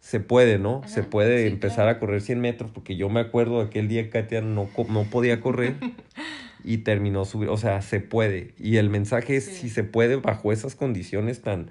se 0.00 0.18
puede, 0.20 0.58
¿no? 0.58 0.82
Se 0.86 1.02
puede 1.02 1.42
sí, 1.46 1.52
empezar 1.52 1.84
claro. 1.84 1.90
a 1.90 1.98
correr 2.00 2.20
100 2.22 2.40
metros, 2.40 2.70
porque 2.72 2.96
yo 2.96 3.08
me 3.08 3.20
acuerdo 3.20 3.60
aquel 3.60 3.86
día 3.88 4.02
que 4.04 4.10
Katia 4.10 4.40
no, 4.40 4.68
no 4.88 5.04
podía 5.04 5.40
correr 5.40 5.74
y 6.64 6.78
terminó 6.78 7.24
subir, 7.24 7.48
o 7.50 7.56
sea, 7.56 7.82
se 7.82 8.00
puede. 8.00 8.54
Y 8.58 8.76
el 8.76 8.90
mensaje 8.90 9.36
es, 9.36 9.44
Sí. 9.44 9.54
si 9.54 9.68
se 9.68 9.84
puede, 9.84 10.16
bajo 10.16 10.52
esas 10.52 10.74
condiciones 10.74 11.42
tan, 11.42 11.70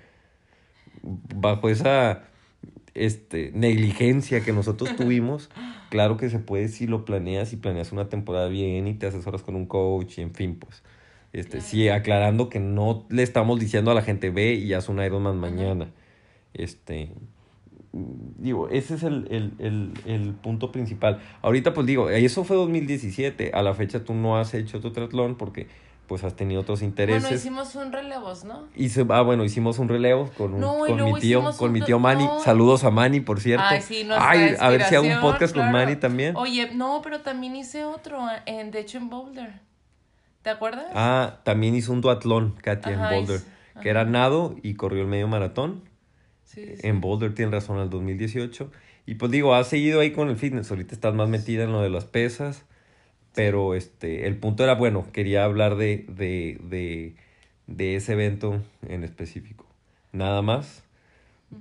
bajo 1.04 1.70
esa 1.70 2.24
este, 2.94 3.52
negligencia 3.54 4.42
que 4.42 4.54
nosotros 4.54 4.96
tuvimos, 4.96 5.50
claro 5.90 6.18
que 6.18 6.30
se 6.30 6.40
puede 6.40 6.68
si 6.68 6.88
lo 6.88 7.06
planeas 7.06 7.52
y 7.54 7.58
planeas 7.58 7.92
una 7.92 8.10
temporada 8.10 8.48
bien 8.48 8.88
y 8.88 8.94
te 8.94 9.08
asesoras 9.08 9.42
con 9.42 9.56
un 9.56 9.66
coach 9.66 10.20
y 10.20 10.22
en 10.22 10.34
fin, 10.34 10.56
pues. 10.56 10.84
Este, 11.34 11.58
Claro. 11.58 11.66
sí, 11.66 11.90
aclarando 11.90 12.50
que 12.50 12.60
no 12.60 13.06
le 13.10 13.22
estamos 13.24 13.60
diciendo 13.60 13.92
a 13.92 13.94
la 13.94 14.02
gente, 14.02 14.30
ve 14.32 14.54
y 14.54 14.74
haz 14.74 14.90
un 14.90 15.00
Ironman 15.02 15.38
mañana. 15.38 15.92
Este, 16.56 17.12
digo, 17.92 18.70
ese 18.70 18.96
es 18.96 19.04
el, 19.04 19.28
el, 19.32 19.54
el, 19.60 19.94
el 20.06 20.34
punto 20.34 20.72
principal. 20.72 21.20
Ahorita, 21.42 21.74
pues 21.74 21.88
digo, 21.88 22.10
eso 22.10 22.44
fue 22.44 22.56
2017. 22.58 23.52
A 23.54 23.62
la 23.64 23.74
fecha 23.74 24.04
tú 24.04 24.14
no 24.14 24.38
has 24.38 24.54
hecho 24.54 24.80
tu 24.80 24.92
triatlón 24.92 25.36
porque 25.36 25.68
pues 26.08 26.24
has 26.24 26.36
tenido 26.36 26.62
otros 26.62 26.82
intereses. 26.82 27.22
Bueno, 27.22 27.36
hicimos 27.38 27.76
un 27.76 27.92
relevos, 27.92 28.44
¿no? 28.44 28.64
Hice- 28.76 29.06
ah, 29.10 29.22
bueno, 29.22 29.44
hicimos 29.44 29.78
un 29.78 29.90
relevo 29.90 30.28
con, 30.38 30.56
un- 30.56 30.60
No, 30.60 30.88
y 30.88 30.90
con 30.90 31.04
mi 31.06 31.20
tío, 31.20 31.44
con 31.58 31.72
mi 31.72 31.82
tío 31.82 32.00
Manny. 32.00 32.26
no. 32.26 32.40
Saludos 32.40 32.84
a 32.84 32.90
Manny, 32.90 33.20
por 33.20 33.40
cierto. 33.40 33.64
Ay, 33.68 33.82
sí, 33.84 34.04
nuestra 34.04 34.28
Ay, 34.28 34.56
a 34.60 34.70
ver 34.70 34.84
si 34.86 34.96
hago 34.96 35.06
un 35.08 35.22
podcast 35.22 35.54
con. 35.56 35.72
Manny 35.72 35.98
también. 35.98 36.36
Oye, 36.36 36.72
no, 36.74 37.02
pero 37.04 37.22
también 37.22 37.56
hice 37.56 37.84
otro, 37.84 38.20
en, 38.48 38.72
de 38.72 38.80
hecho 38.80 38.98
en 38.98 39.10
Boulder. 39.12 39.54
¿Te 40.42 40.50
acuerdas? 40.50 40.86
Ah, 40.96 41.40
también 41.44 41.76
hizo 41.76 41.92
un 41.92 42.02
duatlón, 42.02 42.56
Katia, 42.62 42.94
Ajá, 42.96 43.10
en 43.10 43.16
Boulder, 43.26 43.42
hizo- 43.42 43.80
que 43.82 43.90
era 43.90 44.04
nado 44.06 44.56
y 44.64 44.74
corrió 44.74 45.02
el 45.04 45.08
medio 45.08 45.28
maratón. 45.28 45.84
Sí, 46.50 46.66
sí. 46.76 46.88
En 46.88 47.02
Boulder, 47.02 47.34
tiene 47.34 47.52
razón, 47.52 47.78
al 47.78 47.90
2018. 47.90 48.72
Y 49.06 49.16
pues 49.16 49.32
digo, 49.32 49.56
has 49.56 49.68
seguido 49.68 50.02
ahí 50.02 50.12
con 50.12 50.30
el 50.30 50.38
fitness. 50.38 50.72
Ahorita 50.72 50.94
estás 50.94 51.14
más 51.14 51.30
metida 51.30 51.64
en 51.64 51.72
lo 51.72 51.82
de 51.82 51.90
las 51.90 52.06
pesas. 52.06 52.66
Pero 53.34 53.76
este, 53.76 54.28
el 54.28 54.38
punto 54.38 54.64
era, 54.64 54.76
bueno, 54.76 55.06
quería 55.14 55.44
hablar 55.44 55.76
de, 55.76 56.06
de, 56.10 56.60
de, 56.64 57.16
de 57.68 57.96
ese 57.96 58.14
evento 58.14 58.62
en 58.88 59.04
específico. 59.04 59.66
Nada 60.12 60.42
más. 60.42 60.84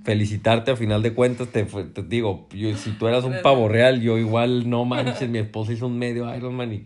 Felicitarte 0.03 0.69
a 0.69 0.75
final 0.75 1.01
de 1.01 1.13
cuentas, 1.15 1.47
te, 1.47 1.63
te 1.63 2.03
digo, 2.03 2.47
yo, 2.51 2.75
si 2.77 2.91
tú 2.91 3.07
eras 3.07 3.23
un 3.23 3.35
pavo 3.41 3.67
real, 3.67 4.01
yo 4.01 4.19
igual 4.19 4.69
no 4.69 4.85
manches, 4.85 5.27
mi 5.29 5.39
esposa 5.39 5.73
hizo 5.73 5.87
un 5.87 5.97
medio 5.97 6.33
Ironman 6.35 6.71
y, 6.73 6.85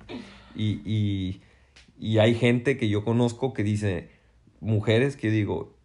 y, 0.56 0.82
y, 0.86 1.42
y 2.00 2.20
hay 2.20 2.34
gente 2.34 2.78
que 2.78 2.88
yo 2.88 3.04
conozco 3.04 3.54
que 3.54 3.64
dice, 3.64 4.08
mujeres 4.62 5.18
que 5.18 5.30
digo, 5.32 5.76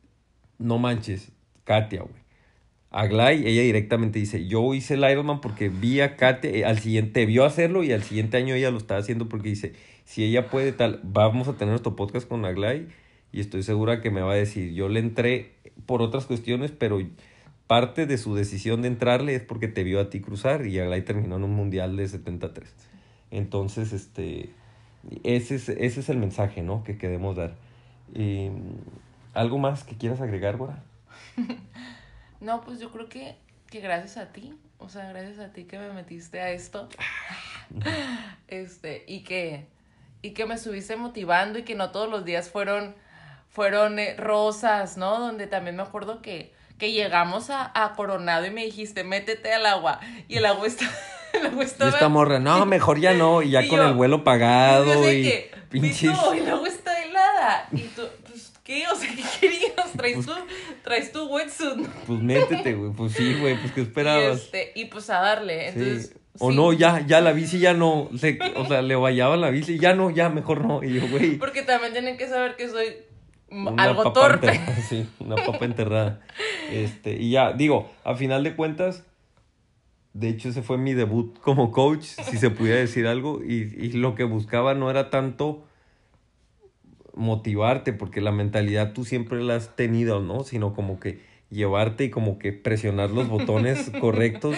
no 0.58 0.78
manches, 0.78 1.32
Katia, 1.68 2.00
güey. 2.00 2.22
Aglay, 2.90 3.46
ella 3.46 3.60
directamente 3.60 4.18
dice, 4.18 4.46
yo 4.46 4.72
hice 4.72 4.94
el 4.94 5.04
Ironman 5.04 5.42
porque 5.42 5.68
vi 5.68 6.00
a 6.00 6.16
Katia, 6.16 6.50
eh, 6.50 6.64
al 6.64 6.78
siguiente, 6.78 7.26
vio 7.26 7.44
hacerlo 7.44 7.84
y 7.84 7.92
al 7.92 8.02
siguiente 8.02 8.38
año 8.38 8.54
ella 8.54 8.70
lo 8.70 8.78
está 8.78 8.96
haciendo 8.96 9.28
porque 9.28 9.50
dice, 9.50 9.74
si 10.06 10.24
ella 10.24 10.48
puede 10.48 10.72
tal, 10.72 11.00
vamos 11.02 11.46
a 11.46 11.52
tener 11.52 11.72
nuestro 11.72 11.94
podcast 11.94 12.26
con 12.26 12.46
Aglay 12.46 12.88
y 13.30 13.40
estoy 13.40 13.62
segura 13.62 14.00
que 14.00 14.10
me 14.10 14.22
va 14.22 14.32
a 14.32 14.36
decir, 14.36 14.72
yo 14.72 14.88
le 14.88 15.00
entré 15.00 15.52
por 15.84 16.00
otras 16.00 16.24
cuestiones, 16.24 16.70
pero 16.70 16.98
parte 17.66 18.06
de 18.06 18.16
su 18.16 18.34
decisión 18.34 18.80
de 18.80 18.88
entrarle 18.88 19.34
es 19.34 19.42
porque 19.42 19.68
te 19.68 19.84
vio 19.84 20.00
a 20.00 20.08
ti 20.08 20.22
cruzar 20.22 20.66
y 20.66 20.78
Aglay 20.78 21.02
terminó 21.02 21.36
en 21.36 21.44
un 21.44 21.54
mundial 21.54 21.98
de 21.98 22.08
73. 22.08 22.74
Entonces, 23.30 23.92
este, 23.92 24.48
ese 25.22 25.56
es, 25.56 25.68
ese 25.68 26.00
es 26.00 26.08
el 26.08 26.16
mensaje, 26.16 26.62
¿no? 26.62 26.82
Que 26.82 26.96
queremos 26.96 27.36
dar. 27.36 27.56
¿Algo 29.34 29.58
más 29.58 29.84
que 29.84 29.94
quieras 29.94 30.22
agregar, 30.22 30.56
Bora? 30.56 30.87
No, 32.40 32.60
pues 32.60 32.78
yo 32.78 32.90
creo 32.92 33.08
que, 33.08 33.34
que 33.68 33.80
gracias 33.80 34.16
a 34.16 34.32
ti, 34.32 34.54
o 34.78 34.88
sea, 34.88 35.08
gracias 35.08 35.40
a 35.40 35.52
ti 35.52 35.64
que 35.64 35.76
me 35.78 35.90
metiste 35.92 36.40
a 36.40 36.50
esto, 36.50 36.88
este, 38.48 39.04
y 39.06 39.20
que, 39.24 39.66
y 40.22 40.30
que 40.30 40.46
me 40.46 40.54
estuviste 40.54 40.96
motivando 40.96 41.58
y 41.58 41.62
que 41.64 41.74
no 41.74 41.90
todos 41.90 42.08
los 42.08 42.24
días 42.24 42.48
fueron 42.50 42.94
fueron 43.50 43.98
eh, 43.98 44.14
rosas, 44.16 44.96
¿no? 44.98 45.18
Donde 45.18 45.46
también 45.46 45.74
me 45.74 45.82
acuerdo 45.82 46.22
que, 46.22 46.52
que 46.78 46.92
llegamos 46.92 47.50
a, 47.50 47.72
a 47.74 47.94
Coronado 47.94 48.46
y 48.46 48.50
me 48.50 48.62
dijiste, 48.64 49.02
métete 49.02 49.52
al 49.54 49.66
agua. 49.66 49.98
Y 50.28 50.36
el 50.36 50.46
agua 50.46 50.66
está... 50.66 50.84
El 51.32 51.44
agua 51.46 51.62
Y 51.62 51.66
estaba... 51.66 51.90
esta 51.90 52.08
morra, 52.08 52.38
no, 52.38 52.64
mejor 52.66 53.00
ya 53.00 53.12
no. 53.14 53.42
Y 53.42 53.50
ya 53.50 53.62
Y 53.62 53.68
con 53.68 53.78
yo- 53.80 53.88
el 53.88 53.94
vuelo 53.94 54.16
Y 54.16 54.20
pagado 54.20 55.12
y 55.12 55.22
que, 55.22 55.50
pinches. 55.70 56.10
"Vito, 56.10 56.32
el 56.32 56.48
agua 56.48 56.68
está 56.68 57.02
helada. 57.04 57.68
Y 57.72 57.82
tú, 57.88 58.02
¿qué? 58.68 58.84
O 58.86 58.94
sea, 58.94 59.08
¿qué 59.16 59.22
querías? 59.40 59.92
Traes 59.96 60.24
tu, 60.24 60.32
traes 60.84 61.10
tu 61.10 61.26
wetsuit, 61.26 61.76
¿no? 61.76 61.88
Pues 62.06 62.20
métete, 62.20 62.74
güey. 62.74 62.92
Pues 62.92 63.12
sí, 63.14 63.34
güey. 63.40 63.58
Pues 63.60 63.72
qué 63.72 63.80
Y, 63.80 63.84
esperabas. 63.84 64.36
este, 64.42 64.72
y 64.76 64.84
pues 64.84 65.10
a 65.10 65.20
darle. 65.20 65.72
Sí. 65.72 65.78
Entonces, 65.80 66.16
O 66.38 66.50
sí. 66.50 66.56
no, 66.56 66.72
ya, 66.72 67.04
ya 67.06 67.20
la 67.20 67.32
bici 67.32 67.58
ya 67.58 67.72
no. 67.74 68.08
Se- 68.16 68.38
o 68.54 68.66
sea, 68.66 68.82
le 68.82 68.94
vallaba 68.94 69.36
la 69.36 69.50
bici, 69.50 69.78
ya 69.78 69.94
no, 69.94 70.10
ya 70.10 70.28
mejor 70.28 70.64
no. 70.64 70.84
Y 70.84 70.92
yo, 70.94 71.08
güey. 71.08 71.36
Porque 71.38 71.62
también 71.62 71.92
tienen 71.92 72.16
que 72.16 72.28
saber 72.28 72.54
que 72.56 72.68
soy 72.68 72.86
una 73.50 73.82
algo 73.82 74.12
torpe. 74.12 74.48
enterrada, 74.48 74.76
sí, 74.88 75.08
una 75.18 75.36
papa 75.36 75.64
enterrada. 75.64 76.20
Este, 76.70 77.14
y 77.16 77.30
ya, 77.30 77.52
digo, 77.54 77.90
a 78.04 78.14
final 78.14 78.44
de 78.44 78.54
cuentas, 78.54 79.04
de 80.12 80.28
hecho, 80.28 80.48
ese 80.50 80.62
fue 80.62 80.78
mi 80.78 80.92
debut 80.94 81.38
como 81.40 81.70
coach, 81.72 82.02
si 82.02 82.36
se 82.38 82.50
pudiera 82.50 82.78
decir 82.78 83.06
algo. 83.06 83.40
Y, 83.42 83.74
y 83.78 83.92
lo 83.92 84.14
que 84.14 84.24
buscaba 84.24 84.74
no 84.74 84.90
era 84.90 85.10
tanto 85.10 85.64
motivarte, 87.18 87.92
porque 87.92 88.20
la 88.20 88.32
mentalidad 88.32 88.92
tú 88.92 89.04
siempre 89.04 89.42
la 89.42 89.56
has 89.56 89.76
tenido, 89.76 90.20
¿no? 90.20 90.44
Sino 90.44 90.72
como 90.72 90.98
que 91.00 91.20
llevarte 91.50 92.04
y 92.04 92.10
como 92.10 92.38
que 92.38 92.52
presionar 92.52 93.10
los 93.10 93.28
botones 93.28 93.90
correctos 94.00 94.56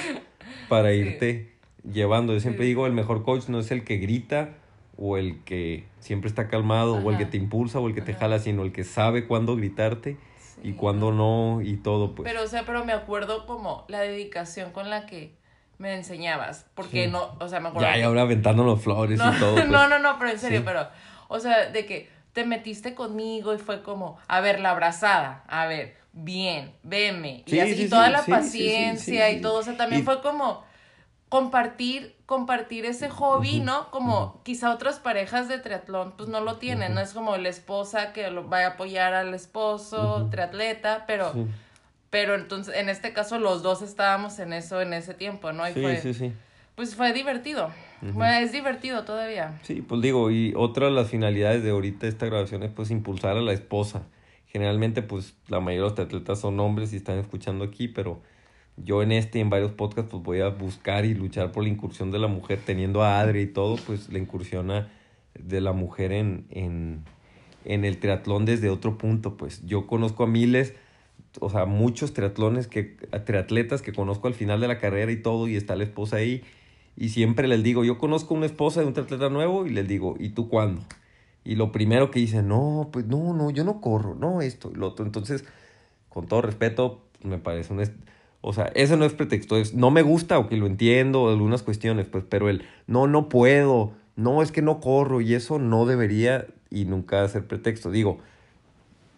para 0.68 0.92
irte 0.92 1.52
llevando. 1.90 2.32
Yo 2.34 2.40
siempre 2.40 2.64
Sí. 2.64 2.68
digo, 2.68 2.86
el 2.86 2.92
mejor 2.92 3.22
coach 3.24 3.48
no 3.48 3.58
es 3.60 3.70
el 3.70 3.82
que 3.84 3.96
grita 3.96 4.50
o 4.98 5.16
el 5.16 5.42
que 5.44 5.84
siempre 6.00 6.28
está 6.28 6.48
calmado 6.48 6.96
o 6.96 7.10
el 7.10 7.16
que 7.16 7.24
te 7.24 7.38
impulsa 7.38 7.80
o 7.80 7.88
el 7.88 7.94
que 7.94 8.02
te 8.02 8.14
jala, 8.14 8.38
sino 8.38 8.62
el 8.62 8.72
que 8.72 8.84
sabe 8.84 9.26
cuándo 9.26 9.56
gritarte 9.56 10.18
y 10.62 10.72
cuándo 10.72 11.10
no 11.10 11.62
y 11.62 11.76
todo, 11.78 12.14
pues. 12.14 12.30
Pero, 12.30 12.44
o 12.44 12.46
sea, 12.46 12.64
pero 12.66 12.84
me 12.84 12.92
acuerdo 12.92 13.46
como 13.46 13.86
la 13.88 14.00
dedicación 14.00 14.72
con 14.72 14.90
la 14.90 15.06
que 15.06 15.32
me 15.78 15.94
enseñabas. 15.94 16.66
Porque 16.74 17.08
no, 17.08 17.30
o 17.40 17.48
sea, 17.48 17.60
me 17.60 17.68
acuerdo. 17.68 17.88
ya, 17.88 17.98
y 17.98 18.02
ahora 18.02 18.22
aventando 18.22 18.62
los 18.64 18.82
flores 18.82 19.18
no, 19.18 19.34
y 19.34 19.38
todo. 19.38 19.54
pues. 19.54 19.68
no, 19.68 19.88
no, 19.88 19.98
no, 19.98 20.18
pero 20.18 20.30
en 20.32 20.38
serio, 20.38 20.62
pero, 20.62 20.86
o 21.28 21.40
sea, 21.40 21.70
de 21.70 21.86
que 21.86 22.10
te 22.32 22.44
metiste 22.44 22.94
conmigo 22.94 23.54
y 23.54 23.58
fue 23.58 23.82
como, 23.82 24.18
a 24.28 24.40
ver, 24.40 24.60
la 24.60 24.70
abrazada, 24.70 25.44
a 25.48 25.66
ver, 25.66 25.96
bien, 26.12 26.72
veme, 26.82 27.42
y 27.46 27.50
Sí, 27.50 27.60
así, 27.60 27.74
sí, 27.76 27.82
y 27.84 27.88
toda 27.88 28.06
sí, 28.06 28.12
la 28.12 28.22
paciencia 28.26 29.30
y 29.30 29.40
todo, 29.40 29.58
o 29.58 29.62
sea, 29.62 29.76
también 29.76 30.02
Y- 30.02 30.04
fue 30.04 30.20
como 30.22 30.64
compartir, 31.28 32.16
compartir 32.26 32.84
ese 32.86 33.08
hobby, 33.08 33.60
¿no? 33.60 33.90
Como 33.90 34.40
quizá 34.42 34.72
otras 34.72 34.98
parejas 34.98 35.46
de 35.48 35.58
triatlón, 35.58 36.12
pues 36.16 36.28
no 36.28 36.40
lo 36.40 36.56
tienen, 36.56 36.94
no 36.94 37.00
es 37.00 37.12
como 37.12 37.36
la 37.36 37.48
esposa 37.48 38.12
que 38.12 38.30
lo 38.30 38.44
vaya 38.48 38.66
a 38.66 38.70
apoyar 38.70 39.14
al 39.14 39.32
esposo, 39.34 40.26
triatleta, 40.30 41.04
pero, 41.06 41.32
pero 42.10 42.34
entonces, 42.34 42.74
en 42.76 42.88
este 42.88 43.12
caso, 43.12 43.38
los 43.38 43.62
dos 43.62 43.80
estábamos 43.82 44.38
en 44.40 44.52
eso 44.52 44.80
en 44.80 44.92
ese 44.92 45.14
tiempo, 45.14 45.52
¿no? 45.52 45.68
Y 45.68 45.74
sí, 45.74 45.80
fue, 45.80 46.00
sí, 46.00 46.14
sí. 46.14 46.32
pues 46.74 46.96
fue 46.96 47.12
divertido, 47.12 47.70
bueno, 48.00 48.32
es 48.32 48.52
divertido 48.52 49.04
todavía. 49.04 49.58
Sí, 49.62 49.82
pues 49.82 50.00
digo, 50.00 50.30
y 50.30 50.52
otra 50.56 50.86
de 50.86 50.92
las 50.92 51.08
finalidades 51.10 51.62
de 51.62 51.70
ahorita 51.70 52.06
esta 52.06 52.26
grabación 52.26 52.62
es 52.62 52.70
pues 52.70 52.90
impulsar 52.90 53.36
a 53.36 53.40
la 53.40 53.52
esposa. 53.52 54.06
Generalmente 54.46 55.02
pues 55.02 55.34
la 55.48 55.60
mayoría 55.60 55.84
de 55.84 55.90
los 55.90 55.98
atletas 55.98 56.40
son 56.40 56.58
hombres 56.60 56.92
y 56.92 56.96
están 56.96 57.18
escuchando 57.18 57.64
aquí, 57.64 57.86
pero 57.88 58.20
yo 58.76 59.02
en 59.02 59.12
este 59.12 59.38
y 59.38 59.42
en 59.42 59.50
varios 59.50 59.72
podcasts 59.72 60.10
pues 60.10 60.22
voy 60.22 60.40
a 60.40 60.48
buscar 60.48 61.04
y 61.04 61.14
luchar 61.14 61.52
por 61.52 61.62
la 61.62 61.68
incursión 61.68 62.10
de 62.10 62.18
la 62.18 62.26
mujer, 62.28 62.58
teniendo 62.64 63.02
a 63.02 63.20
Adri 63.20 63.42
y 63.42 63.46
todo, 63.46 63.76
pues 63.76 64.08
la 64.12 64.18
incursión 64.18 64.70
a- 64.70 64.88
de 65.38 65.60
la 65.60 65.72
mujer 65.72 66.10
en, 66.12 66.46
en, 66.50 67.04
en 67.64 67.84
el 67.84 67.98
triatlón 67.98 68.44
desde 68.46 68.68
otro 68.70 68.98
punto, 68.98 69.36
pues 69.36 69.64
yo 69.66 69.86
conozco 69.86 70.24
a 70.24 70.26
miles, 70.26 70.74
o 71.38 71.48
sea, 71.50 71.66
muchos 71.66 72.12
triatlones 72.14 72.66
que, 72.66 72.82
triatletas 73.24 73.82
que 73.82 73.92
conozco 73.92 74.26
al 74.26 74.34
final 74.34 74.60
de 74.60 74.66
la 74.68 74.78
carrera 74.78 75.12
y 75.12 75.16
todo, 75.22 75.46
y 75.46 75.54
está 75.56 75.76
la 75.76 75.84
esposa 75.84 76.16
ahí, 76.16 76.42
y 77.00 77.08
siempre 77.08 77.48
les 77.48 77.62
digo, 77.62 77.82
yo 77.82 77.96
conozco 77.96 78.34
una 78.34 78.44
esposa 78.44 78.82
de 78.82 78.86
un 78.86 78.92
triatleta 78.92 79.30
nuevo 79.30 79.64
y 79.64 79.70
les 79.70 79.88
digo, 79.88 80.16
¿y 80.18 80.28
tú 80.28 80.50
cuándo? 80.50 80.82
Y 81.44 81.54
lo 81.54 81.72
primero 81.72 82.10
que 82.10 82.20
dicen, 82.20 82.48
no, 82.48 82.90
pues 82.92 83.06
no, 83.06 83.32
no, 83.32 83.50
yo 83.50 83.64
no 83.64 83.80
corro, 83.80 84.14
no 84.14 84.42
esto 84.42 84.70
lo 84.74 84.88
otro. 84.88 85.06
Entonces, 85.06 85.46
con 86.10 86.26
todo 86.26 86.42
respeto, 86.42 87.00
me 87.24 87.38
parece 87.38 87.72
un... 87.72 87.82
O 88.42 88.52
sea, 88.52 88.66
ese 88.74 88.98
no 88.98 89.06
es 89.06 89.14
pretexto, 89.14 89.56
es 89.56 89.72
no 89.72 89.90
me 89.90 90.02
gusta 90.02 90.38
o 90.38 90.46
que 90.46 90.58
lo 90.58 90.66
entiendo, 90.66 91.30
algunas 91.30 91.62
cuestiones, 91.62 92.06
pues, 92.06 92.22
pero 92.28 92.50
el 92.50 92.64
no, 92.86 93.06
no 93.06 93.30
puedo, 93.30 93.92
no, 94.16 94.42
es 94.42 94.52
que 94.52 94.60
no 94.60 94.80
corro 94.80 95.22
y 95.22 95.32
eso 95.32 95.58
no 95.58 95.86
debería 95.86 96.48
y 96.68 96.84
nunca 96.84 97.26
ser 97.28 97.46
pretexto. 97.46 97.90
Digo, 97.90 98.18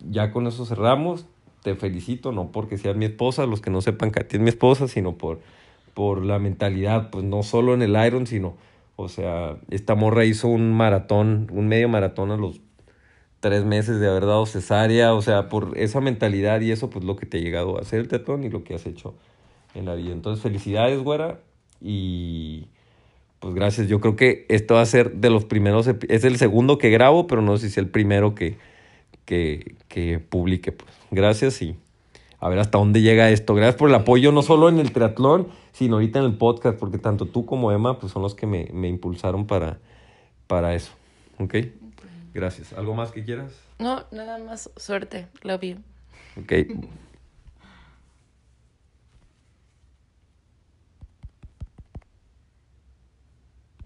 ya 0.09 0.31
con 0.31 0.47
eso 0.47 0.67
cerramos, 0.67 1.27
te 1.65 1.75
felicito, 1.75 2.31
no 2.31 2.53
porque 2.53 2.79
seas 2.79 2.95
mi 2.95 3.07
esposa, 3.07 3.45
los 3.45 3.61
que 3.61 3.71
no 3.71 3.81
sepan 3.81 4.13
que 4.13 4.25
es 4.29 4.41
mi 4.41 4.51
esposa, 4.51 4.87
sino 4.87 5.19
por, 5.19 5.41
por 5.95 6.25
la 6.25 6.39
mentalidad, 6.39 7.11
pues 7.11 7.25
no 7.25 7.43
solo 7.43 7.75
en 7.75 7.83
el 7.83 7.97
Iron, 8.07 8.27
sino, 8.27 8.57
o 8.97 9.09
sea, 9.09 9.57
esta 9.71 9.95
morra 9.95 10.25
hizo 10.25 10.49
un 10.49 10.73
maratón, 10.73 11.49
un 11.53 11.69
medio 11.69 11.89
maratón 11.89 12.31
a 12.31 12.37
los 12.37 12.61
tres 13.41 13.65
meses 13.65 13.99
de 13.99 14.09
haber 14.09 14.27
dado 14.27 14.47
cesárea, 14.47 15.15
o 15.15 15.23
sea, 15.23 15.49
por 15.49 15.77
esa 15.77 16.01
mentalidad 16.01 16.61
y 16.61 16.71
eso, 16.71 16.91
pues 16.91 17.05
lo 17.05 17.17
que 17.17 17.27
te 17.27 17.39
ha 17.39 17.41
llegado 17.41 17.79
a 17.79 17.81
hacer 17.81 18.01
el 18.01 18.09
tetón 18.09 18.45
y 18.45 18.49
lo 18.49 18.65
que 18.65 18.75
has 18.75 18.87
hecho 18.87 19.15
en 19.75 19.87
la 19.87 19.95
vida. 19.95 20.13
Entonces, 20.13 20.43
felicidades, 20.43 21.01
güera, 21.01 21.41
y 21.81 22.69
pues 23.43 23.55
gracias. 23.55 23.89
Yo 23.89 24.01
creo 24.01 24.15
que 24.15 24.47
esto 24.49 24.75
va 24.75 24.83
a 24.83 24.87
ser 24.87 25.15
de 25.15 25.29
los 25.29 25.45
primeros, 25.45 25.89
es 25.89 26.25
el 26.25 26.37
segundo 26.37 26.79
que 26.79 26.91
grabo, 26.91 27.27
pero 27.27 27.43
no 27.43 27.57
sé 27.57 27.63
si 27.63 27.73
es 27.73 27.79
el 27.79 27.89
primero 27.89 28.37
que, 28.37 28.57
que, 29.25 29.75
que 29.89 30.21
publique. 30.21 30.71
Pues. 30.71 30.91
Gracias 31.11 31.61
y 31.61 31.77
a 32.39 32.49
ver 32.49 32.61
hasta 32.61 32.79
dónde 32.79 33.03
llega 33.03 33.31
esto. 33.31 33.55
Gracias 33.55 33.75
por 33.75 33.89
el 33.89 33.97
apoyo, 33.97 34.31
no 34.31 34.43
solo 34.43 34.69
en 34.69 34.79
el 34.79 34.93
triatlón, 34.93 35.49
sino 35.73 35.97
ahorita 35.97 36.19
en 36.19 36.27
el 36.27 36.37
podcast, 36.37 36.79
porque 36.79 36.99
tanto 36.99 37.27
tú 37.27 37.47
como 37.47 37.73
Emma 37.73 37.99
pues, 37.99 38.13
son 38.13 38.23
los 38.23 38.35
que 38.35 38.47
me, 38.47 38.69
me 38.73 38.89
impulsaron 38.89 39.47
para, 39.47 39.79
para 40.47 40.75
eso. 40.75 40.93
¿Ok? 41.39 41.55
Gracias. 42.35 42.73
¿Algo 42.73 42.95
más 42.95 43.11
que 43.11 43.25
quieras? 43.25 43.53
No, 43.79 44.05
nada 44.11 44.39
más 44.39 44.71
suerte. 44.77 45.27
Love 45.43 45.63
you. 45.63 45.77
Ok. 46.41 46.53